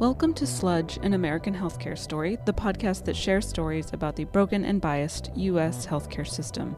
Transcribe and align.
Welcome 0.00 0.32
to 0.36 0.46
Sludge, 0.46 0.98
an 1.02 1.12
American 1.12 1.54
healthcare 1.54 1.96
story, 1.98 2.38
the 2.46 2.54
podcast 2.54 3.04
that 3.04 3.18
shares 3.18 3.46
stories 3.46 3.92
about 3.92 4.16
the 4.16 4.24
broken 4.24 4.64
and 4.64 4.80
biased 4.80 5.30
U.S. 5.36 5.84
healthcare 5.84 6.26
system. 6.26 6.74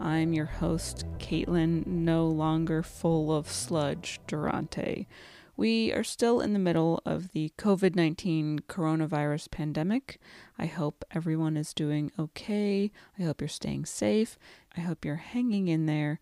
I'm 0.00 0.32
your 0.32 0.46
host, 0.46 1.04
Caitlin, 1.18 1.86
no 1.86 2.26
longer 2.26 2.82
full 2.82 3.32
of 3.32 3.48
sludge, 3.48 4.18
Durante. 4.26 5.06
We 5.56 5.92
are 5.92 6.02
still 6.02 6.40
in 6.40 6.52
the 6.52 6.58
middle 6.58 7.00
of 7.06 7.30
the 7.30 7.52
COVID 7.56 7.94
19 7.94 8.62
coronavirus 8.68 9.52
pandemic. 9.52 10.18
I 10.58 10.66
hope 10.66 11.04
everyone 11.12 11.56
is 11.56 11.74
doing 11.74 12.10
okay. 12.18 12.90
I 13.16 13.22
hope 13.22 13.40
you're 13.40 13.46
staying 13.46 13.84
safe. 13.84 14.36
I 14.76 14.80
hope 14.80 15.04
you're 15.04 15.14
hanging 15.14 15.68
in 15.68 15.86
there 15.86 16.18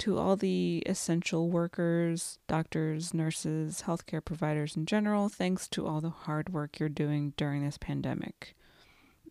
to 0.00 0.18
all 0.18 0.34
the 0.34 0.82
essential 0.86 1.50
workers, 1.50 2.38
doctors, 2.48 3.12
nurses, 3.12 3.84
healthcare 3.86 4.24
providers 4.24 4.74
in 4.74 4.86
general, 4.86 5.28
thanks 5.28 5.68
to 5.68 5.86
all 5.86 6.00
the 6.00 6.10
hard 6.10 6.52
work 6.52 6.78
you're 6.78 6.88
doing 6.88 7.34
during 7.36 7.62
this 7.64 7.76
pandemic. 7.76 8.56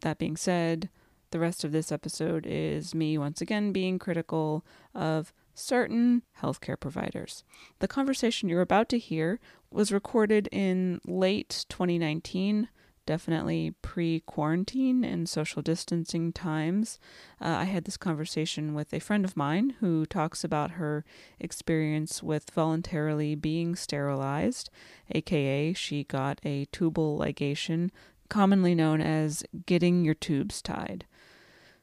That 0.01 0.19
being 0.19 0.37
said, 0.37 0.89
the 1.31 1.39
rest 1.39 1.63
of 1.63 1.71
this 1.71 1.91
episode 1.91 2.45
is 2.47 2.93
me 2.93 3.17
once 3.17 3.41
again 3.41 3.71
being 3.71 3.97
critical 3.97 4.63
of 4.93 5.33
certain 5.55 6.21
healthcare 6.39 6.79
providers. 6.79 7.43
The 7.79 7.87
conversation 7.87 8.47
you're 8.47 8.61
about 8.61 8.89
to 8.89 8.99
hear 8.99 9.39
was 9.71 9.91
recorded 9.91 10.47
in 10.51 11.01
late 11.05 11.65
2019 11.69 12.69
definitely 13.05 13.73
pre 13.81 14.21
quarantine 14.21 15.03
and 15.03 15.27
social 15.27 15.61
distancing 15.61 16.31
times. 16.31 16.99
Uh, 17.41 17.47
I 17.47 17.63
had 17.65 17.85
this 17.85 17.97
conversation 17.97 18.73
with 18.73 18.93
a 18.93 18.99
friend 18.99 19.25
of 19.25 19.37
mine 19.37 19.75
who 19.79 20.05
talks 20.05 20.43
about 20.43 20.71
her 20.71 21.03
experience 21.39 22.21
with 22.21 22.51
voluntarily 22.51 23.35
being 23.35 23.75
sterilized, 23.75 24.69
aka, 25.11 25.73
she 25.73 26.03
got 26.03 26.39
a 26.43 26.65
tubal 26.71 27.17
ligation, 27.17 27.89
commonly 28.29 28.75
known 28.75 29.01
as 29.01 29.43
getting 29.65 30.05
your 30.05 30.13
tubes 30.13 30.61
tied. 30.61 31.05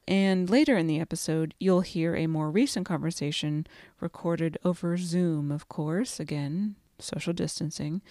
And 0.09 0.49
later 0.49 0.77
in 0.77 0.87
the 0.87 1.01
episode, 1.01 1.55
you'll 1.59 1.81
hear 1.81 2.15
a 2.15 2.29
more 2.29 2.51
recent 2.51 2.87
conversation 2.87 3.67
recorded 4.01 4.57
over 4.65 4.97
Zoom, 4.97 5.51
of 5.51 5.69
course, 5.69 6.21
again, 6.21 6.77
social 6.99 7.33
distancing. 7.33 8.03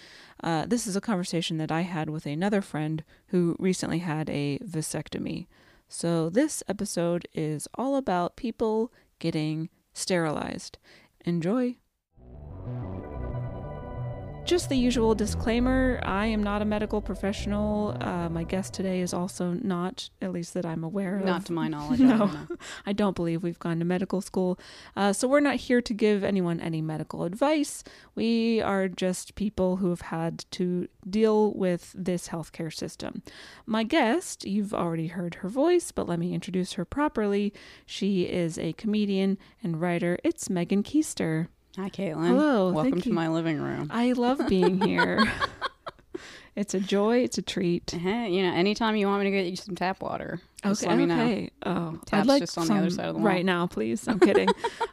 Uh, 0.44 0.66
this 0.66 0.88
is 0.88 0.95
a 0.95 1.02
conversation 1.02 1.58
that 1.58 1.72
I 1.72 1.81
had 1.81 2.09
with 2.09 2.25
another 2.25 2.61
friend 2.61 3.03
who 3.27 3.55
recently 3.59 4.00
had 4.00 4.30
a 4.30 4.59
vasectomy. 4.59 5.47
So, 5.88 6.30
this 6.30 6.64
episode 6.67 7.27
is 7.33 7.67
all 7.75 7.95
about 7.95 8.36
people 8.36 8.92
getting 9.19 9.69
sterilized. 9.94 10.77
Enjoy! 11.25 11.77
Just 14.46 14.70
the 14.70 14.78
usual 14.78 15.16
disclaimer 15.16 16.00
I 16.04 16.28
am 16.28 16.44
not 16.44 16.62
a 16.62 16.66
medical 16.66 17.02
professional. 17.02 17.98
Uh, 18.00 18.30
my 18.30 18.44
guest 18.44 18.76
today 18.76 19.02
is 19.02 19.12
also 19.12 19.54
not, 19.54 20.12
at 20.22 20.32
least 20.32 20.54
that 20.54 20.68
I'm 20.68 20.84
aware 20.84 21.18
of. 21.18 21.26
Not 21.26 21.48
to 21.48 21.54
my 21.54 21.68
knowledge. 21.68 22.00
no, 22.02 22.14
I 22.14 22.18
don't, 22.18 22.60
I 22.86 22.94
don't 22.94 23.16
believe 23.16 23.42
we've 23.42 23.58
gone 23.58 23.80
to 23.80 23.86
medical 23.86 24.22
school. 24.22 24.60
Uh, 24.96 25.14
so 25.14 25.28
we're 25.28 25.40
not 25.40 25.56
here 25.56 25.82
to 25.82 25.94
give 25.96 26.23
anyone 26.23 26.60
any 26.60 26.80
medical 26.80 27.23
advice. 27.23 27.84
We 28.14 28.62
are 28.62 28.88
just 28.88 29.34
people 29.34 29.78
who 29.78 29.90
have 29.90 30.02
had 30.02 30.46
to 30.52 30.90
deal 31.10 31.52
with 31.54 31.92
this 31.98 32.28
healthcare 32.28 32.72
system. 32.72 33.23
My 33.66 33.82
guest, 33.82 34.46
you've 34.46 34.76
already 34.76 35.08
heard 35.08 35.36
her 35.36 35.50
voice, 35.50 35.92
but 35.92 36.08
let 36.08 36.20
me 36.20 36.36
introduce 36.36 36.73
her 36.73 36.86
properly. 36.86 37.52
She 37.88 38.23
is 38.23 38.60
a 38.60 38.73
comedian 38.73 39.40
and 39.64 39.82
writer. 39.82 40.20
It's 40.23 40.52
Megan 40.52 40.84
Koester. 40.84 41.48
Hi, 41.78 41.90
Caitlin. 41.90 42.28
Hello, 42.28 42.72
Welcome 42.72 43.02
to 43.02 43.09
you. 43.09 43.14
my 43.16 43.28
living 43.28 43.59
room. 43.59 43.90
I 43.92 44.14
love 44.14 44.42
being 44.48 44.80
here. 44.80 45.22
it's 46.56 46.73
a 46.73 46.80
joy. 46.80 47.17
It's 47.17 47.38
a 47.38 47.42
treat. 47.42 47.92
Hey, 47.92 48.30
you 48.32 48.44
know, 48.44 48.54
anytime 48.56 48.95
you 48.95 49.08
want 49.08 49.23
me 49.23 49.30
to 49.30 49.36
get 49.36 49.45
you 49.50 49.58
some 49.58 49.76
tap 49.76 50.02
water, 50.02 50.40
just 50.64 50.84
okay. 50.84 50.90
let 50.90 50.98
me 50.98 51.05
know. 51.05 51.22
okay. 51.26 51.49
Oh, 51.66 51.99
I'd 52.02 52.05
Tap's 52.08 52.27
like 52.30 52.42
just 52.44 52.58
on 52.58 52.67
the 52.67 52.76
other 52.76 52.89
side 52.89 53.08
of 53.08 53.16
the 53.16 53.20
wall. 53.20 53.27
right 53.27 53.44
now, 53.44 53.67
please. 53.67 54.08
I'm 54.08 54.20
kidding. 54.22 54.48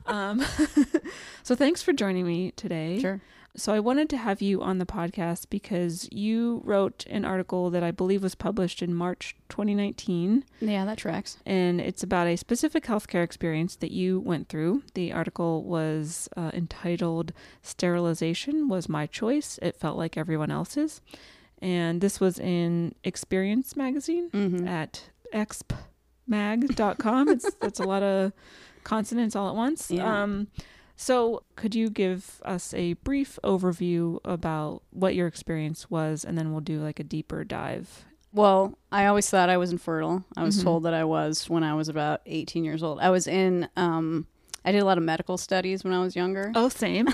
um, 0.06 0.44
so 1.44 1.54
thanks 1.54 1.82
for 1.82 1.92
joining 1.92 2.26
me 2.26 2.50
today. 2.56 2.98
Sure. 3.00 3.20
So 3.54 3.74
I 3.74 3.80
wanted 3.80 4.08
to 4.10 4.16
have 4.16 4.40
you 4.40 4.62
on 4.62 4.78
the 4.78 4.86
podcast 4.86 5.50
because 5.50 6.08
you 6.10 6.62
wrote 6.64 7.04
an 7.10 7.26
article 7.26 7.68
that 7.68 7.82
I 7.82 7.90
believe 7.90 8.22
was 8.22 8.34
published 8.34 8.80
in 8.82 8.94
March 8.94 9.36
2019, 9.50 10.44
Yeah, 10.60 10.86
that 10.86 10.96
tracks. 10.96 11.36
and 11.44 11.78
it's 11.78 12.02
about 12.02 12.26
a 12.28 12.36
specific 12.36 12.84
healthcare 12.84 13.22
experience 13.22 13.76
that 13.76 13.90
you 13.90 14.20
went 14.20 14.48
through. 14.48 14.84
The 14.94 15.12
article 15.12 15.64
was 15.64 16.30
uh, 16.34 16.50
entitled 16.54 17.34
"Sterilization 17.60 18.68
Was 18.68 18.88
My 18.88 19.06
Choice. 19.06 19.58
It 19.60 19.76
Felt 19.76 19.98
Like 19.98 20.16
Everyone 20.16 20.50
Else's," 20.50 21.02
and 21.60 22.00
this 22.00 22.20
was 22.20 22.38
in 22.38 22.94
Experience 23.04 23.76
magazine 23.76 24.30
Mm-hmm. 24.30 24.66
at 24.66 25.10
expmag.com. 25.34 27.28
it's 27.28 27.50
it's 27.60 27.80
a 27.80 27.84
lot 27.84 28.02
of 28.02 28.32
consonants 28.84 29.36
all 29.36 29.48
at 29.50 29.54
once. 29.54 29.90
Yeah. 29.90 30.22
Um 30.22 30.48
so 30.96 31.42
could 31.56 31.74
you 31.74 31.90
give 31.90 32.40
us 32.44 32.72
a 32.74 32.94
brief 32.94 33.38
overview 33.44 34.18
about 34.24 34.82
what 34.90 35.14
your 35.14 35.26
experience 35.26 35.90
was 35.90 36.24
and 36.24 36.36
then 36.38 36.52
we'll 36.52 36.60
do 36.60 36.80
like 36.80 37.00
a 37.00 37.04
deeper 37.04 37.44
dive. 37.44 38.04
Well, 38.34 38.78
I 38.90 39.06
always 39.06 39.28
thought 39.28 39.50
I 39.50 39.56
was 39.58 39.72
infertile. 39.72 40.24
I 40.36 40.42
was 40.42 40.58
Mhm. 40.58 40.62
told 40.62 40.82
that 40.84 40.94
I 40.94 41.04
was 41.04 41.50
when 41.50 41.62
I 41.64 41.74
was 41.74 41.88
about 41.88 42.20
18 42.26 42.64
years 42.64 42.82
old. 42.82 42.98
I 43.00 43.10
was 43.10 43.26
in, 43.26 43.68
um, 43.76 44.26
I 44.64 44.72
did 44.72 44.80
a 44.80 44.84
lot 44.86 44.96
of 44.96 45.04
medical 45.04 45.36
studies 45.36 45.84
when 45.84 45.92
I 45.92 46.00
was 46.00 46.16
younger. 46.16 46.50
Oh, 46.54 46.68
same. 46.70 47.08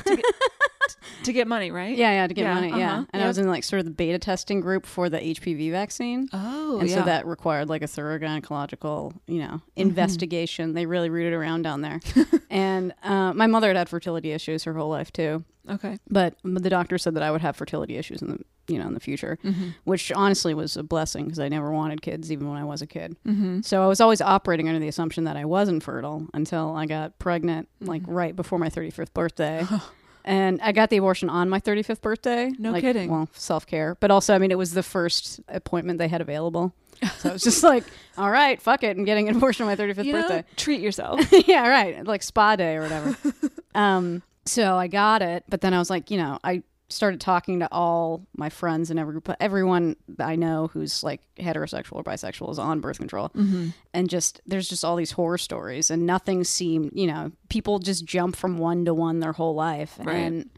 To, 1.24 1.32
get, 1.32 1.46
money, 1.48 1.70
right? 1.70 1.96
Yeah, 1.96 2.10
yeah, 2.12 2.26
to 2.26 2.34
get 2.34 2.42
Yeah, 2.42 2.54
money. 2.54 2.68
Yeah. 2.68 2.92
uh-huh, 2.92 3.04
And 3.12 3.20
yep. 3.20 3.24
I 3.24 3.28
was 3.28 3.38
in 3.38 3.48
like 3.48 3.64
sort 3.64 3.80
of 3.80 3.86
the 3.86 3.90
beta 3.92 4.18
testing 4.18 4.60
group 4.60 4.86
for 4.86 5.08
the 5.08 5.18
HPV 5.18 5.70
vaccine. 5.70 6.28
Oh, 6.32 6.78
and 6.80 6.88
yeah. 6.88 6.96
so 6.96 7.02
that 7.04 7.26
required 7.26 7.68
like 7.68 7.82
a 7.82 7.86
thorough 7.86 8.18
gynecological, 8.18 9.14
you 9.26 9.38
know, 9.40 9.60
Mm-hmm. 9.78 9.80
investigation. 9.82 10.74
They 10.74 10.86
really 10.86 11.10
rooted 11.10 11.32
around 11.32 11.62
down 11.62 11.80
there. 11.82 12.00
and 12.50 12.92
uh, 13.02 13.32
my 13.32 13.46
mother 13.46 13.68
had 13.68 13.76
had 13.76 13.88
fertility 13.88 14.32
issues 14.32 14.64
her 14.64 14.72
whole 14.74 14.88
life 14.90 15.12
too, 15.12 15.44
okay. 15.70 15.98
but 16.10 16.34
the 16.44 16.68
doctor 16.70 16.98
said 16.98 17.14
that 17.14 17.22
I 17.22 17.30
would 17.30 17.40
have 17.42 17.56
fertility 17.56 17.96
issues 17.96 18.20
in 18.22 18.28
the, 18.32 18.38
you 18.66 18.78
know, 18.78 18.86
in 18.88 18.94
the 18.94 19.00
future, 19.00 19.38
Mhm. 19.44 19.74
which 19.84 20.10
honestly 20.12 20.52
was 20.52 20.76
a 20.76 20.82
blessing 20.82 21.24
because 21.26 21.38
I 21.38 21.48
never 21.48 21.70
wanted 21.72 22.02
kids 22.02 22.30
even 22.32 22.48
when 22.48 22.58
I 22.58 22.64
was 22.64 22.82
a 22.82 22.86
kid. 22.86 23.16
Mhm. 23.26 23.64
So 23.64 23.82
I 23.82 23.86
was 23.86 24.00
always 24.00 24.20
operating 24.20 24.68
under 24.68 24.80
the 24.80 24.88
assumption 24.88 25.24
that 25.24 25.36
I 25.36 25.44
wasn't 25.44 25.82
fertile 25.82 26.26
until 26.34 26.74
I 26.74 26.86
got 26.86 27.18
pregnant, 27.18 27.68
like 27.80 28.02
Mm-hmm. 28.02 28.10
right 28.12 28.36
before 28.36 28.58
my 28.58 28.68
35th 28.68 29.14
birthday. 29.14 29.64
And 30.24 30.60
I 30.60 30.72
got 30.72 30.90
the 30.90 30.98
abortion 30.98 31.30
on 31.30 31.48
my 31.48 31.60
35th 31.60 32.00
birthday. 32.00 32.52
No 32.58 32.72
like, 32.72 32.82
kidding. 32.82 33.10
Well, 33.10 33.28
self 33.32 33.66
care. 33.66 33.96
But 34.00 34.10
also, 34.10 34.34
I 34.34 34.38
mean, 34.38 34.50
it 34.50 34.58
was 34.58 34.72
the 34.74 34.82
first 34.82 35.40
appointment 35.48 35.98
they 35.98 36.08
had 36.08 36.20
available. 36.20 36.74
So 37.18 37.30
it 37.30 37.32
was 37.34 37.42
just 37.42 37.62
like, 37.74 37.84
all 38.16 38.30
right, 38.30 38.60
fuck 38.60 38.82
it. 38.82 38.96
I'm 38.96 39.04
getting 39.04 39.28
an 39.28 39.36
abortion 39.36 39.66
on 39.66 39.70
my 39.70 39.76
35th 39.76 40.04
You 40.04 40.12
know, 40.12 40.22
birthday. 40.22 40.44
treat 40.56 40.80
yourself. 40.80 41.20
yeah, 41.46 41.66
right. 41.68 42.04
Like 42.04 42.22
spa 42.22 42.56
day 42.56 42.76
or 42.76 42.82
whatever. 42.82 43.16
um, 43.74 44.22
so 44.44 44.76
I 44.76 44.86
got 44.88 45.22
it. 45.22 45.44
But 45.48 45.60
then 45.60 45.74
I 45.74 45.78
was 45.78 45.90
like, 45.90 46.10
you 46.10 46.16
know, 46.18 46.38
I 46.42 46.62
started 46.90 47.20
talking 47.20 47.60
to 47.60 47.68
all 47.70 48.26
my 48.36 48.48
friends 48.48 48.90
and 48.90 48.98
every, 48.98 49.20
everyone 49.40 49.94
I 50.18 50.36
know 50.36 50.68
who's 50.72 51.02
like 51.02 51.20
heterosexual 51.38 51.96
or 51.96 52.02
bisexual 52.04 52.50
is 52.50 52.58
on 52.58 52.80
birth 52.80 52.98
control 52.98 53.28
mm-hmm. 53.30 53.68
and 53.92 54.08
just 54.08 54.40
there's 54.46 54.68
just 54.68 54.84
all 54.84 54.96
these 54.96 55.10
horror 55.12 55.36
stories 55.38 55.90
and 55.90 56.06
nothing 56.06 56.44
seemed 56.44 56.92
you 56.94 57.06
know 57.06 57.32
people 57.50 57.78
just 57.78 58.04
jump 58.06 58.36
from 58.36 58.56
one 58.58 58.84
to 58.86 58.94
one 58.94 59.20
their 59.20 59.32
whole 59.34 59.54
life 59.54 59.98
Right. 60.02 60.16
and 60.16 60.50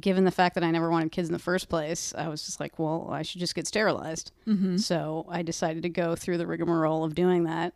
given 0.00 0.24
the 0.24 0.30
fact 0.32 0.54
that 0.56 0.64
i 0.64 0.70
never 0.70 0.90
wanted 0.90 1.12
kids 1.12 1.28
in 1.28 1.32
the 1.32 1.38
first 1.38 1.68
place 1.68 2.12
i 2.18 2.26
was 2.28 2.44
just 2.44 2.58
like 2.60 2.78
well 2.78 3.08
i 3.10 3.22
should 3.22 3.40
just 3.40 3.54
get 3.54 3.66
sterilized 3.66 4.32
Mm-hmm. 4.46 4.76
so 4.78 5.24
i 5.30 5.42
decided 5.42 5.82
to 5.84 5.88
go 5.88 6.14
through 6.16 6.38
the 6.38 6.46
rigmarole 6.46 7.04
of 7.04 7.14
doing 7.14 7.44
that 7.44 7.72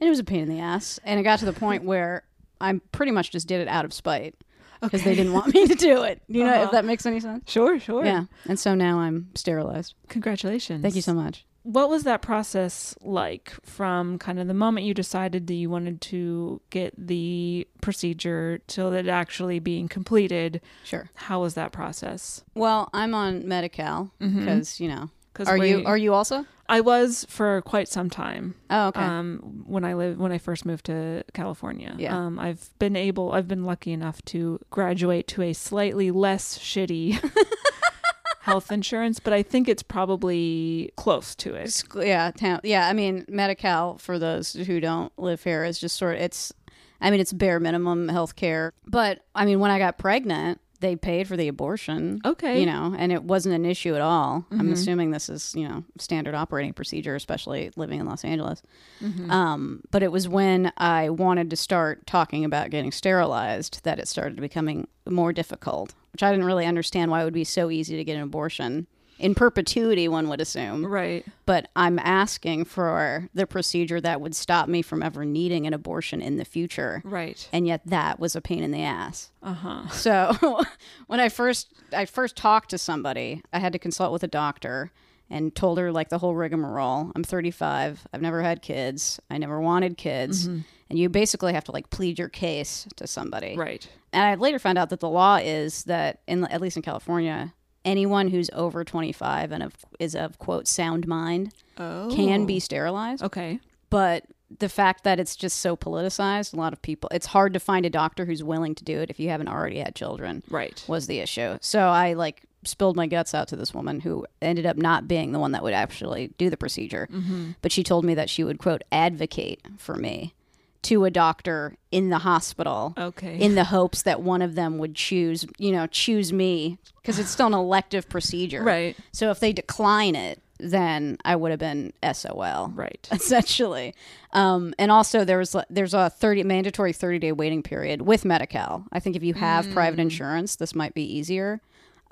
and 0.00 0.06
it 0.08 0.10
was 0.10 0.18
a 0.18 0.24
pain 0.24 0.40
in 0.40 0.48
the 0.48 0.58
ass 0.58 0.98
and 1.04 1.20
it 1.20 1.22
got 1.22 1.38
to 1.40 1.44
the 1.44 1.52
point 1.52 1.84
where 1.92 2.24
i 2.60 2.80
pretty 2.92 3.12
much 3.12 3.30
just 3.30 3.46
did 3.46 3.60
it 3.60 3.68
out 3.68 3.84
of 3.84 3.92
spite 3.92 4.34
because 4.82 5.02
they 5.04 5.14
didn't 5.14 5.32
want 5.32 5.52
me 5.54 5.66
to 5.66 5.74
do 5.74 6.02
it 6.02 6.20
you 6.28 6.44
know 6.44 6.50
Uh-huh. 6.52 6.64
if 6.64 6.70
that 6.72 6.84
makes 6.84 7.06
any 7.06 7.20
sense 7.20 7.50
Sure, 7.50 7.78
sure. 7.80 8.04
yeah 8.04 8.24
and 8.46 8.58
so 8.58 8.74
now 8.74 8.98
i'm 8.98 9.28
sterilized 9.34 9.94
Congratulations. 10.08 10.82
thank 10.82 10.94
you 10.96 11.02
so 11.02 11.14
much 11.14 11.44
What 11.64 11.88
was 11.88 12.02
that 12.02 12.22
process 12.22 12.94
like 13.02 13.52
from 13.64 14.18
kind 14.18 14.38
of 14.40 14.48
the 14.48 14.54
moment 14.54 14.84
you 14.86 14.94
decided 14.94 15.46
that 15.46 15.54
you 15.54 15.70
wanted 15.70 16.00
to 16.12 16.60
get 16.70 16.92
the 16.98 17.66
procedure 17.80 18.58
till 18.66 18.92
it 18.92 19.06
actually 19.08 19.60
being 19.60 19.86
completed? 19.88 20.60
sure 20.84 21.08
How 21.14 21.40
was 21.40 21.54
that 21.54 21.70
process? 21.72 22.42
well 22.54 22.90
i'm 22.92 23.14
on 23.14 23.46
medi-cal 23.46 24.10
Mhm. 24.20 24.38
because 24.40 24.80
you 24.80 24.88
know 24.88 25.10
'Cause 25.34 25.48
are 25.48 25.58
we- 25.58 25.70
you 25.70 25.82
are 25.86 25.96
you 25.96 26.12
also 26.14 26.44
I 26.68 26.80
was 26.80 27.26
for 27.28 27.60
quite 27.62 27.86
some 27.88 28.08
time. 28.08 28.54
Oh, 28.70 28.86
okay. 28.88 29.00
Um, 29.02 29.62
when 29.66 29.84
I 29.84 29.92
lived 29.94 30.18
when 30.18 30.32
I 30.32 30.38
first 30.38 30.64
moved 30.64 30.86
to 30.86 31.22
California. 31.34 31.94
Yeah. 31.98 32.16
Um, 32.16 32.38
I've 32.38 32.70
been 32.78 32.96
able. 32.96 33.32
I've 33.32 33.48
been 33.48 33.64
lucky 33.64 33.92
enough 33.92 34.22
to 34.26 34.58
graduate 34.70 35.26
to 35.28 35.42
a 35.42 35.52
slightly 35.52 36.10
less 36.10 36.56
shitty 36.58 37.18
health 38.40 38.72
insurance, 38.72 39.20
but 39.20 39.32
I 39.32 39.42
think 39.42 39.68
it's 39.68 39.82
probably 39.82 40.92
close 40.96 41.34
to 41.36 41.54
it. 41.54 41.82
Yeah, 41.94 42.30
town. 42.32 42.60
Yeah, 42.64 42.88
I 42.88 42.92
mean, 42.92 43.24
Medi-Cal 43.28 43.98
for 43.98 44.18
those 44.18 44.52
who 44.54 44.80
don't 44.80 45.12
live 45.18 45.44
here 45.44 45.64
is 45.64 45.78
just 45.78 45.96
sort 45.96 46.16
of 46.16 46.22
it's. 46.22 46.52
I 47.00 47.10
mean, 47.10 47.20
it's 47.20 47.32
bare 47.32 47.58
minimum 47.60 48.08
health 48.08 48.36
care. 48.36 48.72
But 48.86 49.20
I 49.34 49.44
mean, 49.44 49.58
when 49.60 49.70
I 49.70 49.78
got 49.78 49.98
pregnant, 49.98 50.60
they 50.82 50.96
paid 50.96 51.26
for 51.26 51.36
the 51.36 51.48
abortion. 51.48 52.20
Okay. 52.26 52.60
You 52.60 52.66
know, 52.66 52.94
and 52.98 53.10
it 53.10 53.24
wasn't 53.24 53.54
an 53.54 53.64
issue 53.64 53.94
at 53.94 54.02
all. 54.02 54.44
I'm 54.50 54.68
Mhm. 54.68 54.72
assuming 54.72 55.10
this 55.12 55.28
is, 55.30 55.54
you 55.56 55.66
know, 55.66 55.84
standard 55.98 56.34
operating 56.34 56.74
procedure, 56.74 57.14
especially 57.14 57.70
living 57.76 58.00
in 58.00 58.06
Los 58.06 58.24
Angeles. 58.24 58.60
Mhm. 59.00 59.30
Um, 59.30 59.80
but 59.90 60.02
it 60.02 60.12
was 60.12 60.28
when 60.28 60.72
I 60.76 61.08
wanted 61.08 61.48
to 61.50 61.56
start 61.56 62.06
talking 62.06 62.44
about 62.44 62.68
getting 62.70 62.92
sterilized 62.92 63.82
that 63.84 63.98
it 63.98 64.08
started 64.08 64.38
becoming 64.40 64.88
more 65.08 65.32
difficult, 65.32 65.94
which 66.12 66.22
I 66.22 66.30
didn't 66.30 66.44
really 66.46 66.66
understand 66.66 67.10
why 67.10 67.22
it 67.22 67.24
would 67.24 67.32
be 67.32 67.44
so 67.44 67.70
easy 67.70 67.96
to 67.96 68.04
get 68.04 68.16
an 68.16 68.22
abortion 68.22 68.86
in 69.22 69.34
perpetuity, 69.36 70.08
one 70.08 70.28
would 70.28 70.40
assume. 70.40 70.84
right. 70.84 71.24
But 71.46 71.68
I'm 71.76 71.98
asking 71.98 72.64
for 72.64 73.28
the 73.34 73.46
procedure 73.46 74.00
that 74.00 74.20
would 74.20 74.34
stop 74.34 74.68
me 74.68 74.82
from 74.82 75.02
ever 75.02 75.24
needing 75.24 75.66
an 75.66 75.74
abortion 75.74 76.20
in 76.20 76.36
the 76.36 76.44
future. 76.44 77.02
Right. 77.04 77.48
And 77.52 77.66
yet 77.66 77.82
that 77.86 78.18
was 78.18 78.34
a 78.34 78.40
pain 78.40 78.62
in 78.62 78.72
the 78.72 78.82
ass. 78.82 79.30
Uh 79.42 79.54
huh. 79.54 79.88
So 79.88 80.62
when 81.06 81.20
I 81.20 81.28
first 81.28 81.72
I 81.92 82.04
first 82.04 82.36
talked 82.36 82.70
to 82.70 82.78
somebody, 82.78 83.42
I 83.52 83.60
had 83.60 83.72
to 83.72 83.78
consult 83.78 84.12
with 84.12 84.24
a 84.24 84.28
doctor 84.28 84.90
and 85.30 85.54
told 85.54 85.78
her 85.78 85.92
like 85.92 86.08
the 86.08 86.18
whole 86.18 86.34
rigmarole. 86.34 87.12
I'm 87.14 87.24
35. 87.24 88.06
I've 88.12 88.22
never 88.22 88.42
had 88.42 88.60
kids. 88.60 89.20
I 89.30 89.38
never 89.38 89.60
wanted 89.60 89.96
kids. 89.96 90.48
Mm-hmm. 90.48 90.60
And 90.90 90.98
you 90.98 91.08
basically 91.08 91.54
have 91.54 91.64
to 91.64 91.72
like 91.72 91.90
plead 91.90 92.18
your 92.18 92.28
case 92.28 92.86
to 92.96 93.06
somebody. 93.06 93.56
Right. 93.56 93.88
And 94.12 94.22
I 94.24 94.34
later 94.34 94.58
found 94.58 94.78
out 94.78 94.90
that 94.90 95.00
the 95.00 95.08
law 95.08 95.36
is 95.36 95.84
that 95.84 96.20
in 96.26 96.44
at 96.44 96.60
least 96.60 96.76
in 96.76 96.82
California, 96.82 97.54
anyone 97.84 98.28
who's 98.28 98.48
over 98.52 98.84
25 98.84 99.52
and 99.52 99.62
of, 99.62 99.74
is 99.98 100.14
of 100.14 100.38
quote 100.38 100.66
sound 100.68 101.06
mind 101.06 101.52
Oh. 101.78 102.10
can 102.14 102.44
be 102.46 102.60
sterilized 102.60 103.22
Okay. 103.22 103.58
but 103.90 104.24
the 104.58 104.68
fact 104.68 105.04
that 105.04 105.18
it's 105.18 105.34
just 105.34 105.60
so 105.60 105.76
politicized 105.76 106.52
a 106.52 106.56
lot 106.56 106.72
of 106.74 106.82
people 106.82 107.08
it's 107.12 107.26
hard 107.26 107.54
to 107.54 107.60
find 107.60 107.86
a 107.86 107.90
doctor 107.90 108.24
who's 108.26 108.44
willing 108.44 108.74
to 108.74 108.84
do 108.84 109.00
it 109.00 109.08
if 109.10 109.18
you 109.18 109.30
haven't 109.30 109.48
already 109.48 109.78
had 109.78 109.94
children 109.94 110.42
Right. 110.50 110.84
was 110.86 111.06
the 111.06 111.20
issue 111.20 111.56
so 111.62 111.80
i 111.88 112.12
like 112.12 112.42
spilled 112.64 112.94
my 112.94 113.06
guts 113.06 113.34
out 113.34 113.48
to 113.48 113.56
this 113.56 113.72
woman 113.74 113.98
who 114.00 114.24
ended 114.42 114.66
up 114.66 114.76
not 114.76 115.08
being 115.08 115.32
the 115.32 115.38
one 115.40 115.52
that 115.52 115.62
would 115.64 115.72
actually 115.74 116.32
do 116.38 116.50
the 116.50 116.56
procedure 116.58 117.08
Mm-hmm. 117.10 117.52
but 117.62 117.72
she 117.72 117.82
told 117.82 118.04
me 118.04 118.14
that 118.14 118.28
she 118.30 118.44
would 118.44 118.58
quote 118.58 118.82
advocate 118.92 119.60
for 119.78 119.94
me 119.96 120.34
to 120.82 121.04
a 121.04 121.10
doctor 121.10 121.76
in 121.90 122.10
the 122.10 122.18
hospital 122.18 122.94
Okay. 122.98 123.38
in 123.38 123.54
the 123.54 123.64
hopes 123.64 124.02
that 124.02 124.20
one 124.22 124.42
of 124.42 124.54
them 124.54 124.78
would 124.78 124.94
choose 124.94 125.44
you 125.58 125.70
know 125.72 125.86
choose 125.86 126.32
me 126.32 126.78
because 127.00 127.18
it's 127.18 127.30
still 127.30 127.46
an 127.46 127.54
elective 127.54 128.08
procedure 128.08 128.62
right. 128.62 128.96
so 129.12 129.30
if 129.30 129.38
they 129.40 129.52
decline 129.52 130.14
it 130.16 130.40
then 130.58 131.18
i 131.24 131.34
would 131.36 131.50
have 131.50 131.60
been 131.60 131.92
sol 132.12 132.72
Right. 132.74 133.08
essentially. 133.12 133.94
Um, 134.32 134.74
and 134.78 134.90
also 134.90 135.24
there 135.24 135.38
was 135.38 135.54
there's 135.68 135.92
a 135.94 136.08
30 136.10 136.44
mandatory 136.44 136.92
30 136.92 137.18
day 137.18 137.32
waiting 137.32 137.62
period 137.62 138.02
with 138.02 138.24
Medi-Cal. 138.24 138.86
I 138.92 138.98
think 139.00 139.14
if 139.16 139.22
you 139.22 139.34
have 139.34 139.68
private 139.72 139.98
Mm. 139.98 140.02
insurance, 140.04 140.56
this 140.56 140.74
might 140.74 140.94
be 140.94 141.02
easier. 141.02 141.60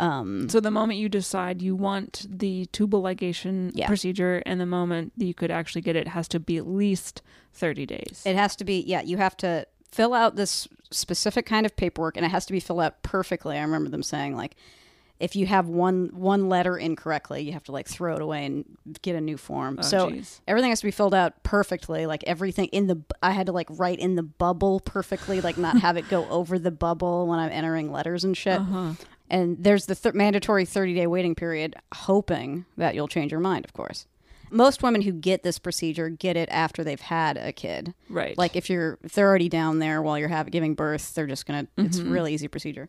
Um, 0.01 0.49
So 0.49 0.61
the 0.61 0.71
moment 0.71 0.99
you 0.99 1.09
decide 1.09 1.61
you 1.63 1.77
want 1.77 2.27
the 2.29 2.67
tubal 2.73 3.03
ligation 3.03 3.71
Yeah. 3.75 3.87
procedure, 3.87 4.43
and 4.47 4.61
the 4.61 4.67
moment 4.67 5.13
that 5.19 5.25
you 5.27 5.35
could 5.35 5.51
actually 5.51 5.83
get 5.83 5.95
it 5.97 6.09
has 6.09 6.27
to 6.29 6.41
be 6.41 6.57
at 6.57 6.67
least 6.67 7.23
thirty 7.53 7.87
days. 7.87 8.23
it 8.25 8.37
has 8.37 8.57
to 8.57 8.65
be 8.65 8.81
yeah, 8.81 9.03
you 9.03 9.17
have 9.19 9.37
to 9.39 9.67
fill 9.91 10.15
out 10.15 10.37
this 10.37 10.67
specific 10.93 11.47
kind 11.47 11.67
of 11.67 11.77
paperwork 11.77 12.17
and 12.17 12.25
it 12.27 12.31
has 12.31 12.47
to 12.47 12.53
be 12.53 12.61
filled 12.61 12.81
out 12.81 13.03
perfectly. 13.03 13.57
I 13.59 13.63
remember 13.63 13.91
them 13.91 14.03
saying 14.03 14.37
like 14.37 14.57
if 15.19 15.37
you 15.37 15.45
have 15.47 15.69
one 15.69 16.09
one 16.15 16.49
letter 16.49 16.79
incorrectly, 16.79 17.43
you 17.43 17.53
have 17.53 17.65
to 17.65 17.73
like 17.73 17.87
throw 17.87 18.15
it 18.17 18.23
away 18.23 18.47
and 18.47 18.65
get 19.03 19.15
a 19.17 19.21
new 19.21 19.37
form. 19.37 19.77
Oh, 19.79 19.83
so 19.83 20.11
geez. 20.11 20.41
everything 20.49 20.71
has 20.71 20.81
to 20.81 20.87
be 20.87 20.91
filled 20.91 21.15
out 21.15 21.43
perfectly 21.43 22.07
like 22.07 22.25
everything 22.27 22.67
in 22.69 22.87
the 22.87 23.03
i 23.23 23.33
had 23.33 23.47
to 23.47 23.53
like 23.53 23.67
write 23.71 23.99
in 23.99 24.15
the 24.15 24.23
bubble 24.23 24.81
perfectly 24.81 25.41
like 25.43 25.59
not 25.59 25.79
have 25.81 25.97
it 25.99 26.09
go 26.09 26.27
over 26.31 26.59
the 26.59 26.71
bubble 26.71 27.27
when 27.27 27.39
i'm 27.39 27.51
entering 27.53 27.93
letters 27.93 28.25
and 28.25 28.35
shit 28.37 28.59
Uh-huh. 28.61 28.95
And 29.31 29.57
there's 29.63 29.87
the 29.87 29.95
th- 29.95 30.15
mandatory 30.15 30.65
30 30.65 30.95
day 30.95 31.07
waiting 31.07 31.35
period 31.35 31.77
hoping 31.95 32.67
that 32.77 32.95
you'll 32.95 33.09
change 33.09 33.31
your 33.31 33.41
mind 33.41 33.65
of 33.65 33.73
course. 33.73 34.07
Most 34.53 34.83
women 34.83 35.03
who 35.03 35.13
get 35.13 35.45
this 35.45 35.61
procedure 35.61 36.09
get 36.09 36.37
it 36.37 36.49
after 36.51 36.83
they've 36.83 37.01
had 37.01 37.37
a 37.37 37.53
kid. 37.53 37.95
Right. 38.09 38.37
like 38.37 38.57
if 38.57 38.69
you're 38.69 38.99
if 39.03 39.13
they're 39.15 39.29
already 39.29 39.49
down 39.49 39.79
there 39.79 40.03
while 40.03 40.19
you're 40.19 40.29
having 40.29 40.51
giving 40.51 40.75
birth 40.75 41.15
they're 41.15 41.27
just 41.27 41.47
gonna 41.47 41.67
it's 41.79 41.99
a 41.99 42.05
really 42.05 42.35
easy 42.35 42.49
procedure. 42.49 42.89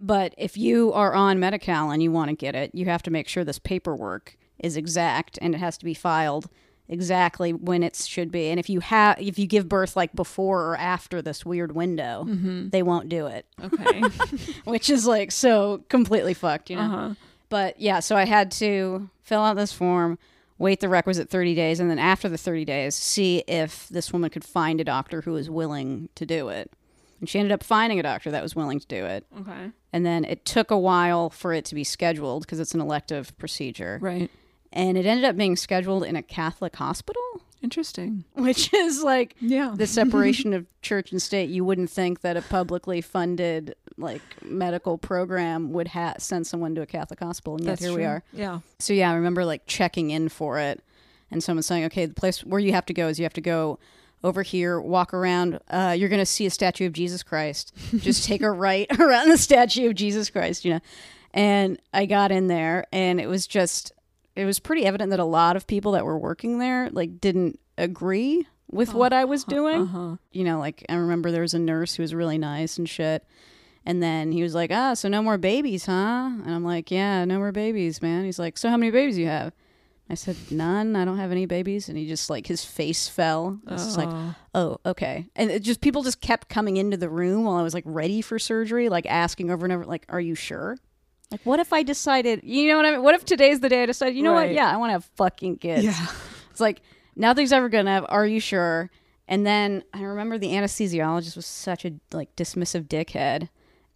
But 0.00 0.34
if 0.36 0.56
you 0.56 0.92
are 0.94 1.14
on 1.14 1.38
Medi-Cal 1.38 1.92
and 1.92 2.02
you 2.02 2.10
want 2.10 2.28
to 2.30 2.34
get 2.34 2.56
it, 2.56 2.74
you 2.74 2.86
have 2.86 3.04
to 3.04 3.10
make 3.12 3.28
sure 3.28 3.44
this 3.44 3.60
paperwork 3.60 4.36
is 4.58 4.76
exact 4.76 5.38
and 5.40 5.54
it 5.54 5.58
has 5.58 5.78
to 5.78 5.84
be 5.84 5.94
filed 5.94 6.48
exactly 6.88 7.52
when 7.52 7.82
it 7.82 7.96
should 7.96 8.30
be. 8.30 8.48
And 8.48 8.58
if 8.60 8.68
you 8.68 8.80
have 8.80 9.20
if 9.20 9.38
you 9.38 9.46
give 9.46 9.68
birth 9.68 9.96
like 9.96 10.14
before 10.14 10.62
or 10.70 10.76
after 10.76 11.22
this 11.22 11.44
weird 11.46 11.72
window, 11.72 12.24
they 12.28 12.82
won't 12.82 13.08
do 13.08 13.26
it, 13.26 13.46
okay. 13.62 14.02
which 14.64 14.90
is 14.90 15.06
like 15.06 15.32
so 15.32 15.84
completely 15.88 16.34
fucked, 16.34 16.70
you 16.70 16.76
know. 16.76 16.82
uh-huh. 16.82 17.14
But 17.48 17.78
yeah, 17.78 18.00
so 18.00 18.16
I 18.16 18.24
had 18.24 18.50
to 18.52 19.10
fill 19.22 19.42
out 19.42 19.56
this 19.56 19.72
form, 19.74 20.18
wait 20.58 20.80
the 20.80 20.88
requisite 20.88 21.28
30 21.28 21.54
days, 21.54 21.80
and 21.80 21.90
then 21.90 21.98
after 21.98 22.28
the 22.28 22.38
30 22.38 22.64
days, 22.64 22.94
see 22.94 23.44
if 23.46 23.88
this 23.88 24.10
woman 24.10 24.30
could 24.30 24.44
find 24.44 24.80
a 24.80 24.84
doctor 24.84 25.20
who 25.20 25.32
was 25.32 25.50
willing 25.50 26.08
to 26.14 26.24
do 26.24 26.48
it. 26.48 26.72
And 27.20 27.28
she 27.28 27.38
ended 27.38 27.52
up 27.52 27.62
finding 27.62 28.00
a 28.00 28.02
doctor 28.02 28.30
that 28.30 28.42
was 28.42 28.56
willing 28.56 28.80
to 28.80 28.86
do 28.86 29.04
it. 29.04 29.26
Okay. 29.40 29.70
And 29.92 30.04
then 30.06 30.24
it 30.24 30.44
took 30.44 30.70
a 30.70 30.78
while 30.78 31.28
for 31.30 31.52
it 31.52 31.64
to 31.66 31.74
be 31.74 31.84
scheduled 31.84 32.42
because 32.42 32.58
it's 32.58 32.74
an 32.74 32.80
elective 32.80 33.36
procedure. 33.38 33.98
Right. 34.00 34.30
And 34.72 34.96
it 34.96 35.06
ended 35.06 35.24
up 35.24 35.36
being 35.36 35.56
scheduled 35.56 36.04
in 36.04 36.16
a 36.16 36.22
Catholic 36.22 36.74
hospital, 36.76 37.22
Interesting. 37.62 38.24
which 38.34 38.72
is 38.74 39.02
like 39.02 39.36
Yeah. 39.40 39.74
the 39.76 39.86
separation 39.86 40.52
of 40.52 40.66
church 40.80 41.12
and 41.12 41.20
state. 41.20 41.50
You 41.50 41.64
wouldn't 41.64 41.90
think 41.90 42.20
that 42.22 42.36
a 42.36 42.42
publicly 42.42 43.00
funded 43.00 43.74
like 43.98 44.22
medical 44.42 44.96
program 44.98 45.72
would 45.72 45.88
ha- 45.88 46.14
send 46.18 46.46
someone 46.46 46.74
to 46.74 46.80
a 46.82 46.86
Catholic 46.86 47.20
hospital, 47.20 47.56
and 47.56 47.64
yet 47.64 47.72
That's 47.72 47.82
here 47.84 47.94
we 47.94 48.04
are. 48.04 48.22
Yeah. 48.32 48.60
So 48.78 48.92
yeah, 48.94 49.10
I 49.10 49.14
remember 49.14 49.44
like 49.44 49.66
checking 49.66 50.10
in 50.10 50.28
for 50.30 50.58
it, 50.58 50.82
and 51.30 51.42
someone 51.44 51.62
saying, 51.62 51.84
"Okay, 51.84 52.06
the 52.06 52.14
place 52.14 52.42
where 52.44 52.58
you 52.60 52.72
have 52.72 52.86
to 52.86 52.94
go 52.94 53.08
is 53.08 53.18
you 53.18 53.24
have 53.24 53.32
to 53.34 53.40
go 53.42 53.78
over 54.24 54.42
here, 54.42 54.80
walk 54.80 55.12
around. 55.12 55.60
Uh, 55.68 55.94
you're 55.96 56.08
gonna 56.08 56.24
see 56.24 56.46
a 56.46 56.50
statue 56.50 56.86
of 56.86 56.92
Jesus 56.94 57.22
Christ. 57.22 57.74
Just 57.98 58.24
take 58.28 58.40
a 58.40 58.50
right 58.50 58.86
around 58.98 59.28
the 59.28 59.36
statue 59.38 59.88
of 59.90 59.94
Jesus 59.94 60.30
Christ, 60.30 60.64
you 60.64 60.72
know." 60.74 60.80
And 61.34 61.78
I 61.94 62.06
got 62.06 62.32
in 62.32 62.46
there, 62.48 62.86
and 62.92 63.20
it 63.20 63.26
was 63.26 63.46
just, 63.46 63.92
it 64.36 64.44
was 64.44 64.58
pretty 64.60 64.84
evident 64.84 65.10
that 65.10 65.20
a 65.20 65.24
lot 65.24 65.56
of 65.56 65.66
people 65.66 65.92
that 65.92 66.04
were 66.04 66.18
working 66.18 66.58
there 66.58 66.88
like 66.90 67.20
didn't 67.20 67.58
agree 67.78 68.46
with 68.70 68.94
what 68.94 69.12
I 69.12 69.24
was 69.26 69.44
doing 69.44 69.82
Uh-huh. 69.82 70.16
you 70.32 70.44
know, 70.44 70.58
like 70.58 70.84
I 70.88 70.94
remember 70.94 71.30
there 71.30 71.42
was 71.42 71.54
a 71.54 71.58
nurse 71.58 71.94
who 71.94 72.02
was 72.02 72.14
really 72.14 72.38
nice 72.38 72.78
and 72.78 72.88
shit. 72.88 73.24
And 73.84 74.00
then 74.02 74.30
he 74.30 74.42
was 74.44 74.54
like, 74.54 74.70
"Ah, 74.72 74.94
so 74.94 75.08
no 75.08 75.20
more 75.22 75.38
babies, 75.38 75.86
huh?" 75.86 76.30
And 76.44 76.48
I'm 76.54 76.64
like, 76.64 76.90
"Yeah, 76.92 77.24
no 77.24 77.38
more 77.38 77.50
babies, 77.50 78.00
man." 78.00 78.24
He's 78.24 78.38
like, 78.38 78.56
"So 78.56 78.70
how 78.70 78.76
many 78.76 78.92
babies 78.92 79.16
do 79.16 79.22
you 79.22 79.26
have?" 79.26 79.52
I 80.08 80.14
said, 80.14 80.36
"None. 80.52 80.94
I 80.94 81.04
don't 81.04 81.18
have 81.18 81.32
any 81.32 81.46
babies." 81.46 81.88
And 81.88 81.98
he 81.98 82.06
just 82.06 82.30
like 82.30 82.46
his 82.46 82.64
face 82.64 83.08
fell. 83.08 83.58
It's 83.66 83.84
just 83.84 83.98
like, 83.98 84.08
Oh. 84.10 84.34
"Oh, 84.54 84.90
okay." 84.92 85.26
And 85.34 85.50
it 85.50 85.64
just 85.64 85.80
people 85.80 86.04
just 86.04 86.20
kept 86.20 86.48
coming 86.48 86.76
into 86.76 86.96
the 86.96 87.08
room 87.10 87.42
while 87.44 87.56
I 87.56 87.62
was 87.62 87.74
like 87.74 87.82
ready 87.84 88.22
for 88.22 88.38
surgery, 88.38 88.88
like 88.88 89.04
asking 89.06 89.50
over 89.50 89.66
and 89.66 89.72
over, 89.72 89.84
like, 89.84 90.06
"Are 90.08 90.20
you 90.20 90.36
sure?" 90.36 90.76
Like, 91.32 91.40
what 91.44 91.60
if 91.60 91.72
I 91.72 91.82
decided, 91.82 92.40
you 92.44 92.68
know 92.68 92.76
what 92.76 92.86
I 92.86 92.90
mean? 92.92 93.02
What 93.02 93.14
if 93.14 93.24
today's 93.24 93.60
the 93.60 93.68
day 93.68 93.82
I 93.82 93.86
decided, 93.86 94.16
you 94.16 94.22
know 94.22 94.34
what? 94.34 94.52
Yeah, 94.52 94.70
I 94.70 94.76
want 94.76 94.90
to 94.90 94.92
have 94.92 95.04
fucking 95.16 95.56
kids. 95.56 95.84
Yeah. 95.84 96.06
It's 96.50 96.60
like 96.60 96.82
nothing's 97.16 97.52
ever 97.52 97.68
gonna 97.68 97.90
have. 97.90 98.06
Are 98.08 98.26
you 98.26 98.38
sure? 98.38 98.90
And 99.26 99.46
then 99.46 99.82
I 99.94 100.02
remember 100.02 100.36
the 100.36 100.48
anesthesiologist 100.48 101.36
was 101.36 101.46
such 101.46 101.84
a 101.84 101.92
like 102.12 102.36
dismissive 102.36 102.86
dickhead. 102.86 103.48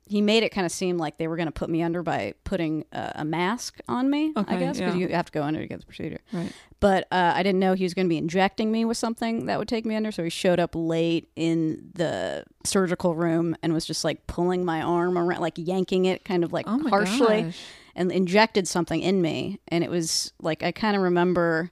He 0.08 0.22
made 0.22 0.42
it 0.44 0.50
kind 0.50 0.64
of 0.64 0.70
seem 0.72 0.98
like 0.98 1.18
they 1.18 1.26
were 1.28 1.36
gonna 1.36 1.50
put 1.50 1.68
me 1.68 1.82
under 1.82 2.02
by 2.02 2.34
putting 2.44 2.84
uh, 2.92 3.12
a 3.16 3.24
mask 3.24 3.78
on 3.88 4.08
me. 4.08 4.32
okay, 4.36 4.56
I 4.56 4.58
guess 4.58 4.78
because 4.78 4.94
yeah. 4.94 5.00
you 5.00 5.08
have 5.08 5.26
to 5.26 5.32
go 5.32 5.42
under 5.42 5.60
to 5.60 5.66
get 5.66 5.80
the 5.80 5.86
procedure. 5.86 6.20
Right. 6.32 6.52
But 6.78 7.04
uh, 7.10 7.32
I 7.34 7.42
didn't 7.42 7.58
know 7.58 7.72
he 7.74 7.84
was 7.84 7.94
going 7.94 8.06
to 8.06 8.08
be 8.08 8.18
injecting 8.18 8.70
me 8.70 8.84
with 8.84 8.98
something 8.98 9.46
that 9.46 9.58
would 9.58 9.66
take 9.68 9.84
me 9.86 9.94
under. 9.96 10.12
So 10.12 10.22
he 10.22 10.30
showed 10.30 10.60
up 10.60 10.72
late 10.74 11.28
in 11.34 11.90
the 11.94 12.44
surgical 12.64 13.14
room 13.14 13.56
and 13.62 13.72
was 13.72 13.86
just 13.86 14.04
like 14.04 14.26
pulling 14.26 14.64
my 14.64 14.82
arm 14.82 15.16
around, 15.16 15.40
like 15.40 15.54
yanking 15.56 16.04
it, 16.04 16.24
kind 16.24 16.44
of 16.44 16.52
like 16.52 16.66
Oh 16.68 16.86
harshly 16.88 17.42
gosh. 17.44 17.58
and 17.94 18.12
injected 18.12 18.68
something 18.68 19.00
in 19.00 19.22
me. 19.22 19.58
And 19.68 19.82
it 19.82 19.90
was 19.90 20.32
like, 20.40 20.62
I 20.62 20.70
kind 20.70 20.94
of 20.96 21.02
remember 21.02 21.70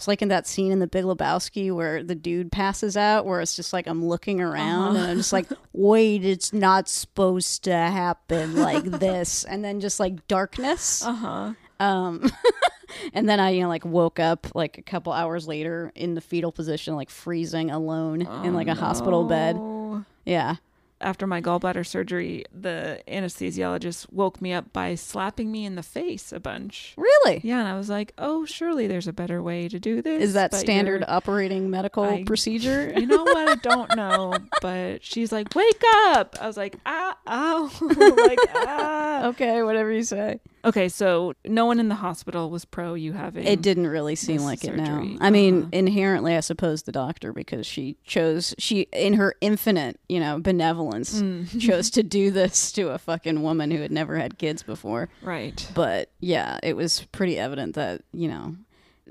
it's 0.00 0.08
like 0.08 0.22
in 0.22 0.28
that 0.28 0.46
scene 0.46 0.72
in 0.72 0.78
The 0.78 0.86
Big 0.86 1.04
Lebowski 1.04 1.70
where 1.70 2.02
the 2.02 2.14
dude 2.14 2.50
passes 2.50 2.96
out, 2.96 3.26
where 3.26 3.42
it's 3.42 3.54
just 3.54 3.74
like 3.74 3.86
I'm 3.86 4.02
looking 4.02 4.40
around 4.40 4.96
and 4.96 5.04
I'm 5.04 5.18
just 5.18 5.30
like, 5.30 5.46
wait, 5.74 6.24
it's 6.24 6.54
not 6.54 6.88
supposed 6.88 7.64
to 7.64 7.74
happen 7.74 8.56
like 8.56 8.84
this. 8.84 9.44
And 9.44 9.62
then 9.62 9.78
just 9.78 10.00
like 10.00 10.26
darkness. 10.26 11.04
Uh-huh. 11.04 11.52
Um, 11.80 12.32
and 13.12 13.28
then 13.28 13.40
I, 13.40 13.50
you 13.50 13.60
know, 13.60 13.68
like 13.68 13.84
woke 13.84 14.18
up 14.18 14.46
like 14.54 14.78
a 14.78 14.82
couple 14.82 15.12
hours 15.12 15.46
later 15.46 15.92
in 15.94 16.14
the 16.14 16.22
fetal 16.22 16.50
position, 16.50 16.96
like 16.96 17.10
freezing 17.10 17.70
alone 17.70 18.22
in 18.22 18.54
like 18.54 18.68
a 18.68 18.74
hospital 18.74 19.24
bed. 19.24 19.56
Oh. 19.58 20.02
Yeah. 20.24 20.56
After 21.00 21.26
my 21.26 21.40
gallbladder 21.40 21.86
surgery, 21.86 22.44
the 22.52 23.00
anesthesiologist 23.08 24.12
woke 24.12 24.40
me 24.40 24.52
up 24.52 24.72
by 24.72 24.94
slapping 24.94 25.50
me 25.50 25.64
in 25.64 25.74
the 25.74 25.82
face 25.82 26.32
a 26.32 26.40
bunch. 26.40 26.94
Really? 26.96 27.40
Yeah, 27.42 27.60
and 27.60 27.68
I 27.68 27.76
was 27.76 27.88
like, 27.88 28.12
"Oh, 28.18 28.44
surely 28.44 28.86
there's 28.86 29.08
a 29.08 29.12
better 29.12 29.42
way 29.42 29.68
to 29.68 29.78
do 29.78 30.02
this." 30.02 30.22
Is 30.22 30.32
that 30.34 30.54
standard 30.54 31.04
operating 31.08 31.70
medical 31.70 32.04
I- 32.04 32.24
procedure? 32.24 32.92
You 33.00 33.06
know 33.06 33.22
what? 33.24 33.48
I 33.48 33.54
don't 33.56 33.96
know, 33.96 34.34
but 34.60 35.02
she's 35.04 35.32
like, 35.32 35.54
"Wake 35.54 35.82
up!" 36.08 36.36
I 36.40 36.46
was 36.46 36.56
like, 36.58 36.76
"Ah, 36.84 37.16
ow!" 37.26 37.70
like, 38.26 38.38
ah. 38.54 39.26
okay, 39.28 39.62
whatever 39.62 39.90
you 39.90 40.02
say. 40.02 40.40
Okay, 40.64 40.88
so 40.88 41.32
no 41.44 41.64
one 41.66 41.80
in 41.80 41.88
the 41.88 41.94
hospital 41.94 42.50
was 42.50 42.64
pro 42.64 42.94
you 42.94 43.12
having. 43.12 43.46
It 43.46 43.62
didn't 43.62 43.86
really 43.86 44.14
seem 44.14 44.42
like 44.42 44.62
it 44.64 44.76
now. 44.76 44.98
surgery. 45.00 45.16
I 45.20 45.30
mean, 45.30 45.60
Uh-huh. 45.62 45.68
inherently, 45.72 46.36
I 46.36 46.40
suppose 46.40 46.82
the 46.82 46.92
doctor, 46.92 47.32
because 47.32 47.66
she 47.66 47.96
chose, 48.04 48.54
she, 48.58 48.82
in 48.92 49.14
her 49.14 49.34
infinite, 49.40 49.98
you 50.08 50.20
know, 50.20 50.38
benevolence, 50.40 51.20
Mm. 51.22 51.60
chose 51.66 51.88
to 51.90 52.02
do 52.02 52.30
this 52.30 52.72
to 52.72 52.88
a 52.90 52.98
fucking 52.98 53.42
woman 53.42 53.70
who 53.70 53.80
had 53.80 53.90
never 53.90 54.16
had 54.16 54.36
kids 54.38 54.62
before. 54.62 55.08
right. 55.22 55.66
But 55.74 56.10
yeah, 56.20 56.58
it 56.62 56.76
was 56.76 57.06
pretty 57.12 57.38
evident 57.38 57.74
that, 57.76 58.02
you 58.12 58.28
know, 58.28 58.56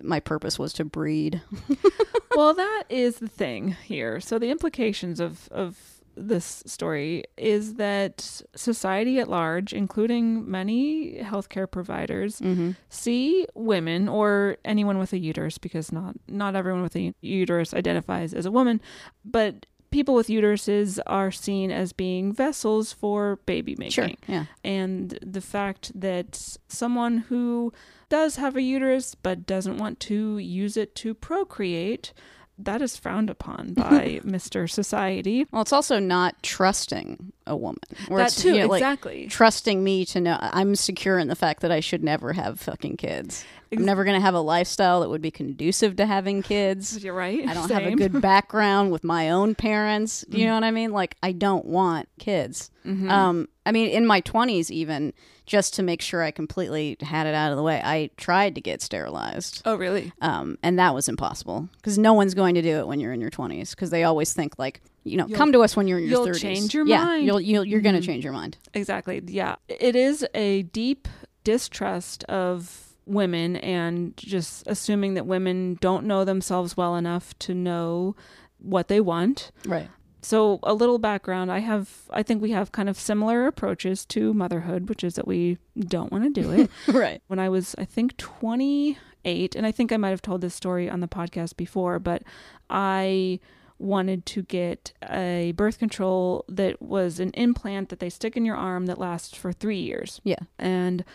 my 0.01 0.19
purpose 0.19 0.57
was 0.59 0.71
to 0.73 0.85
breed. 0.85 1.41
well, 2.35 2.53
that 2.53 2.83
is 2.89 3.17
the 3.17 3.27
thing 3.27 3.75
here. 3.83 4.19
So 4.21 4.39
the 4.39 4.49
implications 4.49 5.19
of 5.19 5.49
of 5.51 5.88
this 6.21 6.61
story 6.65 7.23
is 7.37 7.75
that 7.75 8.41
society 8.55 9.19
at 9.19 9.29
large, 9.29 9.71
including 9.73 10.49
many 10.49 11.15
healthcare 11.21 11.69
providers, 11.69 12.39
Mm-hmm. 12.41 12.71
see 12.89 13.47
women 13.55 14.07
or 14.09 14.57
anyone 14.65 14.97
with 14.99 15.13
a 15.13 15.17
uterus 15.17 15.57
because 15.57 15.91
not 15.91 16.15
not 16.27 16.55
everyone 16.55 16.81
with 16.83 16.95
a 16.95 17.13
uterus 17.21 17.73
identifies 17.73 18.33
as 18.33 18.45
a 18.45 18.51
woman, 18.51 18.81
but 19.23 19.65
people 19.91 20.13
with 20.13 20.27
uteruses 20.27 20.99
are 21.07 21.31
seen 21.31 21.71
as 21.71 21.93
being 21.93 22.31
vessels 22.31 22.93
for 22.93 23.37
baby 23.47 23.75
making 23.79 23.91
Sure. 23.91 24.09
Yeah. 24.27 24.45
and 24.63 25.17
the 25.25 25.41
fact 25.41 25.91
that 25.99 26.57
someone 26.67 27.17
who 27.29 27.73
does 28.09 28.35
have 28.35 28.55
a 28.55 28.61
uterus 28.61 29.15
but 29.15 29.45
doesn't 29.47 29.77
want 29.77 29.99
to 30.01 30.37
use 30.37 30.77
it 30.77 30.93
to 30.95 31.13
procreate 31.15 32.13
that 32.59 32.81
is 32.81 32.97
frowned 32.97 33.29
upon 33.29 33.73
by 33.73 34.21
Mr. 34.23 34.69
Society. 34.69 35.47
Well, 35.51 35.61
it's 35.61 35.73
also 35.73 35.99
not 35.99 36.41
trusting 36.43 37.31
a 37.47 37.55
woman. 37.55 37.79
Or 38.09 38.19
that 38.19 38.27
it's, 38.27 38.41
too, 38.41 38.53
you 38.53 38.59
know, 38.61 38.67
like, 38.67 38.81
exactly. 38.81 39.27
trusting 39.27 39.83
me 39.83 40.05
to 40.05 40.21
know 40.21 40.37
I'm 40.39 40.75
secure 40.75 41.17
in 41.17 41.27
the 41.27 41.35
fact 41.35 41.61
that 41.61 41.71
I 41.71 41.79
should 41.79 42.03
never 42.03 42.33
have 42.33 42.59
fucking 42.59 42.97
kids. 42.97 43.43
I'm 43.71 43.85
never 43.85 44.03
going 44.03 44.15
to 44.15 44.21
have 44.21 44.33
a 44.33 44.39
lifestyle 44.41 45.01
that 45.01 45.09
would 45.09 45.21
be 45.21 45.31
conducive 45.31 45.95
to 45.97 46.05
having 46.05 46.41
kids. 46.41 47.03
You're 47.03 47.13
right. 47.13 47.47
I 47.47 47.53
don't 47.53 47.69
have 47.69 47.85
a 47.85 47.95
good 47.95 48.19
background 48.21 48.91
with 48.91 49.03
my 49.03 49.29
own 49.29 49.53
parents. 49.55 50.25
Do 50.29 50.39
you 50.39 50.45
know 50.47 50.55
what 50.55 50.63
I 50.63 50.71
mean? 50.71 50.91
Like 50.91 51.15
I 51.21 51.31
don't 51.31 51.65
want 51.65 52.07
kids. 52.19 52.71
Mhm. 52.85 53.09
Um 53.09 53.47
I 53.65 53.71
mean 53.71 53.89
in 53.89 54.05
my 54.07 54.21
20s 54.21 54.71
even 54.71 55.13
just 55.45 55.73
to 55.75 55.83
make 55.83 56.01
sure 56.01 56.21
I 56.23 56.29
completely 56.31 56.95
had 57.01 57.25
it 57.27 57.33
out 57.35 57.51
of 57.51 57.57
the 57.57 57.63
way. 57.63 57.81
I 57.83 58.09
tried 58.17 58.55
to 58.55 58.61
get 58.61 58.81
sterilized. 58.81 59.61
oh, 59.65 59.75
really? 59.75 60.11
Um 60.21 60.57
and 60.63 60.79
that 60.79 60.93
was 60.95 61.07
impossible 61.07 61.69
cuz 61.83 61.97
no 61.97 62.13
one's 62.13 62.33
going 62.33 62.55
to 62.55 62.61
do 62.61 62.77
it 62.79 62.87
when 62.87 62.99
you're 62.99 63.13
in 63.13 63.21
your 63.21 63.31
20s 63.31 63.75
cuz 63.75 63.89
they 63.91 64.03
always 64.03 64.33
think 64.33 64.57
like, 64.57 64.81
you 65.03 65.17
know, 65.17 65.27
You'll- 65.27 65.37
come 65.37 65.51
to 65.51 65.61
us 65.61 65.75
when 65.75 65.87
you're 65.87 65.99
in 65.99 66.05
your 66.05 66.11
you'll 66.25 66.27
30s. 66.35 66.41
change 66.41 66.73
your 66.73 66.87
yeah, 66.87 67.03
mind. 67.05 67.25
You'll, 67.25 67.39
you'll 67.41 67.65
you're 67.65 67.81
going 67.81 67.95
Mhm. 67.95 68.01
to 68.01 68.05
change 68.05 68.23
your 68.23 68.33
mind. 68.33 68.57
Exactly. 68.73 69.21
Yeah. 69.27 69.55
It 69.67 69.95
is 69.95 70.25
a 70.33 70.63
deep 70.63 71.07
distrust 71.43 72.23
of 72.25 72.88
women 73.09 73.55
and 73.57 74.15
just 74.15 74.63
assuming 74.67 75.15
that 75.15 75.25
women 75.25 75.77
don't 75.81 76.05
know 76.05 76.23
themselves 76.23 76.77
well 76.77 76.95
enough 76.95 77.37
to 77.39 77.53
know 77.53 78.15
what 78.59 78.87
they 78.87 79.01
want. 79.01 79.51
Right. 79.65 79.89
So, 80.21 80.59
a 80.63 80.73
little 80.73 80.99
background 80.99 81.49
I 81.49 81.59
have, 81.59 81.89
I 82.09 82.23
think 82.23 82.41
we 82.41 82.51
have 82.51 82.73
kind 82.73 82.89
of 82.89 82.99
similar 82.99 83.47
approaches 83.47 84.05
to 84.07 84.33
motherhood, 84.33 84.89
which 84.89 85.03
is 85.03 85.15
that 85.15 85.27
we 85.27 85.57
don't 85.79 86.11
want 86.11 86.25
to 86.25 86.41
do 86.41 86.51
it. 86.51 86.69
right. 86.93 87.21
when 87.27 87.39
I 87.39 87.47
was, 87.47 87.73
I 87.77 87.85
think, 87.85 88.17
28, 88.17 89.55
and 89.55 89.65
I 89.65 89.71
think 89.71 89.93
I 89.93 89.97
might 89.97 90.09
have 90.09 90.21
told 90.21 90.41
this 90.41 90.53
story 90.53 90.89
on 90.89 90.99
the 90.99 91.07
podcast 91.07 91.55
before, 91.55 91.99
but 91.99 92.23
I 92.69 93.39
wanted 93.77 94.25
to 94.25 94.41
get 94.43 94.91
a 95.09 95.53
birth 95.55 95.79
control 95.79 96.43
that 96.49 96.81
was 96.81 97.21
an 97.21 97.31
implant 97.31 97.87
that 97.87 97.99
they 97.99 98.09
stick 98.09 98.35
in 98.35 98.43
your 98.43 98.57
arm 98.57 98.87
that 98.87 98.99
lasts 98.99 99.37
for 99.37 99.53
three 99.53 99.79
years. 99.79 100.19
Yeah. 100.25 100.39
And 100.59 101.05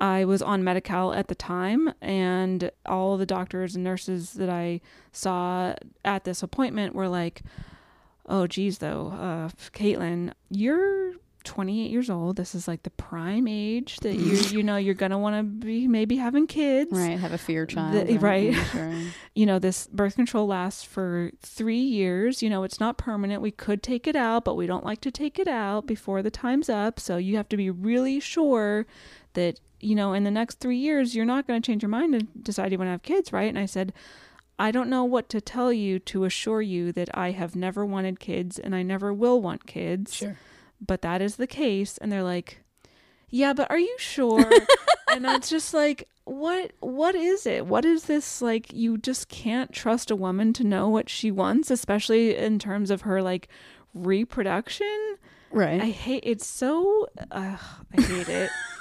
I 0.00 0.24
was 0.24 0.42
on 0.42 0.64
Medi-Cal 0.64 1.12
at 1.14 1.28
the 1.28 1.34
time, 1.34 1.92
and 2.00 2.70
all 2.84 3.16
the 3.16 3.26
doctors 3.26 3.74
and 3.74 3.84
nurses 3.84 4.32
that 4.34 4.50
I 4.50 4.80
saw 5.12 5.74
at 6.04 6.24
this 6.24 6.42
appointment 6.42 6.94
were 6.94 7.08
like, 7.08 7.42
"Oh, 8.26 8.46
geez, 8.46 8.78
though, 8.78 9.08
uh, 9.08 9.48
Caitlin, 9.72 10.32
you're 10.50 11.12
28 11.44 11.90
years 11.90 12.10
old. 12.10 12.36
This 12.36 12.54
is 12.54 12.66
like 12.66 12.82
the 12.82 12.90
prime 12.90 13.46
age 13.46 13.98
that 13.98 14.16
mm. 14.16 14.24
you 14.24 14.58
you 14.58 14.62
know 14.62 14.76
you're 14.76 14.94
gonna 14.94 15.18
want 15.18 15.36
to 15.36 15.42
be 15.42 15.86
maybe 15.86 16.16
having 16.16 16.46
kids. 16.46 16.90
Right, 16.90 17.18
have 17.18 17.32
a 17.32 17.38
fear 17.38 17.66
child. 17.66 18.06
The- 18.06 18.18
right. 18.18 18.54
sure. 18.72 18.94
You 19.34 19.46
know, 19.46 19.58
this 19.58 19.86
birth 19.88 20.16
control 20.16 20.46
lasts 20.46 20.82
for 20.82 21.30
three 21.40 21.76
years. 21.76 22.42
You 22.42 22.50
know, 22.50 22.64
it's 22.64 22.80
not 22.80 22.98
permanent. 22.98 23.42
We 23.42 23.50
could 23.50 23.82
take 23.82 24.06
it 24.06 24.16
out, 24.16 24.44
but 24.44 24.54
we 24.56 24.66
don't 24.66 24.84
like 24.84 25.00
to 25.02 25.10
take 25.10 25.38
it 25.38 25.46
out 25.46 25.86
before 25.86 26.22
the 26.22 26.30
time's 26.30 26.68
up. 26.68 26.98
So 26.98 27.16
you 27.18 27.36
have 27.36 27.48
to 27.50 27.56
be 27.56 27.70
really 27.70 28.20
sure 28.20 28.86
that 29.34 29.60
you 29.80 29.94
know 29.94 30.14
in 30.14 30.24
the 30.24 30.30
next 30.30 30.60
three 30.60 30.78
years 30.78 31.14
you're 31.14 31.24
not 31.24 31.46
going 31.46 31.60
to 31.60 31.66
change 31.66 31.82
your 31.82 31.90
mind 31.90 32.14
and 32.14 32.28
decide 32.42 32.72
you 32.72 32.78
want 32.78 32.88
to 32.88 32.92
have 32.92 33.02
kids, 33.02 33.32
right? 33.32 33.48
And 33.48 33.58
I 33.58 33.66
said. 33.66 33.92
I 34.56 34.70
don't 34.70 34.88
know 34.88 35.02
what 35.02 35.28
to 35.30 35.40
tell 35.40 35.72
you 35.72 35.98
to 35.98 36.22
assure 36.22 36.62
you 36.62 36.92
that 36.92 37.08
I 37.12 37.32
have 37.32 37.56
never 37.56 37.84
wanted 37.84 38.20
kids 38.20 38.56
and 38.56 38.72
I 38.72 38.84
never 38.84 39.12
will 39.12 39.42
want 39.42 39.66
kids 39.66 40.14
Sure. 40.14 40.38
But 40.86 41.02
that 41.02 41.22
is 41.22 41.36
the 41.36 41.46
case. 41.46 41.98
And 41.98 42.10
they're 42.10 42.22
like 42.22 42.60
yeah 43.30 43.52
but 43.52 43.70
are 43.70 43.78
you 43.78 43.96
sure? 43.98 44.50
And 45.12 45.26
it's 45.26 45.48
just 45.48 45.72
like 45.72 46.08
what 46.24 46.72
what 46.80 47.14
is 47.14 47.46
it? 47.46 47.66
What 47.66 47.84
is 47.84 48.04
this 48.04 48.42
like 48.42 48.72
you 48.72 48.98
just 48.98 49.28
can't 49.28 49.72
trust 49.72 50.10
a 50.10 50.16
woman 50.16 50.52
to 50.54 50.64
know 50.64 50.88
what 50.88 51.08
she 51.08 51.30
wants 51.30 51.70
especially 51.70 52.36
in 52.36 52.58
terms 52.58 52.90
of 52.90 53.02
her 53.02 53.22
like 53.22 53.48
reproduction? 53.94 55.16
Right. 55.52 55.80
i 55.80 55.90
hate 55.90 56.24
it's 56.26 56.46
so 56.46 57.08
uh, 57.30 57.56
i 57.96 58.00
hate 58.00 58.28
it 58.28 58.50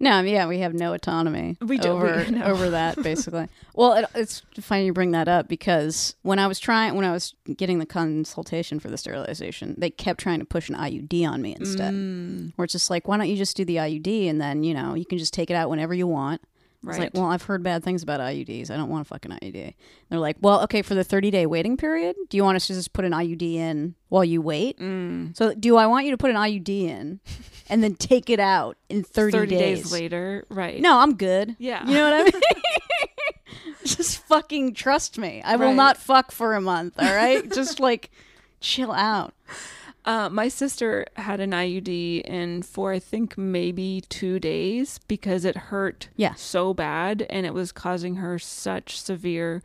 No, 0.00 0.20
yeah, 0.20 0.46
we 0.46 0.60
have 0.60 0.74
no 0.74 0.92
autonomy 0.92 1.56
We 1.60 1.76
do- 1.78 1.88
over 1.88 2.24
we- 2.28 2.36
no. 2.36 2.44
over 2.44 2.70
that 2.70 3.02
basically. 3.02 3.48
well, 3.74 3.94
it, 3.94 4.04
it's 4.14 4.42
funny 4.60 4.86
you 4.86 4.92
bring 4.92 5.10
that 5.10 5.26
up 5.28 5.48
because 5.48 6.14
when 6.22 6.38
I 6.38 6.46
was 6.46 6.60
trying 6.60 6.94
when 6.94 7.04
I 7.04 7.10
was 7.12 7.34
getting 7.56 7.78
the 7.80 7.86
consultation 7.86 8.78
for 8.80 8.88
the 8.90 8.96
sterilization, 8.98 9.74
they 9.76 9.90
kept 9.90 10.20
trying 10.20 10.38
to 10.38 10.44
push 10.44 10.68
an 10.68 10.76
IUD 10.76 11.26
on 11.28 11.42
me 11.42 11.56
instead. 11.58 11.92
Mm, 11.94 12.52
Where 12.56 12.64
it's 12.64 12.72
just 12.72 12.90
like, 12.90 13.08
why 13.08 13.16
don't 13.16 13.28
you 13.28 13.36
just 13.36 13.56
do 13.56 13.64
the 13.64 13.76
IUD 13.76 14.28
and 14.30 14.40
then 14.40 14.62
you 14.62 14.72
know 14.74 14.94
you 14.94 15.04
can 15.04 15.18
just 15.18 15.34
take 15.34 15.50
it 15.50 15.54
out 15.54 15.68
whenever 15.70 15.94
you 15.94 16.06
want. 16.06 16.42
Right 16.82 16.92
It's 16.94 16.98
like, 16.98 17.14
well, 17.14 17.24
I've 17.30 17.42
heard 17.42 17.62
bad 17.62 17.82
things 17.84 18.02
about 18.02 18.20
IUDs. 18.20 18.70
I 18.70 18.76
don't 18.76 18.88
want 18.88 19.02
a 19.02 19.04
fucking 19.06 19.32
IUD. 19.32 19.74
They're 20.08 20.18
like, 20.18 20.36
well, 20.40 20.62
okay, 20.62 20.82
for 20.82 20.94
the 20.94 21.04
30 21.04 21.30
day 21.30 21.46
waiting 21.46 21.76
period, 21.76 22.16
do 22.28 22.36
you 22.36 22.44
want 22.44 22.56
us 22.56 22.66
to 22.68 22.74
just 22.74 22.92
put 22.92 23.04
an 23.04 23.12
IUD 23.12 23.42
in 23.54 23.94
while 24.08 24.24
you 24.24 24.40
wait? 24.40 24.78
mm, 24.78 25.36
So, 25.36 25.54
do 25.54 25.76
I 25.76 25.86
want 25.86 26.04
you 26.06 26.12
to 26.12 26.16
put 26.18 26.30
an 26.30 26.36
IUD 26.36 26.68
in 26.68 27.20
and 27.68 27.82
then 27.82 27.94
take 27.94 28.30
it 28.30 28.40
out 28.40 28.76
in 28.88 29.02
30, 29.02 29.32
30 29.32 29.56
days. 29.56 29.82
days? 29.82 29.92
later 29.92 30.44
right 30.48 30.80
No, 30.80 30.98
I'm 30.98 31.16
good. 31.16 31.56
yeah 31.58 31.84
You 31.86 31.94
know 31.94 32.04
what 32.10 32.20
I 32.20 32.24
mean? 32.24 32.32
just 33.84 34.18
fucking 34.26 34.74
trust 34.74 35.18
me. 35.18 35.42
I 35.44 35.56
will 35.56 35.66
Right. 35.68 35.74
not 35.76 35.96
fuck 35.96 36.30
for 36.32 36.54
a 36.54 36.60
month, 36.60 36.94
all 36.98 37.14
right? 37.14 37.50
just 37.52 37.80
like 37.80 38.10
chill 38.60 38.92
out. 38.92 39.34
Uh, 40.08 40.30
my 40.30 40.48
sister 40.48 41.04
had 41.16 41.38
an 41.38 41.50
IUD 41.50 42.22
in 42.22 42.62
for 42.62 42.92
I 42.92 42.98
think 42.98 43.36
maybe 43.36 44.02
two 44.08 44.40
days 44.40 44.98
because 45.06 45.44
it 45.44 45.54
hurt 45.68 46.08
Yeah. 46.16 46.32
so 46.32 46.72
bad 46.72 47.26
and 47.28 47.44
it 47.44 47.52
was 47.52 47.72
causing 47.72 48.14
her 48.14 48.38
such 48.38 48.98
severe 48.98 49.62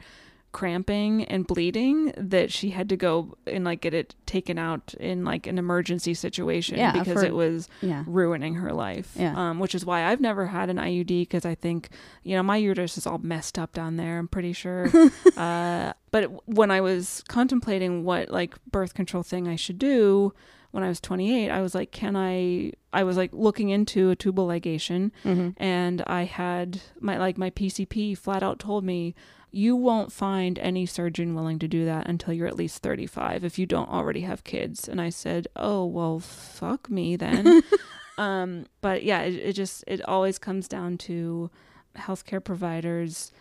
cramping 0.53 1.25
and 1.25 1.45
bleeding 1.45 2.13
that 2.15 2.49
she 2.51 2.69
had 2.69 2.87
to 2.87 2.95
go 2.95 3.35
and 3.45 3.65
like 3.65 3.81
get 3.81 3.93
it 3.93 4.15
taken 4.25 4.57
out 4.57 4.93
in 4.99 5.25
like 5.25 5.45
an 5.47 5.57
emergency 5.57 6.13
situation 6.13 6.77
Yeah, 6.77 6.93
because 6.93 7.15
heard- 7.15 7.25
it 7.25 7.35
was 7.35 7.67
Yeah. 7.81 8.03
ruining 8.07 8.53
her 8.55 8.71
life. 8.71 9.11
Yeah. 9.17 9.33
Um, 9.35 9.59
which 9.59 9.75
is 9.75 9.85
why 9.85 10.05
I've 10.05 10.21
never 10.21 10.47
had 10.47 10.69
an 10.69 10.77
IUD 10.77 11.23
because 11.23 11.45
I 11.45 11.55
think, 11.55 11.89
you 12.23 12.35
know, 12.37 12.43
my 12.43 12.55
uterus 12.57 12.97
is 12.97 13.05
all 13.05 13.17
messed 13.17 13.59
up 13.59 13.73
down 13.73 13.97
there. 13.97 14.17
I'm 14.17 14.29
pretty 14.29 14.53
sure. 14.53 14.89
uh, 15.37 15.93
but 16.11 16.47
when 16.47 16.71
I 16.71 16.79
was 16.81 17.23
contemplating 17.27 18.03
what 18.05 18.29
like 18.29 18.55
birth 18.71 18.93
control 18.93 19.23
thing 19.23 19.47
I 19.47 19.55
should 19.57 19.79
do 19.79 20.33
when 20.71 20.83
I 20.83 20.87
was 20.87 20.99
28, 21.01 21.49
I 21.51 21.61
was 21.61 21.75
like, 21.75 21.91
can 21.91 22.15
I? 22.15 22.71
I 22.91 23.03
was 23.03 23.15
like 23.17 23.29
looking 23.33 23.69
into 23.69 24.09
a 24.09 24.15
tubal 24.15 24.47
ligation, 24.47 25.11
Mm-hmm. 25.23 25.49
and 25.61 26.03
I 26.07 26.23
had 26.23 26.81
my 26.99 27.17
like 27.17 27.37
my 27.37 27.49
PCP 27.51 28.17
flat 28.17 28.41
out 28.43 28.57
told 28.59 28.83
me. 28.83 29.13
You 29.55 29.75
won't 29.75 30.11
find 30.11 30.57
any 30.57 30.85
surgeon 30.85 31.35
willing 31.35 31.59
to 31.59 31.67
do 31.67 31.85
that 31.85 32.07
until 32.07 32.33
you're 32.33 32.47
at 32.47 32.57
least 32.57 32.81
35 32.81 33.43
if 33.43 33.59
you 33.59 33.65
don't 33.65 33.87
already 33.87 34.21
have 34.21 34.43
kids. 34.43 34.89
And 34.89 34.99
I 34.99 35.09
said, 35.09 35.47
"Oh, 35.55 35.85
well, 35.85 36.19
fuck 36.19 36.89
me 36.89 37.15
then." 37.15 37.61
um, 38.17 38.65
but 38.81 39.03
yeah, 39.03 39.21
it, 39.21 39.35
it 39.35 39.53
just 39.53 39.83
it 39.85 40.01
always 40.07 40.39
comes 40.39 40.67
down 40.67 40.97
to 40.99 41.51
healthcare 41.95 42.43
providers 42.43 43.31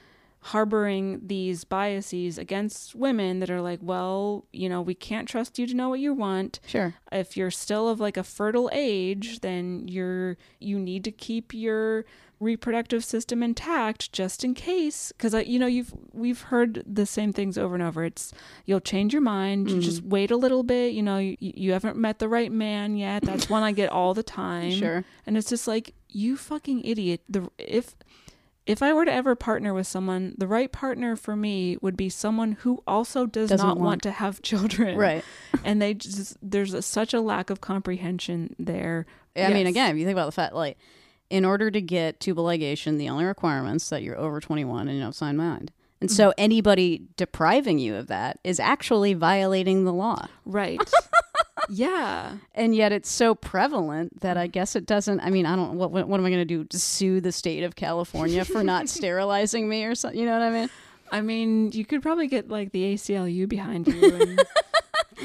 harboring 0.47 1.21
these 1.25 1.62
biases 1.62 2.37
against 2.37 2.97
women 2.97 3.38
that 3.38 3.49
are 3.49 3.61
like, 3.61 3.78
well, 3.81 4.45
you 4.52 4.69
know, 4.69 4.83
we 4.83 4.95
can't 4.95 5.28
trust 5.28 5.57
you 5.57 5.69
to 5.69 5.75
know 5.75 5.88
what 5.88 6.00
you 6.00 6.12
want. 6.12 6.59
Sure. 6.66 6.95
If 7.12 7.37
you're 7.37 7.52
still 7.52 7.88
of 7.88 8.00
like 8.00 8.16
a 8.16 8.25
fertile 8.25 8.69
age, 8.73 9.40
then 9.40 9.87
you're 9.87 10.37
you 10.59 10.81
need 10.81 11.04
to 11.04 11.12
keep 11.12 11.54
your 11.54 12.04
reproductive 12.43 13.05
system 13.05 13.43
intact 13.43 14.13
just 14.13 14.43
in 14.43 14.53
case 14.53 15.13
because 15.13 15.33
you 15.47 15.59
know 15.59 15.67
you've 15.67 15.95
we've 16.13 16.43
heard 16.43 16.83
the 16.87 17.07
same 17.07 17.33
things 17.33 17.57
over 17.57 17.75
and 17.75 17.83
over. 17.83 18.05
It's 18.05 18.33
you'll 18.67 18.81
change 18.81 19.13
your 19.13 19.23
mind 19.23 19.71
you 19.71 19.81
just 19.81 20.03
mm. 20.03 20.09
wait 20.09 20.31
a 20.31 20.37
little 20.37 20.63
bit 20.63 20.93
you 20.93 21.03
know 21.03 21.19
you, 21.19 21.37
you 21.39 21.73
haven't 21.73 21.97
met 21.97 22.19
the 22.19 22.29
right 22.29 22.51
man 22.51 22.97
yet. 22.97 23.23
That's 23.33 23.49
one 23.49 23.63
i 23.63 23.73
get 23.73 23.91
all 23.91 24.13
the 24.13 24.23
time. 24.23 24.73
Sure. 24.73 25.05
and 25.27 25.37
it's 25.37 25.49
just 25.49 25.69
like 25.69 25.95
you 26.09 26.37
fucking 26.37 26.85
idiot. 26.85 27.23
The 27.29 27.49
if 27.59 27.95
if 28.65 28.83
i 28.83 28.93
were 28.93 29.05
to 29.05 29.13
ever 29.13 29.35
partner 29.35 29.75
with 29.75 29.87
someone 29.87 30.35
the 30.39 30.47
right 30.47 30.71
partner 30.71 31.17
for 31.17 31.35
me 31.35 31.77
would 31.81 31.97
be 31.97 32.09
someone 32.09 32.53
who 32.61 32.83
also 32.87 33.27
does 33.27 33.49
Doesn't 33.51 33.67
not 33.67 33.77
want, 33.77 33.87
want- 33.87 34.03
to 34.03 34.11
have 34.11 34.43
children. 34.43 34.99
Right. 34.99 35.25
and 35.65 35.81
they 35.81 35.95
just 35.95 36.37
there's 36.43 36.75
a, 36.75 36.83
such 36.83 37.15
a 37.15 37.21
lack 37.21 37.51
of 37.51 37.61
comprehension 37.61 38.57
there. 38.59 39.07
I 39.35 39.53
mean, 39.53 39.67
again, 39.67 39.93
if 39.93 39.97
you 39.97 40.05
think 40.05 40.15
about 40.15 40.27
the 40.27 40.33
fact, 40.33 40.55
like, 40.55 40.77
in 41.33 41.45
order 41.45 41.71
to 41.71 41.81
get 41.81 42.21
tubal 42.21 42.45
ligation, 42.45 42.99
the 42.99 43.09
only 43.09 43.25
requirements 43.25 43.89
that 43.89 44.03
you're 44.03 44.19
over 44.19 44.39
21 44.41 44.87
and 44.89 44.97
you 44.99 45.03
have 45.05 45.15
sound 45.15 45.39
mind. 45.39 45.73
And 46.01 46.11
Mm-hmm. 46.11 46.17
so 46.17 46.33
anybody 46.37 47.03
depriving 47.17 47.79
you 47.79 47.95
of 47.97 48.09
that 48.09 48.39
is 48.45 48.59
actually 48.61 49.15
violating 49.15 49.85
the 49.85 49.93
law. 49.93 50.27
right 50.45 50.81
yeah 51.71 52.37
And 52.55 52.75
yet 52.75 52.91
it's 52.93 53.09
so 53.11 53.35
prevalent 53.35 54.21
that 54.21 54.37
I 54.37 54.47
guess 54.49 54.75
it 54.77 54.85
doesn't. 54.85 55.21
I 55.21 55.31
mean, 55.31 55.47
I 55.47 55.55
don't. 55.57 55.75
What, 55.77 55.91
what, 55.93 56.03
am 56.19 56.27
I 56.27 56.31
going 56.31 56.33
to 56.41 56.45
do? 56.45 56.65
To 56.65 56.79
sue 56.79 57.21
the 57.21 57.33
state 57.33 57.62
of 57.62 57.77
California 57.77 58.45
for 58.45 58.62
not 58.65 58.89
sterilizing 58.97 59.69
me 59.69 59.85
or 59.85 59.95
something? 59.95 60.19
You 60.19 60.27
know 60.27 60.33
what 60.33 60.43
I 60.43 60.51
mean? 60.51 60.71
I 61.12 61.21
mean, 61.21 61.71
you 61.73 61.85
could 61.85 62.03
probably 62.03 62.27
get 62.27 62.49
like 62.49 62.73
the 62.73 62.95
ACLU 62.95 63.49
behind 63.49 63.87
you 63.87 64.15
and 64.15 64.43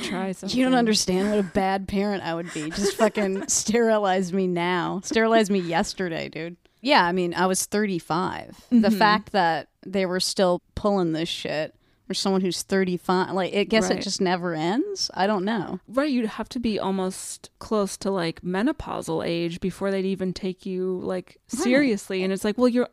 try 0.04 0.32
something. 0.32 0.58
You 0.58 0.66
don't 0.66 0.76
understand 0.76 1.30
what 1.30 1.40
a 1.40 1.44
bad 1.44 1.88
parent 1.88 2.24
I 2.24 2.34
would 2.34 2.54
be. 2.54 2.70
Just 2.70 2.96
fucking 2.98 3.48
sterilize 3.48 4.32
me 4.34 4.48
now. 4.48 5.02
Sterilize 5.04 5.50
me 5.50 5.60
yesterday, 5.60 6.30
dude. 6.30 6.58
Yeah, 6.82 7.04
I 7.06 7.12
mean, 7.12 7.34
I 7.34 7.48
was 7.48 7.66
35. 7.66 8.66
The 8.70 8.76
Mm-hmm. 8.76 8.98
fact 8.98 9.32
that 9.32 9.70
they 9.86 10.06
were 10.06 10.20
still 10.20 10.62
pulling 10.76 11.14
this 11.14 11.28
shit 11.30 11.74
for 12.08 12.14
someone 12.14 12.40
who's 12.42 12.62
35, 12.64 13.32
like, 13.34 13.54
I 13.54 13.64
guess 13.66 13.90
Right. 13.90 14.00
it 14.00 14.04
just 14.04 14.22
never 14.22 14.54
ends. 14.54 15.12
I 15.14 15.28
don't 15.28 15.44
know. 15.44 15.80
Right, 15.90 16.10
you'd 16.10 16.26
have 16.26 16.48
to 16.50 16.60
be 16.60 16.80
almost 16.80 17.50
close 17.60 17.98
to 17.98 18.12
like 18.12 18.42
menopausal 18.42 19.26
age 19.28 19.60
before 19.60 19.92
they'd 19.92 20.06
even 20.06 20.34
take 20.34 20.66
you 20.66 21.00
like 21.04 21.38
seriously. 21.48 22.24
And 22.24 22.32
it's 22.32 22.46
like, 22.46 22.58
well, 22.58 22.70
you're 22.70 22.88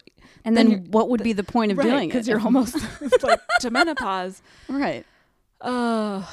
And 0.44 0.56
Then 0.56 0.66
then, 0.66 0.78
you're- 0.78 0.90
what 0.90 1.10
would 1.10 1.22
be 1.22 1.32
the 1.32 1.44
point 1.44 1.70
of 1.70 1.78
right 1.78 1.84
doing 1.88 2.04
it? 2.04 2.06
because 2.12 2.26
you're 2.26 2.40
almost 2.40 2.76
like 3.22 3.40
to 3.60 3.70
menopause. 3.70 4.42
right. 4.68 5.04
Uh, 5.60 6.24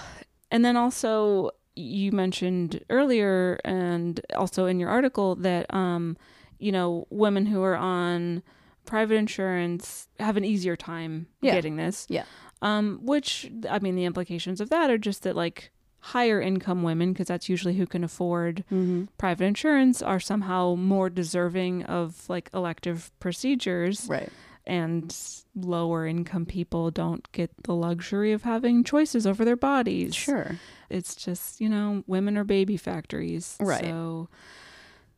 and 0.52 0.64
then 0.64 0.78
also 0.78 1.52
you 1.76 2.12
mentioned 2.12 2.84
earlier, 2.90 3.60
and 3.66 4.20
also 4.36 4.66
in 4.66 4.80
your 4.80 4.90
article 4.90 5.36
that 5.36 5.74
um, 5.74 6.18
you 6.60 6.72
know, 6.72 7.08
women 7.10 7.46
who 7.48 7.64
are 7.64 7.76
on 7.78 8.44
private 8.86 9.16
insurance 9.16 10.08
have 10.20 10.38
an 10.38 10.46
easier 10.46 10.76
time 10.76 11.28
Yeah. 11.42 11.54
getting 11.54 11.76
this. 11.78 12.06
Yeah. 12.10 12.26
Um, 12.62 13.00
which 13.04 13.50
I 13.70 13.80
mean, 13.80 13.96
the 13.96 14.06
implications 14.06 14.62
of 14.62 14.70
that 14.70 14.90
are 14.92 14.98
just 14.98 15.24
that 15.24 15.36
like 15.36 15.72
higher 16.00 16.42
income 16.42 16.84
women, 16.84 17.14
because 17.14 17.28
that's 17.28 17.48
usually 17.50 17.76
who 17.76 17.86
can 17.88 18.04
afford 18.04 18.64
Mm-hmm. 18.72 19.06
private 19.18 19.46
insurance, 19.46 20.02
are 20.02 20.20
somehow 20.20 20.76
more 20.76 21.10
deserving 21.10 21.84
of 21.84 22.28
like 22.30 22.50
elective 22.54 23.12
procedures 23.20 24.08
Right. 24.10 24.30
And 24.72 25.14
lower 25.54 26.08
income 26.08 26.46
people 26.46 26.92
don't 26.92 27.30
get 27.34 27.52
the 27.64 27.76
luxury 27.76 28.32
of 28.32 28.44
having 28.44 28.86
choices 28.86 29.28
over 29.28 29.44
their 29.44 29.58
bodies. 29.58 30.16
Sure. 30.16 30.56
It's 30.90 31.14
just, 31.14 31.60
you 31.60 31.68
know, 31.68 32.06
women 32.08 32.38
are 32.38 32.46
baby 32.46 32.78
factories. 32.78 33.58
Right. 33.60 33.84
So 33.84 34.30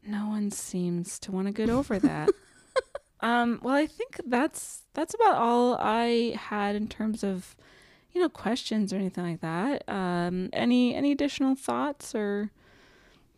no 0.03 0.25
one 0.25 0.49
seems 0.49 1.19
to 1.19 1.31
want 1.31 1.45
to 1.45 1.53
get 1.53 1.69
over 1.69 1.99
that. 1.99 2.29
um, 3.19 3.59
well, 3.61 3.75
I 3.75 3.85
think 3.85 4.19
that's 4.25 4.81
that's 4.95 5.13
about 5.13 5.35
all 5.35 5.77
I 5.79 6.35
had 6.35 6.75
in 6.75 6.87
terms 6.87 7.23
of, 7.23 7.55
you 8.11 8.21
know, 8.21 8.29
questions 8.29 8.91
or 8.91 8.95
anything 8.95 9.23
like 9.23 9.41
that. 9.41 9.87
Um, 9.87 10.49
any 10.51 10.95
any 10.95 11.11
additional 11.11 11.53
thoughts 11.53 12.15
or 12.15 12.49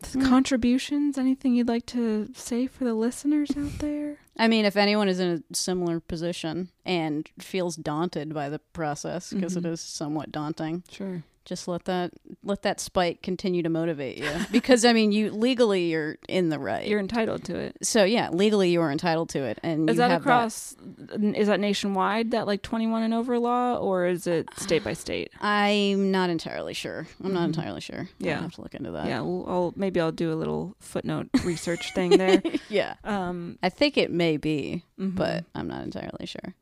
Hmm. 0.04 0.22
contributions? 0.26 1.18
Anything 1.18 1.54
you'd 1.54 1.68
like 1.68 1.86
to 1.86 2.28
say 2.34 2.66
for 2.66 2.84
the 2.84 2.94
listeners 2.94 3.50
out 3.56 3.78
there? 3.78 4.18
I 4.38 4.48
mean, 4.48 4.64
if 4.66 4.76
anyone 4.76 5.08
is 5.08 5.18
in 5.20 5.42
a 5.50 5.54
similar 5.54 6.00
position 6.00 6.68
and 6.84 7.28
feels 7.40 7.76
daunted 7.76 8.34
by 8.34 8.48
the 8.50 8.58
process, 8.58 9.32
because 9.32 9.56
Mhm. 9.56 9.66
is 9.72 9.80
somewhat 9.80 10.30
daunting, 10.30 10.84
Sure. 10.90 11.22
Just 11.46 11.66
let 11.68 11.84
that 11.86 12.10
let 12.44 12.62
that 12.62 12.78
spike 12.80 13.22
continue 13.22 13.62
to 13.62 13.68
motivate 13.70 14.18
you. 14.18 14.30
because 14.52 14.84
I 14.84 14.92
mean, 14.92 15.12
you 15.12 15.30
legally 15.30 15.86
you're 15.90 16.18
in 16.28 16.50
the 16.50 16.58
right. 16.58 16.86
You're 16.86 17.00
entitled 17.00 17.44
to 17.44 17.56
it. 17.56 17.76
so 17.82 18.04
yeah, 18.04 18.28
legally 18.30 18.70
you 18.70 18.80
are 18.82 18.90
entitled 18.92 19.30
to 19.30 19.42
it, 19.44 19.58
and 19.62 19.88
Is 19.88 19.96
that 19.96 20.10
across? 20.10 20.74
Is 21.18 21.46
that 21.46 21.60
nationwide? 21.60 22.32
That 22.32 22.46
like 22.46 22.60
21 22.62 23.02
and 23.04 23.14
over 23.14 23.38
law, 23.38 23.76
or 23.76 24.06
is 24.06 24.26
it 24.26 24.48
state 24.56 24.84
by 24.84 24.92
state? 24.92 25.30
I'm 25.40 26.10
not 26.10 26.28
entirely 26.30 26.74
sure. 26.74 27.06
I'm 27.24 27.32
not 27.32 27.42
Mhm. 27.44 27.54
entirely 27.56 27.80
sure. 27.80 28.08
Yeah. 28.18 28.36
I'll 28.36 28.42
have 28.42 28.52
to 28.56 28.60
look 28.62 28.74
into 28.74 28.90
that. 28.90 29.06
yeah, 29.06 29.20
well, 29.20 29.44
I'll 29.48 29.72
maybe 29.76 30.00
I'll 30.00 30.12
do 30.12 30.32
a 30.32 30.34
little 30.36 30.74
footnote 30.80 31.28
research 31.44 31.94
thing 31.94 32.10
there. 32.18 32.42
yeah. 32.68 32.94
Um, 33.04 33.58
I 33.62 33.68
think 33.68 33.96
it 33.96 34.10
may 34.10 34.36
be, 34.36 34.82
mhm. 35.00 35.14
but 35.14 35.44
I'm 35.54 35.68
not 35.68 35.84
entirely 35.84 36.26
sure. 36.26 36.54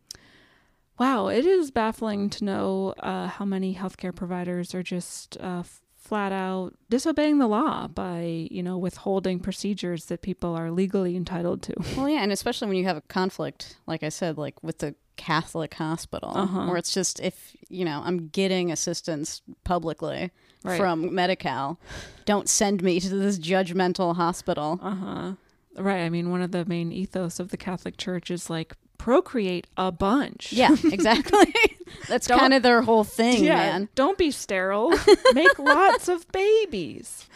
Wow, 0.98 1.28
it 1.28 1.44
is 1.46 1.70
baffling 1.70 2.30
to 2.30 2.44
know 2.44 2.94
uh, 3.00 3.26
how 3.28 3.44
many 3.44 3.74
healthcare 3.74 4.14
providers 4.14 4.74
are 4.74 4.82
just 4.82 5.36
uh, 5.40 5.62
flat 5.96 6.32
out 6.32 6.74
disobeying 6.90 7.38
the 7.38 7.46
law 7.46 7.88
by 7.88 8.46
you 8.50 8.62
know 8.62 8.76
withholding 8.78 9.40
procedures 9.40 10.04
that 10.06 10.20
people 10.22 10.54
are 10.54 10.70
legally 10.70 11.16
entitled 11.16 11.62
to. 11.62 11.74
Well, 11.96 12.08
yeah, 12.08 12.22
and 12.22 12.30
especially 12.32 12.68
when 12.68 12.76
you 12.76 12.84
have 12.84 12.96
a 12.98 13.02
conflict, 13.02 13.76
like 13.86 14.02
I 14.02 14.08
said, 14.10 14.36
like 14.38 14.62
with 14.62 14.78
the 14.78 14.94
Catholic 15.16 15.74
hospital, 15.74 16.32
Uh-huh. 16.36 16.66
where 16.66 16.76
it's 16.76 16.92
just 16.92 17.20
if 17.20 17.56
you 17.68 17.84
know 17.84 18.02
I'm 18.04 18.28
getting 18.28 18.70
assistance 18.72 19.42
publicly 19.64 20.30
Right. 20.64 20.78
from 20.78 21.14
Medi-Cal, 21.14 21.78
don't 22.24 22.48
send 22.48 22.82
me 22.82 22.98
to 22.98 23.08
this 23.10 23.38
judgmental 23.38 24.16
hospital. 24.16 24.78
Uh 24.82 24.94
huh. 24.94 25.32
Right. 25.76 26.00
I 26.02 26.08
mean, 26.08 26.30
one 26.30 26.40
of 26.40 26.52
the 26.52 26.64
main 26.64 26.90
ethos 26.92 27.38
of 27.40 27.50
the 27.50 27.56
Catholic 27.58 27.96
Church 27.98 28.30
is 28.30 28.48
like 28.48 28.74
procreate 29.04 29.66
a 29.76 29.92
bunch. 29.92 30.50
Yeah, 30.50 30.74
exactly. 30.84 31.52
That's 32.08 32.26
kind 32.26 32.54
of 32.54 32.62
their 32.62 32.80
whole 32.80 33.04
thing, 33.04 33.44
yeah, 33.44 33.56
man. 33.56 33.88
Don't 33.94 34.16
be 34.16 34.30
sterile. 34.30 34.94
Make 35.34 35.58
lots 35.58 36.08
of 36.08 36.26
babies. 36.32 37.28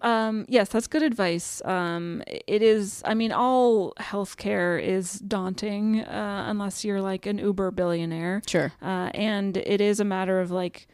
Um, 0.00 0.46
yes, 0.48 0.68
that's 0.68 0.86
good 0.86 1.02
advice. 1.02 1.62
Um, 1.64 2.22
it 2.26 2.62
is. 2.62 3.02
I 3.06 3.14
mean, 3.14 3.32
all 3.32 3.92
healthcare 3.98 4.82
is 4.82 5.14
daunting 5.18 6.00
uh, 6.00 6.44
unless 6.48 6.84
you're 6.84 7.00
like 7.00 7.24
an 7.26 7.38
uber 7.38 7.70
billionaire, 7.70 8.42
Sure. 8.46 8.72
uh, 8.82 9.10
and 9.14 9.56
it 9.56 9.80
is 9.80 10.00
a 10.00 10.04
matter 10.04 10.40
of 10.40 10.50
like 10.50 10.86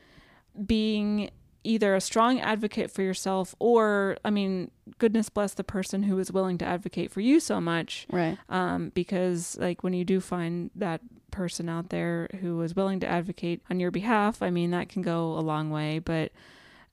being 0.66 1.30
either 1.64 1.94
a 1.94 2.00
strong 2.00 2.40
advocate 2.40 2.90
for 2.90 3.02
yourself 3.02 3.54
or, 3.58 4.16
I 4.24 4.30
mean, 4.30 4.70
goodness 4.98 5.28
bless 5.28 5.54
the 5.54 5.64
person 5.64 6.02
who 6.04 6.18
is 6.18 6.32
willing 6.32 6.56
to 6.58 6.64
advocate 6.64 7.10
for 7.10 7.20
you 7.20 7.38
so 7.40 7.60
much 7.60 8.06
Right. 8.10 8.38
um, 8.48 8.90
because 8.94 9.56
like 9.58 9.82
when 9.84 9.92
you 9.92 10.04
do 10.04 10.20
find 10.20 10.70
that 10.74 11.00
person 11.30 11.68
out 11.68 11.90
there 11.90 12.28
who 12.40 12.60
is 12.62 12.74
willing 12.74 12.98
to 13.00 13.06
advocate 13.06 13.62
on 13.70 13.78
your 13.78 13.90
behalf, 13.90 14.42
I 14.42 14.50
mean 14.50 14.70
that 14.72 14.88
can 14.88 15.02
go 15.02 15.34
a 15.38 15.40
long 15.40 15.70
way. 15.70 15.98
But 15.98 16.32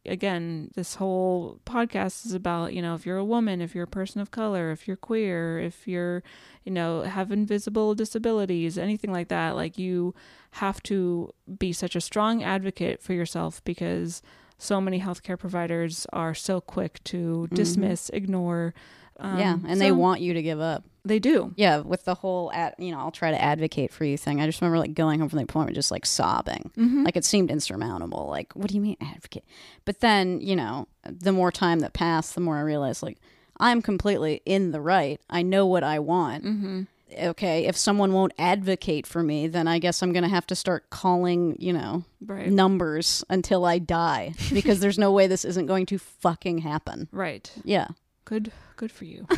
again, 0.05 0.69
this 0.75 0.95
whole 0.95 1.59
podcast 1.65 2.25
is 2.25 2.33
about 2.33 2.73
you 2.73 2.81
know 2.81 2.93
if 2.95 3.05
you're 3.05 3.17
a 3.17 3.25
woman, 3.25 3.61
if 3.61 3.73
you're 3.75 3.83
a 3.85 3.87
person 3.87 4.21
of 4.21 4.31
color, 4.31 4.71
if 4.71 4.87
you're 4.87 4.97
queer, 4.97 5.59
if 5.59 5.87
you're 5.87 6.23
you 6.63 6.71
know 6.71 7.01
have 7.01 7.31
invisible 7.31 7.95
disabilities, 7.95 8.77
anything 8.77 9.11
like 9.11 9.29
that, 9.29 9.55
like 9.55 9.77
you 9.77 10.13
have 10.51 10.81
to 10.83 11.31
be 11.57 11.73
such 11.73 11.95
a 11.95 12.01
strong 12.01 12.43
advocate 12.43 13.01
for 13.01 13.13
yourself 13.13 13.63
because 13.63 14.21
so 14.57 14.81
many 14.81 14.99
healthcare 14.99 15.37
providers 15.37 16.07
are 16.11 16.33
so 16.33 16.61
quick 16.61 17.03
to 17.05 17.47
dismiss, 17.53 18.09
ignore. 18.09 18.73
Um, 19.19 19.39
yeah, 19.39 19.57
and 19.67 19.81
they 19.81 19.91
want 19.91 20.21
you 20.21 20.33
to 20.33 20.43
give 20.43 20.59
up. 20.59 20.83
they 21.03 21.17
do. 21.17 21.51
Yeah, 21.55 21.79
with 21.79 22.05
the 22.05 22.13
whole 22.13 22.51
at 22.51 22.79
you 22.79 22.91
know, 22.91 22.99
I'll 22.99 23.11
try 23.11 23.31
to 23.31 23.41
advocate 23.41 23.91
for 23.91 24.05
you 24.05 24.17
thing. 24.17 24.41
I 24.41 24.45
just 24.45 24.61
remember 24.61 24.77
like 24.77 24.93
going 24.93 25.19
home 25.19 25.29
from 25.29 25.37
the 25.37 25.43
appointment 25.43 25.75
just 25.75 25.89
like 25.89 26.05
sobbing. 26.05 26.69
Mm-hmm. 26.77 27.03
Like 27.03 27.17
it 27.17 27.25
seemed 27.25 27.49
insurmountable. 27.49 28.27
Like, 28.27 28.53
what 28.55 28.67
do 28.69 28.75
you 28.75 28.81
mean 28.81 28.97
advocate? 29.01 29.45
But 29.85 30.01
then, 30.01 30.39
you 30.41 30.55
know, 30.55 30.87
the 31.03 31.31
more 31.31 31.51
time 31.51 31.79
that 31.79 31.93
passed, 31.93 32.35
the 32.35 32.41
more 32.41 32.57
I 32.57 32.61
realized 32.61 33.01
like 33.01 33.17
I'm 33.59 33.81
completely 33.81 34.41
in 34.45 34.71
the 34.71 34.81
right. 34.81 35.19
I 35.29 35.41
know 35.41 35.65
what 35.65 35.83
I 35.83 35.99
want. 35.99 36.43
Mm-hmm. 36.43 36.81
Okay, 37.17 37.65
if 37.65 37.77
someone 37.77 38.11
won't 38.11 38.33
advocate 38.37 39.07
for 39.07 39.23
me, 39.23 39.47
then 39.47 39.67
I 39.67 39.79
guess 39.79 40.01
I'm 40.01 40.11
going 40.11 40.23
to 40.23 40.29
have 40.29 40.45
to 40.47 40.55
start 40.55 40.89
calling, 40.89 41.55
you 41.59 41.71
know, 41.71 42.03
Right. 42.25 42.49
numbers 42.51 43.23
until 43.29 43.63
I 43.65 43.79
die 43.79 44.33
because 44.53 44.81
there's 44.81 44.97
no 44.99 45.11
way 45.11 45.27
this 45.27 45.45
isn't 45.45 45.67
going 45.67 45.85
to 45.87 45.97
fucking 45.97 46.59
happen. 46.59 47.07
Right. 47.11 47.49
Yeah. 47.63 47.87
Good 48.25 48.51
good 48.75 48.91
for 48.91 49.05
you. 49.05 49.25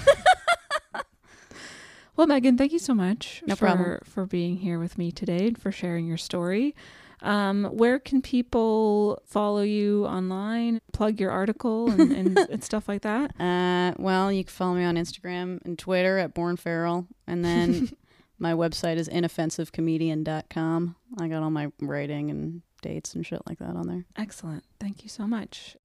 Well, 2.16 2.28
Megan, 2.28 2.58
thank 2.58 2.74
you 2.74 2.80
so 2.80 2.94
much 2.94 3.42
No 3.48 3.56
for, 3.56 3.66
problem. 3.66 4.00
for 4.04 4.26
being 4.26 4.58
here 4.58 4.78
with 4.78 4.98
me 4.98 5.10
today 5.10 5.48
and 5.48 5.58
for 5.58 5.72
sharing 5.72 6.06
your 6.06 6.18
story. 6.18 6.76
Um, 7.22 7.66
where 7.66 8.00
can 8.00 8.22
people 8.22 9.22
follow 9.26 9.62
you 9.62 10.06
online, 10.06 10.82
plug 10.94 11.20
your 11.20 11.32
article 11.32 11.90
and, 11.90 12.12
and, 12.12 12.38
and 12.50 12.64
stuff 12.64 12.88
like 12.88 13.02
that? 13.02 13.40
Uh, 13.40 13.94
well, 13.98 14.32
you 14.32 14.44
can 14.44 14.52
follow 14.52 14.76
me 14.76 14.86
on 14.86 14.96
Instagram 14.96 15.64
and 15.66 15.78
Twitter 15.78 16.18
at 16.18 16.34
Born 16.34 16.58
Feral, 16.58 17.08
and 17.28 17.44
then 17.44 17.92
my 18.40 18.54
website 18.54 18.98
is 18.98 19.10
inoffensivecomedian.com. 19.10 20.96
I 21.20 21.28
got 21.28 21.44
all 21.44 21.52
my 21.52 21.72
writing 21.82 22.30
and 22.30 22.62
dates 22.82 23.14
and 23.14 23.26
shit 23.26 23.42
like 23.48 23.60
that 23.60 23.76
on 23.76 23.88
there. 23.88 24.06
Excellent. 24.16 24.64
Thank 24.80 25.04
you 25.04 25.10
so 25.10 25.28
much. 25.28 25.76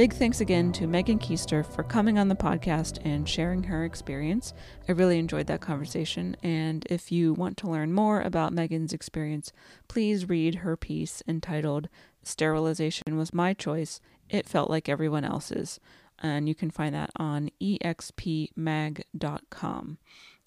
Big 0.00 0.14
thanks 0.14 0.40
again 0.40 0.72
to 0.72 0.86
Megan 0.86 1.18
Koester 1.18 1.62
for 1.62 1.82
coming 1.82 2.18
on 2.18 2.28
the 2.28 2.34
podcast 2.34 2.98
and 3.04 3.28
sharing 3.28 3.64
her 3.64 3.84
experience. 3.84 4.54
I 4.88 4.92
really 4.92 5.18
enjoyed 5.18 5.46
that 5.48 5.60
conversation. 5.60 6.38
And 6.42 6.86
if 6.88 7.12
you 7.12 7.34
want 7.34 7.58
to 7.58 7.68
learn 7.68 7.92
more 7.92 8.22
about 8.22 8.54
Megan's 8.54 8.94
experience, 8.94 9.52
please 9.88 10.26
read 10.26 10.54
her 10.54 10.74
piece 10.74 11.22
entitled 11.28 11.90
Sterilization 12.22 13.18
Was 13.18 13.34
My 13.34 13.52
Choice. 13.52 14.00
It 14.30 14.48
Felt 14.48 14.70
Like 14.70 14.88
Everyone 14.88 15.22
Else's. 15.26 15.78
And 16.18 16.48
you 16.48 16.54
can 16.54 16.70
find 16.70 16.94
that 16.94 17.10
on 17.16 17.50
expmag.com. 17.60 18.48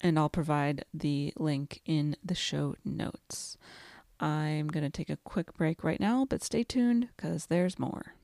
And 0.00 0.18
I'll 0.18 0.28
provide 0.28 0.84
the 0.92 1.32
link 1.36 1.80
in 1.86 2.16
the 2.24 2.34
show 2.34 2.74
notes. 2.84 3.56
I'm 4.18 4.66
going 4.66 4.82
to 4.82 4.90
take 4.90 5.10
a 5.10 5.18
quick 5.22 5.54
break 5.54 5.84
right 5.84 6.00
now, 6.00 6.26
but 6.28 6.42
stay 6.42 6.64
tuned 6.64 7.10
because 7.16 7.46
there's 7.46 7.78
more. 7.78 8.16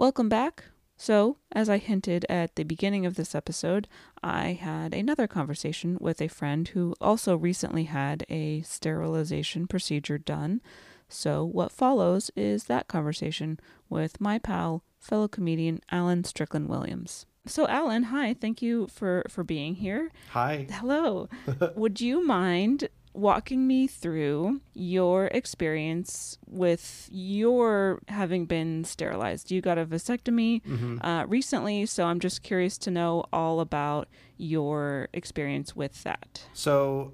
Welcome 0.00 0.30
back. 0.30 0.64
So, 0.96 1.36
as 1.52 1.68
I 1.68 1.76
hinted 1.76 2.24
at 2.30 2.56
the 2.56 2.64
beginning 2.64 3.04
of 3.04 3.16
this 3.16 3.34
episode, 3.34 3.86
I 4.22 4.52
had 4.52 4.94
another 4.94 5.26
conversation 5.26 5.98
with 6.00 6.22
a 6.22 6.28
friend 6.28 6.66
who 6.68 6.94
also 7.02 7.36
recently 7.36 7.84
had 7.84 8.24
a 8.30 8.62
sterilization 8.62 9.66
procedure 9.66 10.16
done. 10.16 10.62
So, 11.10 11.44
what 11.44 11.70
follows 11.70 12.30
is 12.34 12.64
that 12.64 12.88
conversation 12.88 13.60
with 13.90 14.22
my 14.22 14.38
pal, 14.38 14.84
fellow 14.98 15.28
comedian 15.28 15.82
Alan 15.90 16.24
Strickland 16.24 16.70
Williams. 16.70 17.26
So, 17.44 17.68
Alan, 17.68 18.04
hi, 18.04 18.32
thank 18.32 18.62
you 18.62 18.86
for 18.86 19.26
for 19.28 19.44
being 19.44 19.74
here. 19.74 20.10
Hi. 20.30 20.66
Hello. 20.70 21.28
Would 21.76 22.00
you 22.00 22.26
mind 22.26 22.88
walking 23.12 23.66
me 23.66 23.86
through 23.86 24.60
your 24.72 25.26
experience 25.26 26.38
with 26.46 27.08
your 27.10 28.00
having 28.08 28.46
been 28.46 28.84
sterilized? 28.84 29.50
You 29.50 29.60
got 29.60 29.78
a 29.78 29.84
vasectomy 29.84 30.62
uh, 31.02 31.26
recently, 31.26 31.86
so 31.86 32.04
I'm 32.04 32.20
just 32.20 32.42
curious 32.42 32.78
to 32.78 32.90
know 32.90 33.24
all 33.32 33.60
about 33.60 34.08
your 34.36 35.08
experience 35.12 35.74
with 35.74 36.02
that. 36.04 36.46
So 36.52 37.12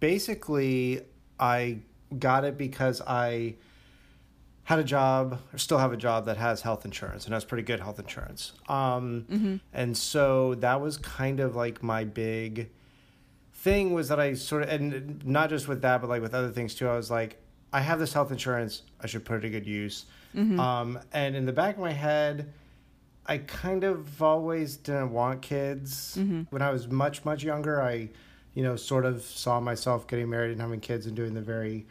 basically, 0.00 1.02
I 1.38 1.78
got 2.18 2.44
it 2.44 2.58
because 2.58 3.00
I 3.06 3.54
had 4.64 4.78
a 4.78 4.84
job, 4.84 5.40
or 5.52 5.58
still 5.58 5.78
have 5.78 5.92
a 5.92 5.96
job 5.96 6.26
that 6.26 6.36
has 6.36 6.62
health 6.62 6.84
insurance 6.84 7.24
and 7.24 7.34
has 7.34 7.44
pretty 7.44 7.64
good 7.64 7.80
health 7.80 7.98
insurance. 7.98 8.52
Um, 8.68 9.60
And 9.72 9.96
so 9.96 10.54
that 10.56 10.80
was 10.80 10.96
kind 10.96 11.40
of 11.40 11.56
like 11.56 11.82
my 11.82 12.04
big 12.04 12.70
thing 13.62 13.92
was 13.92 14.08
that 14.08 14.18
I 14.18 14.34
sort 14.34 14.62
of, 14.62 14.68
and 14.70 15.24
not 15.24 15.50
just 15.50 15.68
with 15.68 15.82
that, 15.82 16.00
but 16.00 16.08
like 16.08 16.22
with 16.22 16.34
other 16.34 16.50
things 16.50 16.74
too, 16.74 16.88
I 16.88 16.96
was 16.96 17.10
like, 17.10 17.36
I 17.72 17.80
have 17.80 17.98
this 17.98 18.12
health 18.12 18.30
insurance, 18.32 18.82
I 19.00 19.06
should 19.06 19.24
put 19.24 19.36
it 19.38 19.40
to 19.42 19.50
good 19.50 19.66
use. 19.66 20.06
Um, 20.60 20.98
and 21.12 21.36
in 21.36 21.44
the 21.44 21.52
back 21.52 21.74
of 21.76 21.80
my 21.80 21.92
head, 21.92 22.52
I 23.26 23.38
kind 23.38 23.84
of 23.84 24.22
always 24.22 24.76
didn't 24.76 25.12
want 25.12 25.42
kids. 25.42 26.16
When 26.50 26.62
I 26.62 26.70
was 26.70 26.88
much, 26.88 27.24
much 27.24 27.44
younger, 27.44 27.80
I, 27.82 28.08
you 28.54 28.62
know, 28.62 28.76
sort 28.76 29.04
of 29.04 29.22
saw 29.22 29.60
myself 29.60 30.06
getting 30.08 30.30
married 30.30 30.52
and 30.52 30.60
having 30.60 30.80
kids 30.80 31.06
and 31.06 31.14
doing 31.14 31.34
the 31.34 31.40
very 31.42 31.86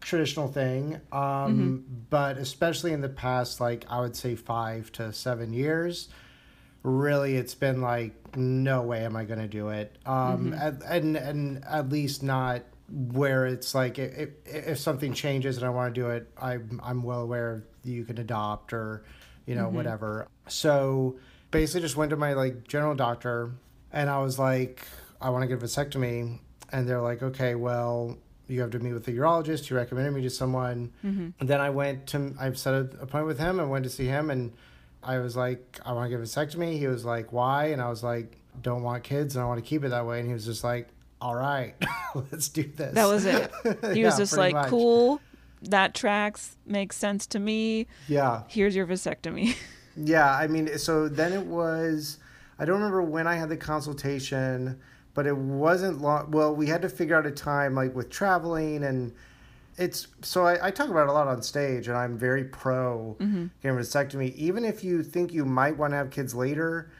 traditional 0.00 0.48
thing. 0.48 1.00
Um, 1.12 1.84
But 2.10 2.36
especially 2.36 2.92
in 2.92 3.00
the 3.00 3.08
past, 3.08 3.60
like 3.60 3.86
I 3.88 4.00
would 4.00 4.16
say 4.16 4.34
five 4.34 4.90
to 4.92 5.12
seven 5.12 5.52
years, 5.52 6.08
really 6.82 7.36
it's 7.36 7.54
been 7.54 7.80
like, 7.80 8.12
no 8.36 8.82
way 8.82 9.04
am 9.04 9.16
I 9.16 9.24
going 9.24 9.40
to 9.40 9.48
do 9.48 9.68
it. 9.68 9.96
Um, 10.06 10.52
mm-hmm. 10.52 10.54
and, 10.54 10.82
and, 10.82 11.16
and 11.16 11.64
at 11.64 11.88
least 11.88 12.22
not 12.22 12.62
where 12.90 13.46
it's 13.46 13.74
like 13.74 13.98
if, 13.98 14.30
if 14.44 14.78
something 14.78 15.14
changes 15.14 15.56
and 15.56 15.66
I 15.66 15.70
want 15.70 15.94
to 15.94 16.00
do 16.00 16.10
it, 16.10 16.30
I'm, 16.36 16.80
I'm 16.82 17.02
well 17.02 17.20
aware 17.20 17.64
you 17.84 18.04
can 18.04 18.18
adopt 18.18 18.72
or, 18.72 19.04
you 19.46 19.54
know, 19.54 19.66
mm-hmm. 19.66 19.76
whatever. 19.76 20.28
So 20.48 21.16
basically 21.50 21.82
just 21.82 21.96
went 21.96 22.10
to 22.10 22.16
my 22.16 22.34
like 22.34 22.68
general 22.68 22.94
doctor 22.94 23.52
and 23.92 24.10
I 24.10 24.18
was 24.18 24.38
like, 24.38 24.86
I 25.20 25.30
want 25.30 25.42
to 25.42 25.48
get 25.48 25.62
a 25.62 25.66
vasectomy. 25.66 26.38
And 26.72 26.88
they're 26.88 27.02
like, 27.02 27.22
okay, 27.22 27.54
well, 27.54 28.16
you 28.48 28.60
have 28.62 28.70
to 28.70 28.78
meet 28.78 28.92
with 28.92 29.04
the 29.04 29.12
urologist. 29.12 29.66
He 29.66 29.74
recommended 29.74 30.12
me 30.12 30.22
to 30.22 30.30
someone. 30.30 30.92
And 31.38 31.48
then 31.48 31.60
I 31.60 31.70
went 31.70 32.06
to, 32.08 32.34
I've 32.40 32.58
set 32.58 32.74
an 32.74 32.90
appointment 32.94 33.26
with 33.26 33.38
him 33.38 33.60
and 33.60 33.70
went 33.70 33.84
to 33.84 33.90
see 33.90 34.06
him. 34.06 34.30
And 34.30 34.52
I 35.02 35.18
was 35.18 35.36
like, 35.36 35.80
I 35.84 35.92
want 35.92 36.10
to 36.10 36.16
get 36.16 36.20
a 36.20 36.22
vasectomy. 36.22 36.78
He 36.78 36.86
was 36.86 37.04
like, 37.04 37.32
why? 37.32 37.66
And 37.66 37.82
I 37.82 37.88
was 37.88 38.02
like, 38.02 38.36
don't 38.60 38.82
want 38.82 39.02
kids 39.02 39.34
and 39.34 39.42
I 39.42 39.46
want 39.46 39.62
to 39.62 39.68
keep 39.68 39.84
it 39.84 39.88
that 39.88 40.06
way. 40.06 40.18
And 40.20 40.28
he 40.28 40.34
was 40.34 40.44
just 40.44 40.62
like, 40.62 40.88
all 41.20 41.34
right, 41.34 41.74
let's 42.30 42.48
do 42.48 42.64
this. 42.64 42.94
That 42.94 43.06
was 43.06 43.24
it. 43.24 43.50
He 43.94 44.04
was 44.04 44.16
just 44.16 44.36
like, 44.36 44.54
much. 44.54 44.68
cool, 44.68 45.20
that 45.62 45.94
tracks, 45.94 46.56
makes 46.66 46.96
sense 46.96 47.26
to 47.28 47.38
me. 47.38 47.86
Yeah. 48.08 48.42
Here's 48.48 48.74
your 48.76 48.86
vasectomy. 48.86 49.56
Yeah, 49.94 50.34
I 50.34 50.46
mean, 50.46 50.78
so 50.78 51.06
then 51.06 51.34
it 51.34 51.44
was. 51.44 52.16
I 52.58 52.64
don't 52.64 52.76
remember 52.76 53.02
when 53.02 53.26
I 53.26 53.34
had 53.34 53.50
the 53.50 53.58
consultation, 53.58 54.80
but 55.12 55.26
it 55.26 55.36
wasn't 55.36 56.00
long. 56.00 56.30
Well, 56.30 56.54
we 56.56 56.66
had 56.66 56.80
to 56.80 56.88
figure 56.88 57.14
out 57.14 57.26
a 57.26 57.30
time, 57.30 57.74
like 57.74 57.94
with 57.94 58.08
traveling, 58.08 58.84
and 58.84 59.12
it's 59.78 60.08
so 60.22 60.44
I, 60.46 60.66
I 60.66 60.70
talk 60.70 60.88
about 60.88 61.04
it 61.04 61.08
a 61.08 61.12
lot 61.12 61.28
on 61.28 61.42
stage, 61.42 61.88
and 61.88 61.96
I'm 61.96 62.18
very 62.18 62.44
pro 62.44 63.16
mm-hmm. 63.18 63.46
getting 63.62 63.78
a 63.78 63.80
vasectomy. 63.80 64.34
Even 64.34 64.64
if 64.64 64.84
you 64.84 65.02
think 65.02 65.32
you 65.32 65.44
might 65.44 65.76
want 65.76 65.92
to 65.92 65.96
have 65.96 66.10
kids 66.10 66.34
later, 66.34 66.90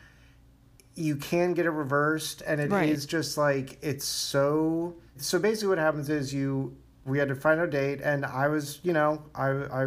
you 0.95 1.17
can 1.17 1.55
get 1.55 1.67
it 1.67 1.71
reversed, 1.71 2.43
and 2.47 2.61
it 2.61 2.67
is 2.67 2.71
Right. 2.73 3.07
just 3.07 3.37
like 3.39 3.79
it's 3.83 4.05
so. 4.05 4.95
So 5.17 5.39
basically, 5.39 5.69
what 5.69 5.79
happens 5.79 6.09
is 6.09 6.33
you 6.33 6.77
we 7.05 7.19
had 7.19 7.29
to 7.29 7.35
find 7.35 7.61
a 7.61 7.67
date, 7.67 8.01
and 8.03 8.25
I 8.25 8.49
was, 8.49 8.81
you 8.83 8.93
know, 8.93 9.23
I 9.35 9.49
I 9.49 9.83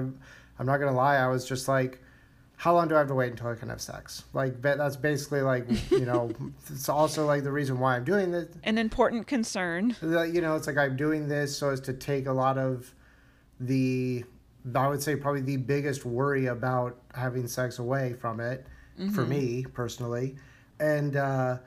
I'm 0.60 0.65
not 0.65 0.78
gonna 0.78 0.93
lie, 0.95 1.17
I 1.17 1.28
was 1.28 1.48
just 1.48 1.67
like 1.67 2.02
how 2.58 2.74
long 2.74 2.88
do 2.88 2.96
I 2.96 3.00
have 3.00 3.08
to 3.08 3.15
wait 3.15 3.32
until 3.32 3.48
I 3.48 3.56
can 3.56 3.70
have 3.70 3.82
sex? 3.82 4.24
Like 4.34 4.62
that's 4.62 4.96
basically 4.96 5.41
like 5.41 5.65
you 5.91 6.06
know 6.06 6.32
it's 6.70 6.89
also 6.89 7.26
like 7.26 7.44
the 7.44 7.52
reason 7.52 7.80
why 7.80 7.96
I'm 7.96 8.04
doing 8.04 8.32
this. 8.32 8.48
An 8.63 8.78
important 8.78 9.28
concern. 9.28 9.96
You 10.02 10.41
know, 10.41 10.56
it's 10.56 10.68
like 10.68 10.78
I'm 10.78 10.96
doing 10.96 11.28
this 11.28 11.58
so 11.58 11.70
as 11.70 11.80
to 11.82 11.94
take 11.94 12.28
a 12.28 12.34
lot 12.34 12.58
of 12.58 12.94
the 13.60 14.24
I 14.74 14.88
would 14.88 15.02
say 15.02 15.15
probably 15.15 15.41
the 15.41 15.58
biggest 15.58 16.06
worry 16.06 16.48
about 16.48 16.98
having 17.13 17.48
sex 17.48 17.80
away 17.80 18.13
from 18.13 18.39
it 18.39 18.65
for 19.13 19.26
me 19.26 19.65
personally. 19.74 20.36
And 20.80 21.15
uh, 21.15 21.58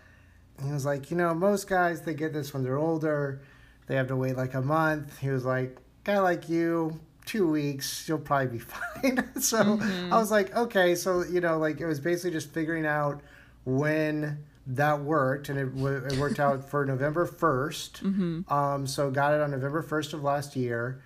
he 0.65 0.73
was 0.73 0.85
like, 0.85 1.11
you 1.11 1.17
know, 1.17 1.35
most 1.35 1.69
guys 1.69 2.03
they 2.03 2.15
get 2.15 2.33
this 2.33 2.53
when 2.53 2.63
they're 2.63 2.79
older. 2.79 3.43
They 3.87 3.95
have 3.97 4.09
to 4.09 4.17
wait 4.17 4.37
like 4.37 4.55
a 4.55 4.63
month. 4.63 5.19
He 5.19 5.29
was 5.31 5.45
like, 5.45 5.79
guy 6.05 6.19
like 6.19 6.49
you, 6.49 6.99
two 7.29 7.47
weeks, 7.47 8.09
you'll 8.09 8.19
probably 8.19 8.47
be 8.47 8.59
fine. 8.59 9.29
so 9.41 9.59
I 9.59 9.65
mm-hmm. 9.65 10.11
was 10.11 10.31
like, 10.31 10.55
okay, 10.57 10.95
so 10.95 11.23
you 11.25 11.41
know, 11.41 11.59
like 11.59 11.81
it 11.81 11.87
was 11.87 12.01
basically 12.01 12.31
just 12.33 12.53
figuring 12.53 12.87
out 12.87 13.21
when 13.65 14.45
that 14.67 15.01
worked, 15.01 15.49
and 15.49 15.59
it, 15.59 15.75
w- 15.77 16.05
it 16.05 16.19
worked 16.19 16.41
out 16.41 16.69
for 16.69 16.85
November 16.85 17.27
1st 17.27 17.91
mm-hmm. 18.01 18.53
Um, 18.53 18.87
so 18.87 19.11
got 19.11 19.35
it 19.35 19.41
on 19.41 19.51
November 19.51 19.83
first 19.83 20.13
of 20.13 20.23
last 20.23 20.57
year, 20.57 21.03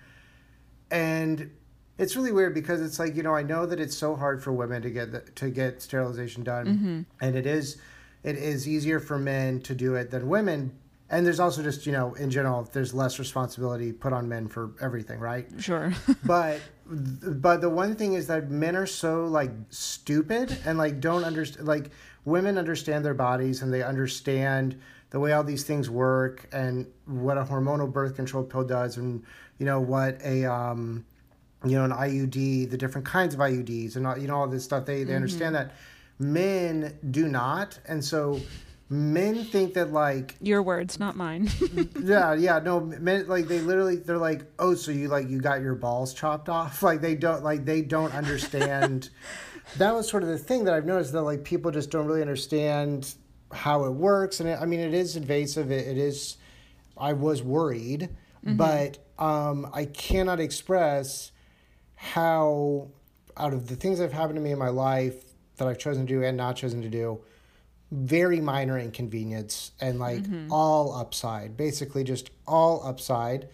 and 0.89 1.51
it's 1.97 2.15
really 2.15 2.31
weird 2.31 2.53
because 2.53 2.81
it's 2.81 2.99
like 2.99 3.15
you 3.15 3.23
know 3.23 3.35
I 3.35 3.43
know 3.43 3.65
that 3.65 3.79
it's 3.79 3.95
so 3.95 4.15
hard 4.15 4.43
for 4.43 4.51
women 4.51 4.81
to 4.81 4.89
get 4.89 5.11
the, 5.11 5.21
to 5.21 5.49
get 5.49 5.81
sterilization 5.81 6.43
done, 6.43 6.65
mm-hmm. 6.65 7.01
and 7.25 7.35
it 7.35 7.45
is 7.45 7.77
it 8.23 8.37
is 8.37 8.67
easier 8.67 8.99
for 8.99 9.19
men 9.19 9.59
to 9.61 9.75
do 9.75 9.95
it 9.95 10.09
than 10.09 10.27
women. 10.27 10.77
And 11.13 11.23
there's 11.23 11.39
also 11.39 11.61
just 11.61 11.85
you 11.85 11.91
know 11.91 12.15
in 12.15 12.31
general 12.31 12.67
there's 12.73 12.91
less 12.91 13.19
responsibility 13.19 13.91
put 13.93 14.13
on 14.13 14.27
men 14.27 14.47
for 14.47 14.71
everything, 14.81 15.19
right? 15.19 15.47
Sure. 15.59 15.93
but 16.25 16.59
but 16.87 17.61
the 17.61 17.69
one 17.69 17.95
thing 17.95 18.13
is 18.13 18.25
that 18.27 18.49
men 18.49 18.75
are 18.75 18.87
so 18.87 19.25
like 19.25 19.51
stupid 19.69 20.57
and 20.65 20.79
like 20.79 20.99
don't 20.99 21.23
understand 21.23 21.67
like 21.67 21.91
women 22.25 22.57
understand 22.57 23.05
their 23.05 23.13
bodies 23.13 23.61
and 23.61 23.71
they 23.71 23.83
understand 23.83 24.79
the 25.11 25.19
way 25.19 25.33
all 25.33 25.43
these 25.43 25.63
things 25.63 25.87
work 25.87 26.49
and 26.51 26.87
what 27.05 27.37
a 27.37 27.43
hormonal 27.43 27.91
birth 27.91 28.15
control 28.15 28.43
pill 28.43 28.63
does 28.63 28.97
and 28.97 29.23
you 29.59 29.67
know 29.67 29.79
what 29.79 30.19
a 30.23 30.45
um 30.45 31.05
you 31.63 31.77
know 31.77 31.85
an 31.85 31.91
IUD 31.91 32.71
the 32.71 32.77
different 32.77 33.05
kinds 33.05 33.35
of 33.35 33.39
IUDs 33.39 33.97
and 33.97 34.07
all, 34.07 34.17
you 34.17 34.27
know 34.27 34.37
all 34.37 34.47
this 34.47 34.63
stuff 34.63 34.83
they 34.85 35.03
they 35.03 35.15
understand 35.15 35.53
that 35.53 35.75
men 36.17 36.97
do 37.11 37.27
not 37.27 37.77
and 37.87 38.03
so 38.03 38.39
men 38.89 39.43
think 39.45 39.73
that 39.73 39.91
like 39.91 40.35
Your 40.41 40.61
words, 40.61 40.99
not 40.99 41.15
mine. 41.15 41.49
yeah, 42.01 42.33
yeah, 42.33 42.59
no, 42.59 42.79
men 42.79 43.27
like 43.27 43.47
they 43.47 43.59
literally 43.59 43.97
they're 43.97 44.17
like, 44.17 44.43
oh, 44.59 44.75
so 44.75 44.91
you 44.91 45.07
like 45.07 45.29
you 45.29 45.39
got 45.39 45.61
your 45.61 45.75
balls 45.75 46.13
chopped 46.13 46.49
off? 46.49 46.81
Like 46.83 47.01
they 47.01 47.15
don't 47.15 47.43
like 47.43 47.65
they 47.65 47.81
don't 47.81 48.13
understand. 48.13 49.09
that 49.77 49.93
was 49.93 50.09
sort 50.09 50.23
of 50.23 50.29
the 50.29 50.37
thing 50.37 50.65
that 50.65 50.73
I've 50.73 50.85
noticed 50.85 51.13
that 51.13 51.21
like 51.23 51.43
people 51.43 51.71
just 51.71 51.89
don't 51.89 52.05
really 52.05 52.21
understand 52.21 53.13
how 53.51 53.85
it 53.85 53.91
works, 53.91 54.39
and 54.39 54.49
it, 54.49 54.59
I 54.59 54.65
mean, 54.65 54.79
it 54.79 54.93
is 54.93 55.15
invasive. 55.15 55.71
It, 55.71 55.87
it 55.87 55.97
is. 55.97 56.37
I 56.97 57.13
was 57.13 57.41
worried, 57.41 58.09
but 58.43 58.99
um, 59.17 59.69
I 59.73 59.85
cannot 59.85 60.39
express 60.39 61.31
how 61.95 62.89
out 63.37 63.53
of 63.53 63.67
the 63.67 63.75
things 63.75 63.97
that 63.97 64.05
have 64.05 64.13
happened 64.13 64.35
to 64.35 64.41
me 64.41 64.51
in 64.51 64.59
my 64.59 64.69
life 64.69 65.23
that 65.57 65.67
I've 65.67 65.79
chosen 65.79 66.05
to 66.05 66.13
do 66.13 66.23
and 66.23 66.37
not 66.37 66.55
chosen 66.55 66.81
to 66.81 66.89
do, 66.89 67.21
very 67.93 68.41
minor 68.41 68.77
inconvenience 68.79 69.71
and 69.79 69.99
like 69.99 70.23
mm-hmm. 70.23 70.51
all 70.51 70.93
upside, 70.93 71.55
basically 71.55 72.03
just 72.03 72.31
all 72.47 72.85
upside. 72.85 73.49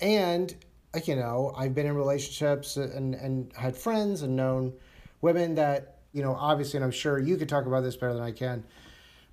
And 0.00 0.54
like, 0.92 1.08
you 1.08 1.16
know, 1.16 1.52
I've 1.56 1.74
been 1.74 1.86
in 1.86 1.94
relationships 1.94 2.76
and 2.76 3.14
and 3.14 3.52
had 3.54 3.76
friends 3.76 4.22
and 4.22 4.36
known 4.36 4.72
women 5.20 5.56
that, 5.56 5.98
you 6.12 6.22
know, 6.22 6.34
obviously 6.34 6.76
and 6.78 6.84
I'm 6.84 6.92
sure 6.92 7.18
you 7.18 7.36
could 7.36 7.48
talk 7.48 7.66
about 7.66 7.82
this 7.82 7.96
better 7.96 8.14
than 8.14 8.22
I 8.22 8.32
can. 8.32 8.64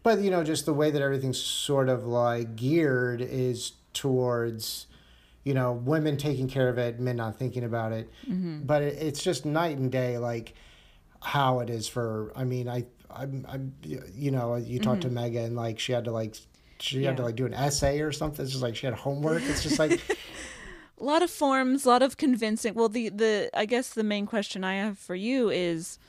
But 0.03 0.19
you 0.19 0.31
know, 0.31 0.43
just 0.43 0.65
the 0.65 0.73
way 0.73 0.89
that 0.89 1.01
everything's 1.01 1.39
sort 1.39 1.87
of 1.87 2.05
like 2.05 2.55
geared 2.55 3.21
is 3.21 3.73
towards 3.93 4.87
you 5.43 5.55
know, 5.55 5.71
women 5.71 6.17
taking 6.17 6.47
care 6.47 6.69
of 6.69 6.77
it, 6.77 6.99
men 6.99 7.15
not 7.15 7.37
thinking 7.37 7.63
about 7.63 7.91
it. 7.91 8.11
Mm-hmm. 8.29 8.61
But 8.63 8.83
it, 8.83 9.01
it's 9.01 9.23
just 9.23 9.45
night 9.45 9.77
and 9.77 9.91
day, 9.91 10.17
like 10.17 10.53
how 11.21 11.59
it 11.59 11.69
is 11.69 11.87
for. 11.87 12.31
I 12.35 12.43
mean, 12.43 12.69
I, 12.69 12.85
I'm, 13.15 13.45
I'm, 13.47 13.73
you 13.83 14.31
know, 14.31 14.55
you 14.55 14.79
talked 14.79 15.01
to 15.01 15.07
mm-hmm. 15.07 15.15
Megan, 15.15 15.55
like 15.55 15.79
she 15.79 15.91
had 15.91 16.05
to 16.05 16.11
like, 16.11 16.35
she 16.79 17.03
had 17.03 17.17
to 17.17 17.23
like 17.23 17.35
do 17.35 17.45
an 17.45 17.53
essay 17.53 18.01
or 18.01 18.11
something. 18.11 18.43
It's 18.43 18.51
just 18.51 18.63
like 18.63 18.75
she 18.75 18.87
had 18.87 18.95
homework. 18.95 19.43
It's 19.43 19.63
just 19.63 19.79
like, 19.79 20.01
a 20.99 21.03
lot 21.03 21.23
of 21.23 21.29
forms, 21.29 21.85
a 21.85 21.89
lot 21.89 22.01
of 22.01 22.17
convincing. 22.17 22.73
Well, 22.73 22.89
the 22.89 23.09
the 23.09 23.49
I 23.53 23.65
guess 23.65 23.89
the 23.89 24.03
main 24.03 24.25
question 24.25 24.63
I 24.63 24.75
have 24.75 24.97
for 24.97 25.15
you 25.15 25.49
is 25.49 25.99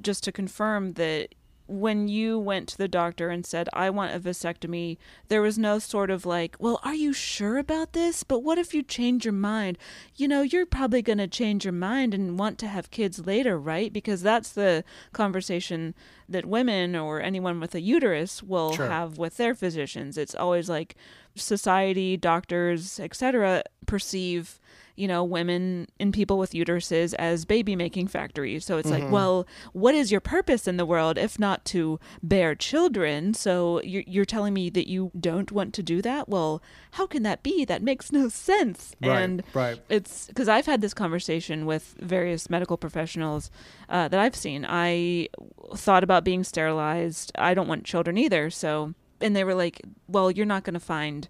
just 0.00 0.22
to 0.24 0.32
confirm 0.32 0.92
that 0.94 1.34
when 1.66 2.08
you 2.08 2.38
went 2.38 2.68
to 2.68 2.76
the 2.78 2.88
doctor 2.88 3.30
and 3.30 3.46
said 3.46 3.68
I 3.72 3.88
want 3.90 4.14
a 4.14 4.20
vasectomy, 4.20 4.98
there 5.28 5.40
was 5.40 5.56
no 5.58 5.78
sort 5.78 6.10
of 6.10 6.26
like, 6.26 6.56
well, 6.58 6.78
are 6.84 6.94
you 6.94 7.12
sure 7.14 7.56
about 7.56 7.94
this? 7.94 8.22
But 8.22 8.42
what 8.42 8.58
if 8.58 8.74
you 8.74 8.82
change 8.82 9.24
your 9.24 9.32
mind? 9.32 9.78
You 10.16 10.28
know, 10.28 10.42
you're 10.42 10.66
probably 10.66 11.00
going 11.00 11.18
to 11.18 11.26
change 11.26 11.64
your 11.64 11.72
mind 11.72 12.12
and 12.12 12.38
want 12.38 12.58
to 12.58 12.68
have 12.68 12.90
kids 12.90 13.26
later, 13.26 13.58
right? 13.58 13.92
Because 13.92 14.20
that's 14.22 14.52
the 14.52 14.84
conversation 15.12 15.94
that 16.28 16.44
women 16.46 16.94
or 16.94 17.20
anyone 17.20 17.60
with 17.60 17.74
a 17.74 17.80
uterus 17.80 18.42
will 18.42 18.74
Sure. 18.74 18.88
have 18.88 19.16
with 19.16 19.36
their 19.38 19.54
physicians. 19.54 20.18
It's 20.18 20.34
always 20.34 20.68
like 20.68 20.94
society, 21.34 22.16
doctors, 22.16 23.00
etc. 23.00 23.62
perceive, 23.86 24.60
you 24.96 25.08
know, 25.08 25.24
women 25.24 25.88
and 25.98 26.12
people 26.14 26.38
with 26.38 26.52
uteruses 26.52 27.14
as 27.14 27.44
baby 27.44 27.74
making 27.74 28.06
factories. 28.06 28.64
So 28.64 28.78
it's 28.78 28.90
like, 28.90 29.10
well, 29.10 29.46
what 29.72 29.94
is 29.94 30.12
your 30.12 30.20
purpose 30.20 30.68
in 30.68 30.76
the 30.76 30.86
world 30.86 31.18
if 31.18 31.38
not 31.38 31.64
to 31.66 31.98
bear 32.22 32.54
children? 32.54 33.34
So 33.34 33.80
you're, 33.82 34.04
you're 34.06 34.24
telling 34.24 34.54
me 34.54 34.70
that 34.70 34.88
you 34.88 35.10
don't 35.18 35.50
want 35.50 35.74
to 35.74 35.82
do 35.82 36.00
that? 36.02 36.28
Well, 36.28 36.62
how 36.92 37.06
can 37.06 37.24
that 37.24 37.42
be? 37.42 37.64
That 37.64 37.82
makes 37.82 38.12
no 38.12 38.28
sense. 38.28 38.94
Right, 39.02 39.20
and 39.20 39.42
right. 39.52 39.80
it's 39.88 40.28
because 40.28 40.48
I've 40.48 40.66
had 40.66 40.80
this 40.80 40.94
conversation 40.94 41.66
with 41.66 41.96
various 41.98 42.48
medical 42.48 42.76
professionals 42.76 43.50
uh, 43.88 44.08
that 44.08 44.20
I've 44.20 44.36
seen. 44.36 44.64
I 44.68 45.28
thought 45.74 46.04
about 46.04 46.24
being 46.24 46.44
sterilized. 46.44 47.32
I 47.36 47.54
don't 47.54 47.68
want 47.68 47.84
children 47.84 48.16
either. 48.16 48.48
So, 48.50 48.94
and 49.20 49.34
they 49.34 49.42
were 49.42 49.54
like, 49.54 49.82
well, 50.06 50.30
you're 50.30 50.46
not 50.46 50.62
going 50.62 50.74
to 50.74 50.80
find 50.80 51.28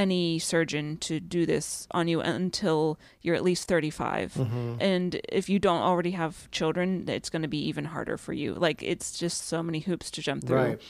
any 0.00 0.38
surgeon 0.38 0.96
to 0.98 1.20
do 1.20 1.44
this 1.44 1.86
on 1.90 2.08
you 2.08 2.20
until 2.20 2.98
you're 3.22 3.34
at 3.36 3.44
least 3.44 3.68
35. 3.68 4.32
Mm-hmm. 4.34 4.74
And 4.80 5.20
if 5.28 5.48
you 5.48 5.58
don't 5.58 5.82
already 5.82 6.12
have 6.12 6.50
children, 6.50 7.04
it's 7.08 7.28
going 7.30 7.42
to 7.42 7.48
be 7.48 7.58
even 7.68 7.84
harder 7.84 8.16
for 8.16 8.32
you. 8.32 8.54
Like, 8.54 8.82
it's 8.82 9.18
just 9.18 9.46
so 9.46 9.62
many 9.62 9.80
hoops 9.80 10.10
to 10.12 10.22
jump 10.22 10.44
through 10.46 10.56
Right. 10.56 10.82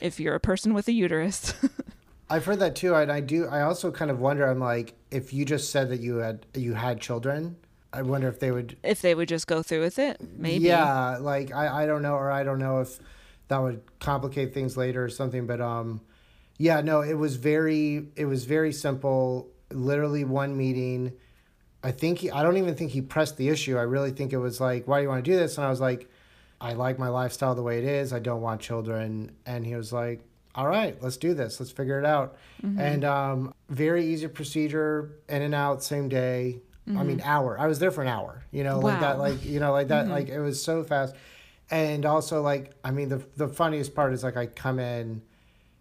if 0.00 0.20
you're 0.20 0.34
a 0.34 0.40
person 0.40 0.74
with 0.74 0.86
a 0.88 0.92
uterus. 0.92 1.54
I've 2.30 2.44
heard 2.44 2.58
that 2.58 2.76
too, 2.76 2.94
and 2.94 3.10
I 3.10 3.20
do. 3.20 3.46
I 3.46 3.62
also 3.62 3.90
kind 3.90 4.10
of 4.10 4.20
wonder. 4.20 4.46
I'm 4.46 4.60
like, 4.60 4.92
if 5.10 5.32
you 5.32 5.46
just 5.46 5.70
said 5.70 5.88
that 5.88 6.00
you 6.00 6.16
had 6.16 6.44
you 6.52 6.74
had 6.74 7.00
children, 7.00 7.56
I 7.90 8.02
wonder 8.02 8.28
if 8.28 8.38
they 8.38 8.50
would 8.50 8.76
if 8.82 9.00
they 9.00 9.14
would 9.14 9.28
just 9.28 9.46
go 9.46 9.62
through 9.62 9.80
with 9.80 9.98
it, 9.98 10.20
maybe. 10.36 10.64
Yeah, 10.66 11.16
like 11.16 11.54
I, 11.54 11.84
I 11.84 11.86
don't 11.86 12.02
know, 12.02 12.16
or 12.16 12.30
I 12.30 12.44
don't 12.44 12.58
know 12.58 12.80
if 12.80 12.98
that 13.48 13.56
would 13.62 13.80
complicate 13.98 14.52
things 14.52 14.76
later 14.76 15.02
or 15.02 15.08
something. 15.08 15.46
But 15.46 15.62
um, 15.62 16.02
yeah, 16.58 16.80
no, 16.80 17.00
it 17.00 17.14
was 17.14 17.36
very, 17.36 18.08
it 18.16 18.26
was 18.26 18.44
very 18.44 18.72
simple. 18.72 19.48
Literally 19.70 20.24
one 20.24 20.56
meeting. 20.56 21.12
I 21.82 21.92
think 21.92 22.18
he, 22.18 22.30
I 22.30 22.42
don't 22.42 22.56
even 22.56 22.74
think 22.74 22.90
he 22.90 23.00
pressed 23.00 23.36
the 23.36 23.48
issue. 23.48 23.78
I 23.78 23.82
really 23.82 24.10
think 24.10 24.32
it 24.32 24.38
was 24.38 24.60
like, 24.60 24.86
why 24.86 24.98
do 24.98 25.04
you 25.04 25.08
want 25.08 25.24
to 25.24 25.30
do 25.30 25.36
this? 25.36 25.56
And 25.56 25.66
I 25.66 25.70
was 25.70 25.80
like, 25.80 26.10
I 26.60 26.72
like 26.72 26.98
my 26.98 27.08
lifestyle 27.08 27.54
the 27.54 27.62
way 27.62 27.78
it 27.78 27.84
is. 27.84 28.12
I 28.12 28.18
don't 28.18 28.40
want 28.40 28.60
children. 28.60 29.32
And 29.46 29.64
he 29.64 29.76
was 29.76 29.92
like, 29.92 30.20
all 30.54 30.66
right, 30.66 31.00
let's 31.00 31.16
do 31.16 31.34
this. 31.34 31.60
Let's 31.60 31.70
figure 31.70 32.00
it 32.00 32.04
out. 32.04 32.36
Mm-hmm. 32.64 32.80
And 32.80 33.04
um, 33.04 33.54
very 33.68 34.06
easy 34.06 34.26
procedure, 34.26 35.12
in 35.28 35.42
and 35.42 35.54
out, 35.54 35.84
same 35.84 36.08
day. 36.08 36.60
I 36.88 37.02
mean, 37.02 37.18
mm-hmm. 37.18 37.28
hour. 37.28 37.60
I 37.60 37.66
was 37.66 37.78
there 37.78 37.90
for 37.90 38.00
an 38.00 38.08
hour. 38.08 38.42
You 38.50 38.64
know, 38.64 38.78
like 38.78 39.00
that. 39.00 39.18
Like 39.18 39.44
you 39.44 39.60
know, 39.60 39.72
like 39.72 39.88
that. 39.88 40.04
Mm-hmm. 40.04 40.12
Like 40.12 40.28
it 40.28 40.40
was 40.40 40.62
so 40.62 40.82
fast. 40.82 41.14
And 41.70 42.06
also, 42.06 42.40
like 42.40 42.72
I 42.82 42.92
mean, 42.92 43.10
the 43.10 43.22
the 43.36 43.48
funniest 43.48 43.94
part 43.94 44.14
is 44.14 44.24
like 44.24 44.36
I 44.36 44.46
come 44.46 44.78
in, 44.78 45.22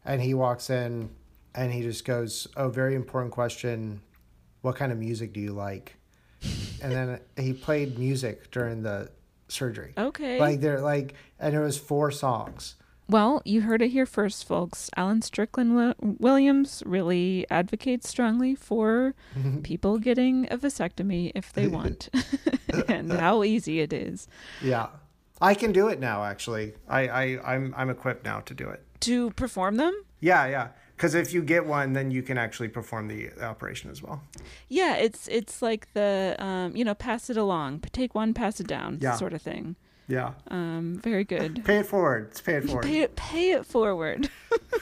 and 0.08 0.22
he 0.22 0.34
walks 0.34 0.72
in, 0.72 1.12
and 1.54 1.72
he 1.72 1.84
just 1.84 2.06
goes, 2.06 2.48
"Oh, 2.58 2.70
very 2.70 2.96
important 2.96 3.32
question. 3.32 4.02
What 4.62 4.76
kind 4.76 4.92
of 4.92 4.98
music 4.98 5.34
do 5.34 5.40
you 5.40 5.54
like?" 5.54 5.96
And 6.80 6.92
then 6.92 7.20
he 7.36 7.54
played 7.54 7.98
music 7.98 8.52
during 8.52 8.84
the 8.84 9.10
surgery. 9.48 9.94
Okay. 9.98 10.40
Like 10.40 10.62
they're 10.62 10.80
like, 10.80 11.16
and 11.40 11.56
it 11.56 11.60
was 11.60 11.76
four 11.76 12.12
songs. 12.12 12.76
Well, 13.10 13.42
you 13.46 13.62
heard 13.62 13.82
it 13.82 13.90
here 13.90 14.06
first, 14.06 14.46
folks. 14.46 14.90
Alan 14.96 15.22
Strickland 15.22 15.96
Williams 16.00 16.84
really 16.86 17.48
advocates 17.50 18.10
strongly 18.10 18.54
for 18.54 19.16
mm-hmm. 19.36 19.62
people 19.62 19.98
getting 19.98 20.48
a 20.52 20.58
vasectomy 20.58 21.32
if 21.34 21.54
they 21.54 21.68
want, 21.80 22.10
and 22.88 23.12
how 23.12 23.44
easy 23.44 23.80
it 23.80 23.94
is 23.94 24.28
Yeah, 24.62 24.88
I 25.40 25.54
can 25.54 25.72
do 25.72 25.88
it 25.88 26.00
now. 26.00 26.24
Actually, 26.24 26.74
I 26.90 27.08
I 27.08 27.56
I'm 27.56 27.74
I'm 27.78 27.90
equipped 27.90 28.26
now 28.26 28.42
to 28.42 28.54
do 28.54 28.70
it. 28.70 28.84
To 29.02 29.32
perform 29.32 29.78
them. 29.78 29.94
Yeah, 30.20 30.48
yeah. 30.48 30.68
Because 30.96 31.14
if 31.14 31.32
you 31.32 31.44
get 31.44 31.66
one, 31.68 31.94
then 31.94 32.10
you 32.10 32.24
can 32.24 32.38
actually 32.40 32.70
perform 32.70 33.08
the 33.08 33.30
operation 33.42 33.92
as 33.92 34.02
well. 34.02 34.24
Yeah, 34.68 34.96
it's 34.96 35.28
it's 35.28 35.62
like 35.62 35.94
the 35.94 36.36
um, 36.40 36.76
you 36.76 36.84
know 36.84 36.96
pass 36.96 37.30
it 37.30 37.38
along, 37.38 37.82
take 37.92 38.16
one, 38.16 38.34
pass 38.34 38.60
it 38.60 38.66
down, 38.68 38.98
Yeah. 39.00 39.16
sort 39.16 39.34
of 39.34 39.42
thing. 39.42 39.76
Yeah. 40.08 40.32
Um, 40.50 41.00
very 41.04 41.24
good. 41.26 41.64
Pay 41.66 41.80
it 41.80 41.86
forward. 41.86 42.30
It's 42.32 42.42
pay 42.42 42.56
it 42.56 42.64
forward. 42.64 42.86
Pay 42.86 43.02
it, 43.02 43.16
pay 43.18 43.52
it 43.52 43.66
forward. 43.66 44.30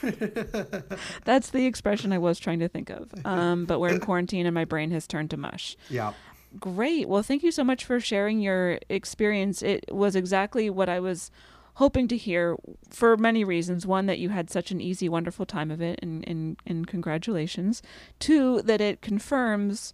That's 1.24 1.50
the 1.50 1.66
expression 1.66 2.12
I 2.12 2.18
was 2.18 2.38
trying 2.38 2.60
to 2.60 2.68
think 2.68 2.90
of. 2.90 3.12
Um, 3.24 3.64
but 3.64 3.80
we're 3.80 3.88
in 3.90 4.00
quarantine 4.00 4.46
and 4.46 4.54
my 4.54 4.64
brain 4.64 4.90
has 4.92 5.06
turned 5.06 5.30
to 5.30 5.36
mush. 5.36 5.76
Yeah. 5.90 6.12
Great. 6.60 7.08
Well, 7.08 7.22
thank 7.22 7.42
you 7.42 7.50
so 7.50 7.64
much 7.64 7.84
for 7.84 7.98
sharing 8.00 8.40
your 8.40 8.78
experience. 8.88 9.62
It 9.62 9.84
was 9.92 10.14
exactly 10.16 10.70
what 10.70 10.88
I 10.88 11.00
was 11.00 11.30
hoping 11.76 12.08
to 12.08 12.16
hear 12.16 12.56
for 12.88 13.16
many 13.16 13.44
reasons. 13.44 13.86
One, 13.86 14.06
that 14.06 14.18
you 14.18 14.30
had 14.30 14.50
such 14.50 14.70
an 14.70 14.80
easy, 14.80 15.08
wonderful 15.08 15.46
time 15.46 15.70
of 15.70 15.80
it, 15.80 15.98
and, 16.02 16.26
and, 16.26 16.56
and 16.66 16.86
congratulations. 16.86 17.82
Two, 18.18 18.62
that 18.62 18.80
it 18.80 19.02
confirms. 19.02 19.92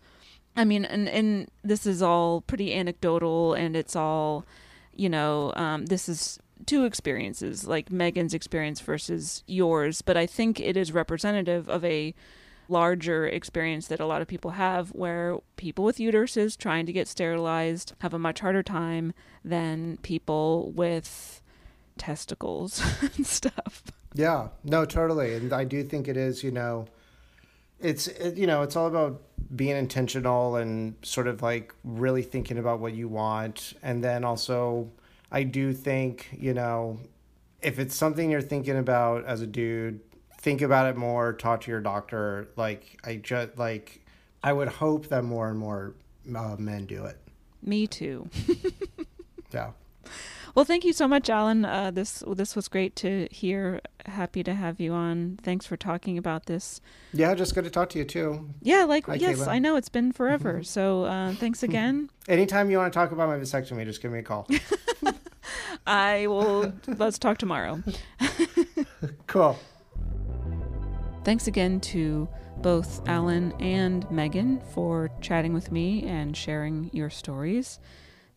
I 0.57 0.65
mean, 0.65 0.85
and, 0.85 1.09
and 1.09 1.51
this 1.65 1.87
is 1.87 2.01
all 2.03 2.43
pretty 2.43 2.75
anecdotal 2.75 3.55
and 3.55 3.75
it's 3.75 3.97
all, 3.97 4.45
you 4.95 5.09
know, 5.09 5.53
um, 5.57 5.87
this 5.87 6.09
is 6.09 6.39
two 6.67 6.85
experiences, 6.85 7.67
like 7.67 7.91
Megan's 7.91 8.35
experience 8.35 8.81
versus 8.81 9.43
yours, 9.47 10.03
but 10.03 10.17
I 10.17 10.27
think 10.27 10.61
it 10.61 10.77
is 10.77 10.93
representative 10.93 11.69
of 11.69 11.85
a 11.85 12.15
larger 12.69 13.27
experience 13.27 13.89
that 13.89 13.99
a 13.99 14.07
lot 14.07 14.23
of 14.23 14.29
people 14.29 14.53
have 14.53 14.91
where 14.91 15.39
people 15.57 15.85
with 15.85 15.97
uteruses 15.97 16.57
trying 16.57 16.87
to 16.87 16.93
get 16.93 17.09
sterilized 17.09 17.93
have 18.01 18.15
a 18.15 18.19
much 18.19 18.41
harder 18.41 18.63
time 18.63 19.13
than 19.45 19.99
people 20.03 20.71
with 20.71 21.42
testicles 21.99 22.83
and 23.17 23.27
stuff. 23.27 23.83
Yeah. 24.15 24.49
No, 24.65 24.85
totally. 24.85 25.35
And 25.35 25.53
I 25.53 25.65
do 25.65 25.83
think 25.83 26.09
it 26.09 26.17
is, 26.17 26.43
you 26.43 26.51
know, 26.51 26.87
it's, 27.81 28.07
it, 28.09 28.37
you 28.37 28.47
know, 28.47 28.63
it's 28.63 28.77
all 28.77 28.87
about 28.87 29.23
being 29.55 29.77
intentional 29.77 30.57
and 30.57 30.95
sort 31.03 31.27
of 31.27 31.43
like 31.43 31.75
really 31.85 32.23
thinking 32.23 32.59
about 32.59 32.81
what 32.81 32.95
you 32.95 33.09
want. 33.09 33.75
And 33.83 34.03
then 34.03 34.25
also, 34.25 34.91
I 35.31 35.43
do 35.43 35.73
think, 35.73 36.29
you 36.39 36.55
know, 36.55 36.99
if 37.61 37.79
it's 37.79 37.95
something 37.95 38.31
you're 38.31 38.43
thinking 38.43 38.79
about 38.79 39.25
as 39.25 39.41
a 39.41 39.47
dude, 39.47 40.01
think 40.39 40.63
about 40.63 40.87
it 40.87 40.97
more, 40.97 41.33
talk 41.33 41.63
to 41.63 41.71
your 41.71 41.81
doctor. 41.81 42.49
Like, 42.57 42.99
I 43.05 43.17
just, 43.17 43.57
like, 43.57 44.05
I 44.43 44.53
would 44.53 44.69
hope 44.69 45.07
that 45.09 45.23
more 45.23 45.49
and 45.49 45.59
more 45.59 45.95
uh, 46.35 46.57
men 46.59 46.87
do 46.87 47.05
it. 47.05 47.17
Me 47.63 47.87
too. 47.87 48.29
Yeah. 49.53 49.73
Well, 50.55 50.65
thank 50.67 50.85
you 50.85 50.93
so 50.93 51.09
much, 51.09 51.31
Alan. 51.31 51.65
Uh, 51.65 51.91
this 51.91 52.23
this 52.27 52.55
was 52.55 52.69
great 52.69 52.95
to 52.97 53.27
hear. 53.31 53.81
Happy 54.05 54.43
to 54.43 54.53
have 54.55 54.81
you 54.81 54.93
on. 54.93 55.39
Thanks 55.43 55.65
for 55.65 55.77
talking 55.77 56.19
about 56.19 56.47
this. 56.47 56.81
Yeah, 57.13 57.35
just 57.35 57.55
good 57.55 57.65
to 57.65 57.71
talk 57.71 57.89
to 57.91 57.99
you 57.99 58.05
too. 58.05 58.51
Yeah, 58.61 58.85
like 58.85 59.07
Hi, 59.07 59.15
yes, 59.15 59.39
Caitlin. 59.39 59.49
I 59.49 59.59
know 59.59 59.77
it's 59.77 59.89
been 59.89 60.13
forever. 60.13 60.63
so 60.63 61.05
uh, 61.05 61.33
thanks 61.35 61.63
again. 61.63 62.11
Anytime 62.29 62.71
you 62.71 62.77
want 62.79 62.93
to 62.93 62.99
talk 62.99 63.13
about 63.13 63.29
my 63.29 63.37
vasectomy, 63.37 63.85
just 63.85 64.03
give 64.03 64.13
me 64.13 64.19
a 64.19 64.23
call. 64.23 64.47
I 65.87 66.27
will. 66.27 66.73
let's 66.87 67.19
talk 67.19 67.39
tomorrow. 67.39 67.83
Cool. 69.27 69.59
Thanks 71.25 71.47
again 71.47 71.81
to 71.81 72.29
both 72.59 73.07
Alan 73.09 73.53
and 73.61 74.09
Megan 74.11 74.61
for 74.75 75.11
chatting 75.21 75.55
with 75.55 75.73
me 75.73 76.05
and 76.05 76.37
sharing 76.37 76.91
your 76.93 77.11
stories. 77.11 77.79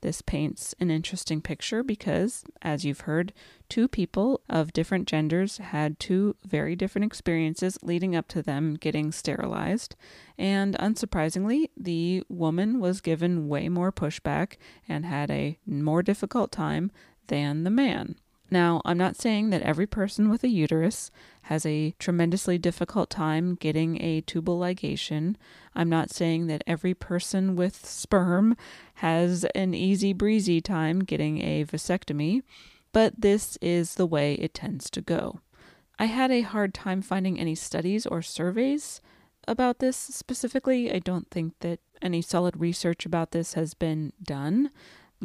This 0.05 0.21
paints 0.21 0.75
an 0.79 0.91
interesting 0.91 1.41
picture 1.41 1.81
because, 1.81 2.43
as 2.61 2.85
you've 2.85 3.01
heard, 3.09 3.33
two 3.69 3.87
people 3.87 4.41
of 4.47 4.71
different 4.71 5.07
genders 5.07 5.57
had 5.57 5.99
two 5.99 6.35
very 6.45 6.75
different 6.75 7.05
experiences 7.05 7.79
leading 7.81 8.15
up 8.15 8.27
to 8.27 8.43
them 8.43 8.75
getting 8.75 9.11
sterilized. 9.11 9.95
And 10.37 10.77
unsurprisingly, 10.77 11.71
the 11.75 12.21
woman 12.29 12.79
was 12.79 13.01
given 13.01 13.47
way 13.47 13.67
more 13.67 13.91
pushback 13.91 14.57
and 14.87 15.07
had 15.07 15.31
a 15.31 15.57
more 15.65 16.03
difficult 16.03 16.51
time 16.51 16.91
than 17.25 17.63
the 17.63 17.71
man. 17.71 18.19
Now, 18.51 18.81
I'm 18.85 18.97
not 18.97 19.15
saying 19.15 19.49
that 19.49 19.63
every 19.63 19.87
person 19.87 20.29
with 20.29 20.43
a 20.43 20.47
uterus 20.47 21.09
has 21.43 21.65
a 21.65 21.95
tremendously 21.97 22.57
difficult 22.57 23.09
time 23.09 23.55
getting 23.55 24.01
a 24.01 24.21
tubal 24.21 24.59
ligation. 24.59 25.35
I'm 25.73 25.89
not 25.89 26.11
saying 26.11 26.47
that 26.47 26.63
every 26.67 26.93
person 26.93 27.55
with 27.55 27.85
sperm 27.85 28.55
has 28.95 29.45
an 29.55 29.73
easy 29.73 30.13
breezy 30.13 30.61
time 30.61 30.99
getting 30.99 31.41
a 31.41 31.65
vasectomy, 31.65 32.43
but 32.91 33.19
this 33.19 33.57
is 33.61 33.95
the 33.95 34.05
way 34.05 34.35
it 34.35 34.53
tends 34.53 34.89
to 34.91 35.01
go. 35.01 35.39
I 35.97 36.05
had 36.05 36.31
a 36.31 36.41
hard 36.41 36.73
time 36.73 37.01
finding 37.01 37.39
any 37.39 37.55
studies 37.55 38.05
or 38.05 38.21
surveys 38.21 39.01
about 39.47 39.79
this 39.79 39.97
specifically. 39.97 40.91
I 40.91 40.99
don't 40.99 41.29
think 41.31 41.53
that 41.61 41.79
any 42.01 42.21
solid 42.21 42.59
research 42.59 43.05
about 43.05 43.31
this 43.31 43.53
has 43.53 43.73
been 43.73 44.13
done 44.21 44.69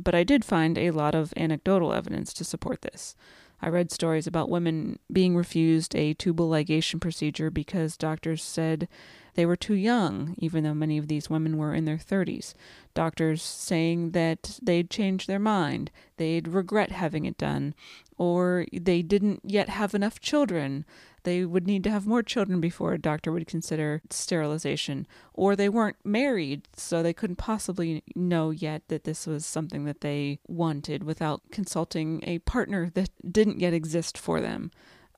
but 0.03 0.15
I 0.15 0.25
did 0.25 0.45
find 0.45 0.77
a 0.77 0.91
lot 0.91 1.15
of 1.15 1.33
anecdotal 1.37 1.93
evidence 1.93 2.33
to 2.35 2.45
support 2.45 2.83
this. 2.83 3.15
I 3.63 3.69
read 3.69 3.91
stories 3.91 4.27
about 4.27 4.49
women 4.49 4.99
being 5.13 5.37
refused 5.37 5.95
a 5.95 6.15
tubal 6.15 6.49
ligation 6.49 7.01
procedure 7.01 7.51
because 7.51 7.97
doctors 7.97 8.43
said 8.43 8.89
they 9.35 9.45
were 9.45 9.57
too 9.57 9.75
young, 9.75 10.35
even 10.39 10.65
though 10.65 10.75
many 10.75 10.97
of 10.99 11.09
these 11.09 11.31
women 11.31 11.59
were 11.59 11.75
in 11.75 11.85
their 11.85 11.99
30s. 11.99 12.55
Doctors 12.95 13.43
saying 13.43 14.13
that 14.13 14.59
they'd 14.63 14.91
change 14.91 15.27
their 15.27 15.39
mind, 15.39 15.91
they'd 16.17 16.49
regret 16.49 16.91
having 16.91 17.27
it 17.27 17.37
done, 17.37 17.75
or 18.17 18.67
they 18.73 19.03
didn't 19.03 19.41
yet 19.45 19.69
have 19.69 19.95
enough 19.95 20.21
children, 20.21 20.85
they 21.23 21.45
would 21.45 21.67
need 21.67 21.85
to 21.85 21.91
have 21.91 22.07
more 22.07 22.23
children 22.23 22.61
before 22.61 22.93
a 22.93 23.01
doctor 23.01 23.33
would 23.33 23.47
consider 23.47 24.03
sterilization, 24.11 25.07
or 25.35 25.55
they 25.55 25.69
weren't 25.69 25.97
married, 26.05 26.69
so 26.77 27.03
they 27.03 27.13
couldn't 27.13 27.37
possibly 27.37 28.03
know 28.15 28.51
yet 28.51 28.83
that 28.89 29.05
this 29.05 29.27
was 29.27 29.45
something 29.45 29.85
that 29.85 30.01
they 30.01 30.39
wanted 30.47 31.05
without 31.05 31.43
consulting 31.51 32.23
a 32.27 32.39
partner 32.41 32.91
that 32.95 33.11
didn't 33.31 33.61
yet 33.61 33.73
exist 33.73 34.17
for 34.17 34.41
them. 34.41 34.71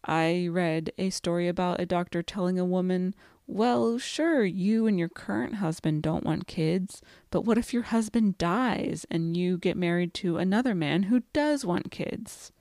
I 0.05 0.49
read 0.51 0.93
a 0.99 1.11
story 1.11 1.47
about 1.47 1.81
a 1.81 1.87
doctor 1.87 2.23
telling 2.23 2.59
a 2.59 2.65
woman, 2.65 3.15
Well, 3.47 3.99
sure, 3.99 4.45
you 4.45 4.87
and 4.87 4.99
your 4.99 5.09
current 5.09 5.57
husband 5.57 6.03
don't 6.03 6.25
want 6.25 6.47
kids, 6.47 7.03
but 7.31 7.45
what 7.45 7.59
if 7.59 7.73
your 7.73 7.85
husband 7.85 8.38
dies 8.38 9.07
and 9.11 9.37
you 9.37 9.59
get 9.59 9.77
married 9.77 10.12
to 10.15 10.38
another 10.38 10.75
man 10.75 11.05
who 11.05 11.23
does 11.33 11.65
want 11.65 11.93
kids? 11.93 12.53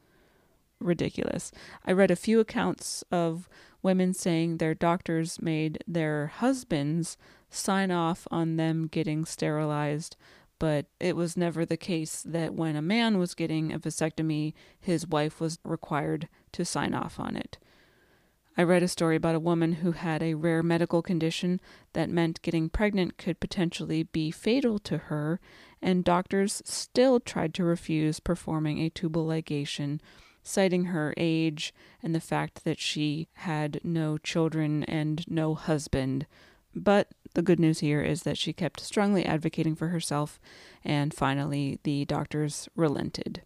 Ridiculous. 0.81 1.51
I 1.85 1.91
read 1.91 2.11
a 2.11 2.15
few 2.15 2.39
accounts 2.39 3.03
of 3.11 3.47
women 3.81 4.13
saying 4.13 4.57
their 4.57 4.75
doctors 4.75 5.41
made 5.41 5.83
their 5.87 6.27
husbands 6.27 7.17
sign 7.49 7.91
off 7.91 8.27
on 8.31 8.55
them 8.55 8.87
getting 8.87 9.25
sterilized, 9.25 10.15
but 10.59 10.85
it 10.99 11.15
was 11.15 11.35
never 11.35 11.65
the 11.65 11.77
case 11.77 12.23
that 12.25 12.53
when 12.53 12.75
a 12.75 12.81
man 12.81 13.17
was 13.17 13.33
getting 13.33 13.73
a 13.73 13.79
vasectomy, 13.79 14.53
his 14.79 15.07
wife 15.07 15.39
was 15.39 15.59
required 15.63 16.29
to 16.51 16.63
sign 16.63 16.93
off 16.93 17.19
on 17.19 17.35
it. 17.35 17.57
I 18.57 18.63
read 18.63 18.83
a 18.83 18.87
story 18.87 19.15
about 19.15 19.35
a 19.35 19.39
woman 19.39 19.73
who 19.73 19.93
had 19.93 20.21
a 20.21 20.33
rare 20.33 20.61
medical 20.61 21.01
condition 21.01 21.61
that 21.93 22.09
meant 22.09 22.41
getting 22.41 22.69
pregnant 22.69 23.17
could 23.17 23.39
potentially 23.39 24.03
be 24.03 24.29
fatal 24.29 24.77
to 24.79 24.97
her, 24.97 25.39
and 25.81 26.03
doctors 26.03 26.61
still 26.65 27.19
tried 27.19 27.53
to 27.55 27.63
refuse 27.63 28.19
performing 28.19 28.79
a 28.79 28.89
tubal 28.89 29.25
ligation 29.25 29.99
citing 30.43 30.85
her 30.85 31.13
age 31.17 31.73
and 32.01 32.15
the 32.15 32.19
fact 32.19 32.63
that 32.63 32.79
she 32.79 33.27
had 33.33 33.79
no 33.83 34.17
children 34.17 34.83
and 34.85 35.25
no 35.29 35.55
husband. 35.55 36.25
But 36.73 37.09
the 37.33 37.41
good 37.41 37.59
news 37.59 37.79
here 37.79 38.01
is 38.01 38.23
that 38.23 38.37
she 38.37 38.53
kept 38.53 38.79
strongly 38.79 39.25
advocating 39.25 39.75
for 39.75 39.89
herself, 39.89 40.39
and 40.83 41.13
finally 41.13 41.79
the 41.83 42.05
doctors 42.05 42.69
relented. 42.75 43.41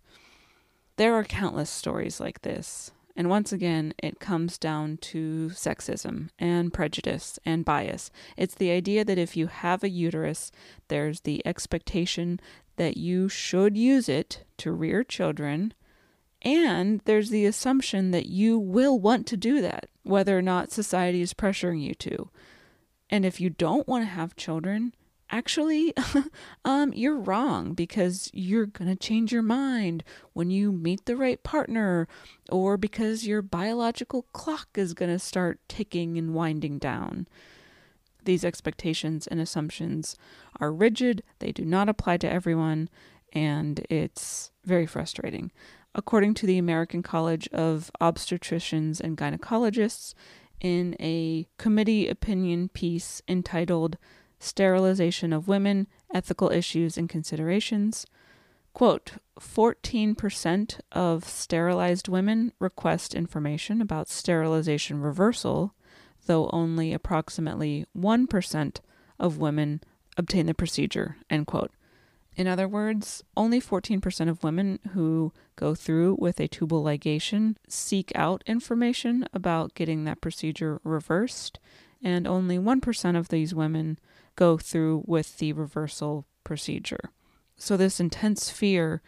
There 0.98 1.14
are 1.14 1.24
countless 1.24 1.70
stories 1.70 2.20
like 2.20 2.42
this, 2.42 2.92
and 3.16 3.30
once 3.30 3.52
again, 3.52 3.94
it 4.02 4.20
comes 4.20 4.58
down 4.58 4.98
to 4.98 5.50
sexism 5.54 6.30
and 6.38 6.74
prejudice 6.74 7.40
and 7.46 7.64
bias. 7.64 8.12
It's 8.38 8.56
the 8.56 8.72
idea 8.72 9.06
that 9.06 9.18
if 9.18 9.38
you 9.38 9.48
have 9.48 9.84
a 9.84 9.90
uterus, 9.90 10.52
there's 10.88 11.22
the 11.22 11.46
expectation 11.46 12.40
that 12.76 12.98
you 12.98 13.30
should 13.30 13.78
use 13.78 14.10
it 14.10 14.44
to 14.58 14.72
rear 14.72 15.04
children 15.04 15.74
and 16.46 17.02
there's 17.06 17.32
the 17.32 17.46
assumption 17.46 18.12
that 18.12 18.28
you 18.28 18.60
will 18.60 19.00
want 19.00 19.26
to 19.28 19.38
do 19.38 19.62
that, 19.62 19.90
whether 20.04 20.38
or 20.38 20.44
not 20.44 20.72
society 20.72 21.22
is 21.22 21.34
pressuring 21.34 21.82
you 21.82 21.96
to. 21.96 22.30
And 23.10 23.26
if 23.26 23.42
you 23.42 23.50
don't 23.50 23.88
want 23.88 24.04
to 24.04 24.10
have 24.10 24.36
children, 24.36 24.94
actually, 25.32 25.94
um, 26.66 26.94
you're 26.94 27.18
wrong 27.18 27.74
because 27.74 28.30
you're 28.32 28.68
going 28.68 28.90
to 28.90 28.96
change 28.96 29.34
your 29.34 29.42
mind 29.42 30.04
when 30.34 30.52
you 30.52 30.72
meet 30.72 31.06
the 31.06 31.16
right 31.16 31.42
partner 31.42 32.08
or 32.52 32.78
because 32.78 33.26
your 33.26 33.42
biological 33.42 34.28
clock 34.32 34.70
is 34.76 34.94
going 34.94 35.12
to 35.12 35.20
start 35.20 35.60
ticking 35.68 36.16
and 36.16 36.36
winding 36.36 36.78
down. 36.78 37.28
These 38.24 38.46
expectations 38.46 39.26
and 39.26 39.40
assumptions 39.40 40.16
are 40.60 40.72
rigid, 40.72 41.24
they 41.40 41.52
do 41.52 41.66
not 41.66 41.90
apply 41.90 42.18
to 42.18 42.32
everyone, 42.32 42.90
and 43.34 43.86
it's 43.90 44.52
very 44.64 44.86
frustrating. 44.86 45.52
According 45.98 46.34
to 46.36 46.46
the 46.46 46.58
American 46.58 47.02
College 47.02 47.48
of 47.54 47.90
Obstetricians 48.02 49.00
and 49.00 49.18
Gynecologists, 49.18 50.14
in 50.60 50.94
a 51.00 51.48
committee 51.58 52.10
opinion 52.10 52.68
piece 52.68 53.22
entitled 53.30 53.98
Sterilization 54.38 55.32
of 55.32 55.48
Women 55.48 55.88
Ethical 56.14 56.52
Issues 56.52 56.98
and 56.98 57.08
Considerations, 57.08 58.06
quote, 58.74 59.14
14% 59.40 60.80
of 60.92 61.24
sterilized 61.24 62.10
women 62.10 62.52
request 62.60 63.16
information 63.16 63.82
about 63.82 64.10
sterilization 64.10 65.00
reversal, 65.00 65.76
though 66.26 66.50
only 66.52 66.92
approximately 66.92 67.86
1% 67.98 68.80
of 69.18 69.38
women 69.38 69.80
obtain 70.18 70.46
the 70.46 70.54
procedure, 70.54 71.16
end 71.30 71.48
quote. 71.48 71.72
In 72.36 72.48
other 72.48 72.68
words, 72.68 73.24
only 73.38 73.62
14% 73.62 74.30
of 74.30 74.44
women 74.44 74.80
who 74.94 75.32
go 75.56 75.74
through 75.74 76.18
with 76.20 76.40
a 76.40 76.48
tubal 76.48 76.84
ligation 76.84 77.56
seek 77.68 78.12
out 78.14 78.44
information 78.46 79.26
about 79.34 79.74
getting 79.74 80.04
that 80.04 80.20
procedure 80.20 80.82
reversed, 80.84 81.60
and 82.04 82.28
only 82.28 82.58
1% 82.58 83.18
of 83.18 83.30
these 83.30 83.56
women 83.56 83.98
go 84.36 84.58
through 84.58 85.04
with 85.08 85.38
the 85.38 85.54
reversal 85.54 86.26
procedure. 86.44 87.12
So, 87.56 87.78
this 87.78 88.02
intense 88.02 88.50
fear 88.50 89.02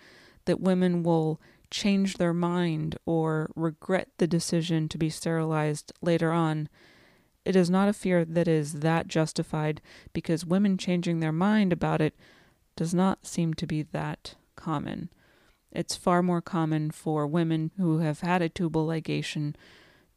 that 0.45 0.61
women 0.61 1.03
will 1.03 1.41
change 1.69 2.15
their 2.15 2.33
mind 2.33 2.97
or 3.05 3.51
regret 3.55 4.07
the 4.19 4.27
decision 4.27 4.87
to 4.87 4.97
be 4.97 5.09
sterilized 5.09 5.91
later 6.01 6.31
on. 6.31 6.69
It 7.43 7.57
is 7.57 7.69
not 7.69 7.89
a 7.89 7.93
fear 7.93 8.23
that 8.23 8.47
is 8.47 8.75
that 8.75 9.07
justified 9.07 9.81
because 10.13 10.45
women 10.45 10.77
changing 10.77 11.19
their 11.19 11.33
mind 11.33 11.73
about 11.73 11.99
it 11.99 12.15
does 12.77 12.93
not 12.93 13.25
seem 13.25 13.53
to 13.55 13.67
be 13.67 13.81
that 13.81 14.35
common. 14.55 15.09
It's 15.71 15.97
far 15.97 16.23
more 16.23 16.41
common 16.41 16.91
for 16.91 17.27
women 17.27 17.71
who 17.77 17.99
have 17.99 18.21
had 18.21 18.41
a 18.41 18.47
tubal 18.47 18.87
ligation 18.87 19.55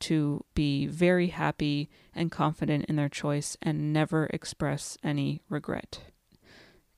to 0.00 0.44
be 0.54 0.86
very 0.86 1.28
happy 1.28 1.90
and 2.14 2.30
confident 2.30 2.84
in 2.86 2.96
their 2.96 3.08
choice 3.08 3.56
and 3.60 3.92
never 3.92 4.26
express 4.26 4.96
any 5.02 5.42
regret. 5.48 6.00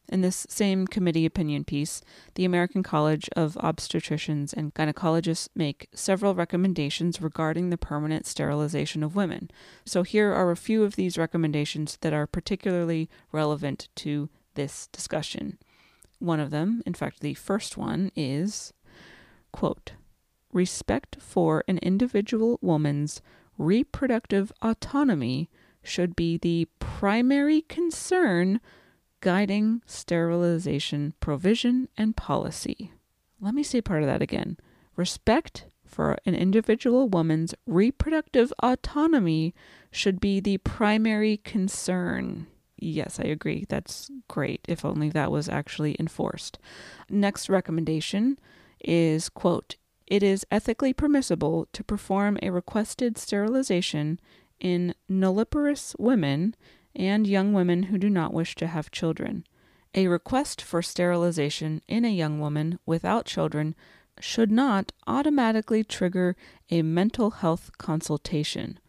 In 0.09 0.21
this 0.21 0.47
same 0.49 0.87
committee 0.87 1.25
opinion 1.25 1.65
piece, 1.65 2.03
the 2.35 2.45
American 2.45 2.83
College 2.83 3.31
of 3.35 3.55
Obstetricians 3.55 4.53
and 4.53 4.75
Gynecologists 4.75 5.49
make 5.55 5.89
several 5.95 6.35
recommendations 6.35 7.23
regarding 7.23 7.71
the 7.71 7.79
permanent 7.79 8.27
sterilization 8.27 9.03
of 9.03 9.17
women. 9.17 9.51
So 9.87 10.03
here 10.03 10.33
are 10.33 10.51
a 10.51 10.57
few 10.57 10.85
of 10.85 10.97
these 10.97 11.17
recommendations 11.17 11.97
that 12.03 12.13
are 12.13 12.27
particularly 12.27 13.09
relevant 13.33 13.89
to 13.97 14.29
this 14.55 14.87
discussion. 14.89 15.59
One 16.19 16.41
of 16.41 16.51
them, 16.51 16.83
in 16.87 16.95
fact, 16.95 17.21
the 17.21 17.35
first 17.35 17.77
one 17.77 18.11
is 18.15 18.73
quote, 19.53 19.93
respect 20.53 21.17
for 21.21 21.63
an 21.69 21.79
individual 21.79 22.59
woman's 22.63 23.21
reproductive 23.59 24.53
autonomy 24.63 25.49
should 25.83 26.17
be 26.17 26.39
the 26.39 26.67
primary 26.79 27.63
concern 27.63 28.61
guiding 29.21 29.83
sterilization 29.87 31.15
provision 31.21 31.89
and 31.97 32.17
policy. 32.17 32.93
Let 33.41 33.55
me 33.55 33.63
say 33.63 33.81
part 33.81 34.03
of 34.03 34.09
that 34.09 34.23
again. 34.23 34.57
Respect 34.97 35.67
for 35.85 36.17
an 36.25 36.35
individual 36.35 37.09
woman's 37.09 37.55
reproductive 37.67 38.53
autonomy 38.63 39.55
should 39.91 40.21
be 40.21 40.41
the 40.41 40.59
primary 40.59 41.37
concern. 41.37 42.47
Yes, 42.83 43.21
I 43.21 43.29
agree. 43.29 43.65
That's 43.69 44.11
great 44.27 44.65
if 44.67 44.85
only 44.85 45.09
that 45.11 45.31
was 45.31 45.49
actually 45.49 45.95
enforced. 46.01 46.59
Next 47.09 47.49
recommendation 47.49 48.41
is 48.81 49.29
quote, 49.29 49.77
it 50.09 50.21
is 50.21 50.45
ethically 50.51 50.93
permissible 50.93 51.69
to 51.75 51.85
perform 51.85 52.39
a 52.43 52.51
requested 52.51 53.17
sterilization 53.17 54.19
in 54.59 54.97
nulliparous 55.09 55.95
women 55.97 56.57
and 56.97 57.25
young 57.25 57.53
women 57.53 57.85
who 57.85 57.99
do 57.99 58.11
not 58.11 58.35
wish 58.35 58.57
to 58.57 58.67
have 58.67 58.91
children. 58.91 59.47
A 59.95 60.09
request 60.09 60.61
for 60.61 60.83
sterilization 60.83 61.83
in 61.87 62.05
a 62.05 62.09
young 62.09 62.41
woman 62.41 62.81
without 62.85 63.27
children 63.27 63.77
should 64.19 64.51
not 64.51 64.91
automatically 65.07 65.85
trigger 65.85 66.35
a 66.69 66.83
mental 66.83 67.31
health 67.31 67.71
consultation, 67.79 68.81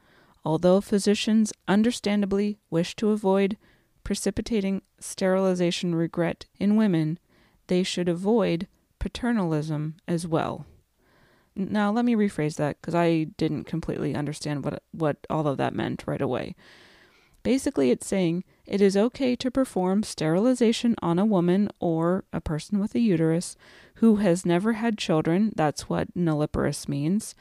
although 0.44 0.82
physicians 0.82 1.54
understandably 1.68 2.58
wish 2.72 2.96
to 2.96 3.12
avoid 3.12 3.56
precipitating 4.04 4.82
sterilization 5.00 5.96
regret 5.96 6.46
in 6.60 6.76
women, 6.76 7.20
they 7.68 7.84
should 7.84 8.10
avoid 8.10 8.68
paternalism 9.00 9.96
as 10.08 10.28
well. 10.28 10.66
Now, 11.56 11.92
let 11.92 12.06
me 12.06 12.16
rephrase 12.16 12.56
that 12.56 12.82
because 12.82 12.96
I 12.96 13.26
didn't 13.38 13.66
completely 13.66 14.16
understand 14.16 14.66
what 14.66 14.82
what 14.92 15.18
all 15.30 15.48
of 15.48 15.58
that 15.58 15.76
meant 15.76 16.04
right 16.08 16.22
away. 16.22 16.56
Basically, 17.44 17.92
it's 17.92 18.08
saying 18.08 18.44
it 18.66 18.82
is 18.82 18.96
okay 18.96 19.36
to 19.36 19.52
perform 19.52 20.02
sterilization 20.02 20.96
on 21.02 21.20
a 21.20 21.26
woman 21.26 21.70
or 21.80 22.24
a 22.32 22.40
person 22.40 22.80
with 22.80 22.96
a 22.96 23.00
uterus 23.00 23.58
who 23.96 24.16
has 24.16 24.46
never 24.46 24.74
had 24.74 24.98
children. 24.98 25.52
That's 25.56 25.90
what 25.90 26.16
nulliparous 26.16 26.88
means, 26.88 27.36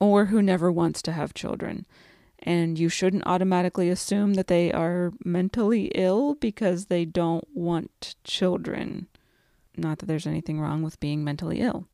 or 0.00 0.26
who 0.26 0.40
never 0.40 0.70
wants 0.70 1.02
to 1.02 1.12
have 1.12 1.34
children. 1.34 1.84
And 2.42 2.78
you 2.78 2.88
shouldn't 2.88 3.26
automatically 3.26 3.88
assume 3.88 4.34
that 4.34 4.48
they 4.48 4.72
are 4.72 5.12
mentally 5.24 5.92
ill 5.94 6.34
because 6.34 6.86
they 6.86 7.04
don't 7.04 7.46
want 7.54 8.16
children. 8.24 9.06
Not 9.76 9.98
that 9.98 10.06
there's 10.06 10.26
anything 10.26 10.60
wrong 10.60 10.82
with 10.82 11.00
being 11.00 11.22
mentally 11.22 11.60
ill. 11.60 11.86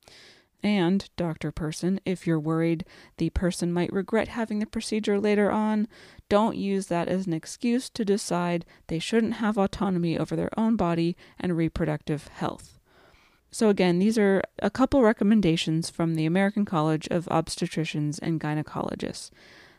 And, 0.62 1.08
Dr. 1.16 1.52
Person, 1.52 2.00
if 2.04 2.26
you're 2.26 2.40
worried 2.40 2.84
the 3.18 3.30
person 3.30 3.72
might 3.72 3.92
regret 3.92 4.28
having 4.28 4.58
the 4.58 4.66
procedure 4.66 5.20
later 5.20 5.52
on, 5.52 5.86
don't 6.28 6.56
use 6.56 6.86
that 6.86 7.06
as 7.08 7.26
an 7.26 7.32
excuse 7.32 7.88
to 7.90 8.04
decide 8.04 8.64
they 8.88 8.98
shouldn't 8.98 9.34
have 9.34 9.56
autonomy 9.56 10.18
over 10.18 10.34
their 10.34 10.50
own 10.58 10.74
body 10.74 11.16
and 11.38 11.56
reproductive 11.56 12.26
health. 12.28 12.80
So, 13.50 13.68
again, 13.68 13.98
these 13.98 14.18
are 14.18 14.42
a 14.58 14.68
couple 14.68 15.02
recommendations 15.02 15.88
from 15.90 16.16
the 16.16 16.26
American 16.26 16.64
College 16.64 17.06
of 17.08 17.26
Obstetricians 17.26 18.18
and 18.20 18.40
Gynecologists. 18.40 19.30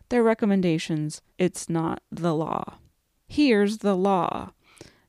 They're 0.10 0.24
recommendations, 0.24 1.22
it's 1.38 1.70
not 1.70 2.02
the 2.12 2.34
law. 2.34 2.80
Here's 3.28 3.80
the 3.80 3.96
law. 3.96 4.54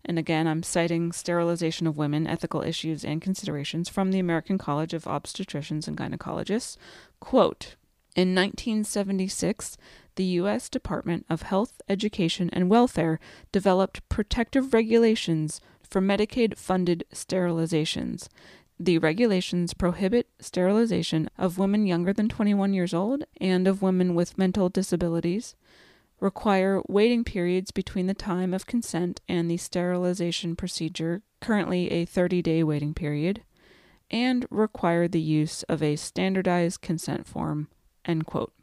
And 0.04 0.18
again, 0.18 0.46
I'm 0.46 0.62
citing 0.62 1.12
Sterilization 1.12 1.86
of 1.86 1.96
Women 1.96 2.26
Ethical 2.26 2.62
Issues 2.62 3.04
and 3.04 3.22
Considerations 3.22 3.88
from 3.88 4.10
the 4.10 4.18
American 4.18 4.58
College 4.58 4.92
of 4.92 5.04
Obstetricians 5.04 5.88
and 5.88 5.96
Gynecologists. 5.96 6.76
Quote 7.18 7.76
In 8.14 8.34
1976, 8.34 9.78
the 10.16 10.24
U.S. 10.24 10.68
Department 10.68 11.24
of 11.30 11.42
Health, 11.42 11.80
Education, 11.88 12.50
and 12.52 12.68
Welfare 12.68 13.18
developed 13.52 14.06
protective 14.10 14.74
regulations 14.74 15.62
for 15.82 16.02
Medicaid 16.02 16.58
funded 16.58 17.04
sterilizations. 17.12 18.28
The 18.82 18.96
regulations 18.96 19.74
prohibit 19.74 20.26
sterilization 20.40 21.28
of 21.36 21.58
women 21.58 21.86
younger 21.86 22.14
than 22.14 22.30
21 22.30 22.72
years 22.72 22.94
old 22.94 23.24
and 23.38 23.68
of 23.68 23.82
women 23.82 24.14
with 24.14 24.38
mental 24.38 24.70
disabilities 24.70 25.54
require 26.18 26.80
waiting 26.88 27.22
periods 27.22 27.72
between 27.72 28.06
the 28.06 28.14
time 28.14 28.54
of 28.54 28.64
consent 28.64 29.20
and 29.28 29.50
the 29.50 29.58
sterilization 29.58 30.56
procedure, 30.56 31.20
currently 31.42 31.90
a 31.90 32.06
30 32.06 32.40
day 32.40 32.62
waiting 32.62 32.94
period, 32.94 33.42
and 34.10 34.46
require 34.50 35.06
the 35.06 35.20
use 35.20 35.62
of 35.64 35.82
a 35.82 35.96
standardized 35.96 36.80
consent 36.80 37.26
form. 37.26 37.68
End 38.06 38.24
quote. 38.24 38.54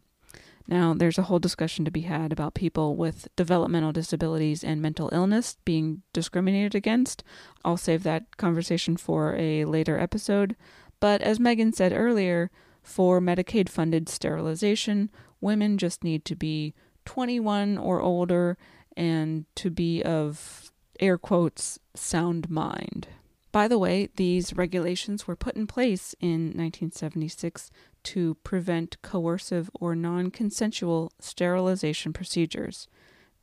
Now, 0.68 0.93
there's 0.93 1.18
a 1.18 1.24
whole 1.24 1.39
discussion 1.39 1.86
to 1.86 1.91
be 1.91 2.01
had 2.01 2.34
about 2.34 2.53
people 2.53 2.95
with 2.97 3.30
developmental 3.38 3.93
disabilities 3.93 4.63
and 4.63 4.82
mental 4.82 5.09
illness 5.13 5.57
being 5.63 6.01
discriminated 6.11 6.76
against. 6.76 7.24
I'll 7.63 7.78
save 7.78 8.03
that 8.03 8.36
conversation 8.36 8.97
for 8.97 9.36
a 9.36 9.63
later 9.63 9.97
episode. 9.97 10.57
But 10.99 11.22
as 11.22 11.39
Megan 11.39 11.72
said 11.72 11.93
earlier, 11.93 12.51
for 12.84 13.22
Medicaid 13.22 13.70
funded 13.70 14.09
sterilization, 14.09 15.09
women 15.39 15.78
just 15.78 16.03
need 16.03 16.26
to 16.26 16.36
be 16.36 16.74
21 17.05 17.78
or 17.78 18.01
older 18.01 18.57
and 18.95 19.45
to 19.55 19.70
be 19.70 20.03
of 20.03 20.72
air 20.99 21.18
quotes 21.18 21.80
sound 21.95 22.49
mind. 22.49 23.07
By 23.57 23.67
the 23.67 23.79
way, 23.79 24.09
these 24.17 24.55
regulations 24.55 25.25
were 25.25 25.35
put 25.35 25.55
in 25.55 25.65
place 25.65 26.13
in 26.19 26.53
1976 26.53 27.71
to 28.03 28.35
prevent 28.43 29.01
coercive 29.01 29.71
or 29.73 29.95
non 29.95 30.29
consensual 30.29 31.11
sterilization 31.19 32.13
procedures 32.13 32.87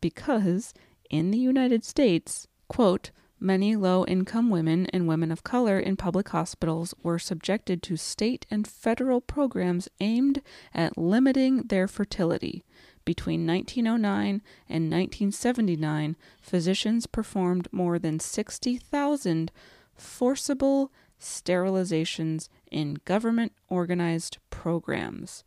because 0.01 0.73
in 1.11 1.33
the 1.33 1.39
United 1.39 1.85
States, 1.85 2.47
quote, 2.69 3.11
many 3.41 3.75
low 3.75 4.05
income 4.07 4.51
women 4.51 4.87
and 4.93 5.09
women 5.09 5.33
of 5.33 5.43
color 5.43 5.81
in 5.81 5.97
public 5.97 6.29
hospitals 6.29 6.95
were 7.03 7.19
subjected 7.19 7.83
to 7.83 7.97
state 7.97 8.47
and 8.53 8.69
federal 8.69 9.21
programs 9.21 9.89
aimed 9.99 10.43
at 10.73 10.97
limiting 10.97 11.65
their 11.65 11.89
fertility. 11.89 12.65
Between 13.05 13.45
1909 13.49 14.43
and 14.69 14.85
1979, 14.93 16.17
physicians 16.41 17.09
performed 17.09 17.67
more 17.73 17.99
than 17.99 18.21
60,000 18.21 19.51
forcible 19.97 20.93
sterilizations 21.21 22.49
in 22.71 22.99
government 23.05 23.53
organized 23.69 24.39
programs. 24.51 25.45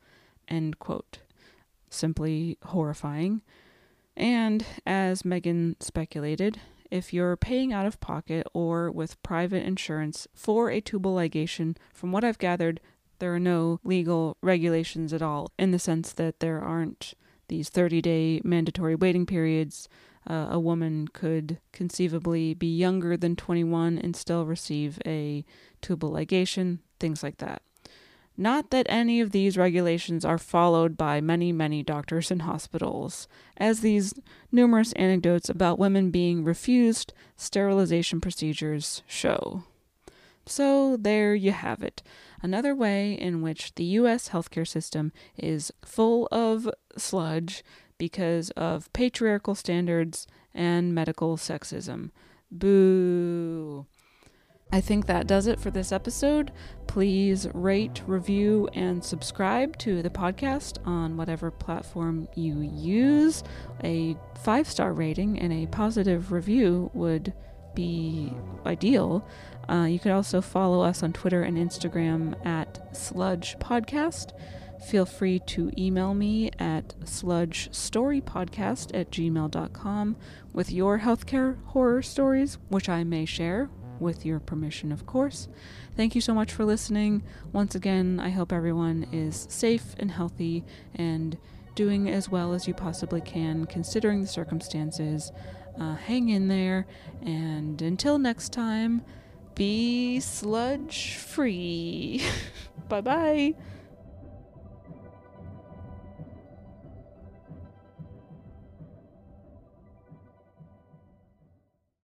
End 0.47 0.79
quote. 0.79 1.19
Simply 1.89 2.57
horrifying. 2.63 3.41
And 4.15 4.65
as 4.85 5.23
Megan 5.23 5.75
speculated, 5.79 6.59
if 6.89 7.13
you're 7.13 7.37
paying 7.37 7.71
out 7.71 7.85
of 7.85 7.99
pocket 7.99 8.47
or 8.53 8.89
with 8.89 9.21
private 9.21 9.63
insurance 9.63 10.27
for 10.33 10.71
a 10.71 10.81
tubal 10.81 11.15
ligation, 11.15 11.75
from 11.93 12.11
what 12.11 12.23
I've 12.23 12.39
gathered, 12.39 12.79
there 13.19 13.33
are 13.33 13.39
no 13.39 13.79
legal 13.83 14.37
regulations 14.41 15.13
at 15.13 15.21
all 15.21 15.51
in 15.57 15.71
the 15.71 15.79
sense 15.79 16.13
that 16.13 16.39
there 16.39 16.61
aren't 16.61 17.13
these 17.47 17.69
30 17.69 18.01
day 18.01 18.41
mandatory 18.43 18.95
waiting 18.95 19.25
periods. 19.25 19.87
Uh, 20.27 20.47
a 20.51 20.59
woman 20.59 21.07
could 21.07 21.59
conceivably 21.71 22.53
be 22.53 22.67
younger 22.67 23.15
than 23.15 23.35
21 23.35 23.97
and 23.97 24.15
still 24.15 24.45
receive 24.45 24.99
a 25.05 25.45
tubal 25.81 26.11
ligation, 26.11 26.79
things 26.99 27.23
like 27.23 27.37
that. 27.37 27.61
Not 28.39 28.69
that 28.69 28.85
any 28.87 29.19
of 29.19 29.31
these 29.31 29.57
regulations 29.57 30.23
are 30.23 30.37
followed 30.37 30.95
by 30.95 31.21
many, 31.21 31.51
many 31.51 31.81
doctors 31.81 32.29
and 32.29 32.43
hospitals, 32.43 33.27
as 33.57 33.79
these 33.79 34.13
numerous 34.51 34.93
anecdotes 34.93 35.49
about 35.49 35.79
women 35.79 36.11
being 36.11 36.43
refused 36.43 37.13
sterilization 37.35 38.21
procedures 38.21 39.01
show. 39.07 39.63
So 40.45 40.97
there 40.97 41.33
you 41.33 41.51
have 41.51 41.81
it. 41.81 42.03
Another 42.41 42.75
way 42.75 43.13
in 43.13 43.41
which 43.41 43.73
the 43.73 43.83
US 43.83 44.29
healthcare 44.29 44.67
system 44.67 45.11
is 45.35 45.71
full 45.83 46.27
of 46.31 46.69
sludge 46.95 47.63
because 47.97 48.49
of 48.51 48.91
patriarchal 48.93 49.55
standards 49.55 50.27
and 50.53 50.93
medical 50.93 51.37
sexism. 51.37 52.11
Boo. 52.51 53.85
I 54.71 54.81
think 54.81 55.05
that 55.05 55.27
does 55.27 55.47
it 55.47 55.59
for 55.61 55.71
this 55.71 55.93
episode. 55.93 56.51
Please 56.87 57.47
rate, 57.53 58.03
review, 58.05 58.67
and 58.73 59.03
subscribe 59.03 59.77
to 59.77 60.01
the 60.01 60.09
podcast 60.09 60.85
on 60.85 61.15
whatever 61.15 61.51
platform 61.51 62.27
you 62.35 62.59
use. 62.59 63.43
A 63.83 64.17
five 64.43 64.67
star 64.69 64.91
rating 64.91 65.39
and 65.39 65.53
a 65.53 65.67
positive 65.67 66.33
review 66.33 66.91
would 66.93 67.33
be 67.75 68.33
ideal. 68.65 69.25
Uh, 69.69 69.85
you 69.85 69.99
can 69.99 70.11
also 70.11 70.41
follow 70.41 70.81
us 70.81 71.01
on 71.01 71.13
Twitter 71.13 71.43
and 71.43 71.57
Instagram 71.57 72.35
at 72.45 72.95
Sludge 72.95 73.57
Podcast. 73.59 74.31
Feel 74.85 75.05
free 75.05 75.39
to 75.39 75.71
email 75.77 76.13
me 76.13 76.51
at 76.59 76.99
sludgestorypodcast 77.01 78.91
at 78.93 79.11
gmail.com 79.11 80.15
with 80.53 80.71
your 80.71 80.99
healthcare 80.99 81.57
horror 81.65 82.01
stories, 82.01 82.57
which 82.69 82.87
I 82.87 83.03
may 83.03 83.25
share 83.25 83.69
with 83.99 84.25
your 84.25 84.39
permission, 84.39 84.91
of 84.91 85.05
course. 85.05 85.47
Thank 85.95 86.13
you 86.15 86.21
so 86.21 86.33
much 86.33 86.51
for 86.51 86.65
listening. 86.65 87.23
Once 87.51 87.75
again, 87.75 88.19
I 88.19 88.29
hope 88.29 88.53
everyone 88.53 89.07
is 89.11 89.47
safe 89.49 89.95
and 89.97 90.11
healthy 90.11 90.63
and 90.93 91.37
doing 91.75 92.09
as 92.09 92.29
well 92.29 92.53
as 92.53 92.67
you 92.67 92.73
possibly 92.73 93.21
can, 93.21 93.65
considering 93.65 94.21
the 94.21 94.27
circumstances. 94.27 95.31
Uh, 95.79 95.95
hang 95.95 96.29
in 96.29 96.47
there, 96.47 96.87
and 97.21 97.81
until 97.81 98.17
next 98.17 98.51
time, 98.51 99.03
be 99.53 100.19
sludge 100.19 101.15
free. 101.15 102.21
bye 102.89 103.01
bye. 103.01 103.53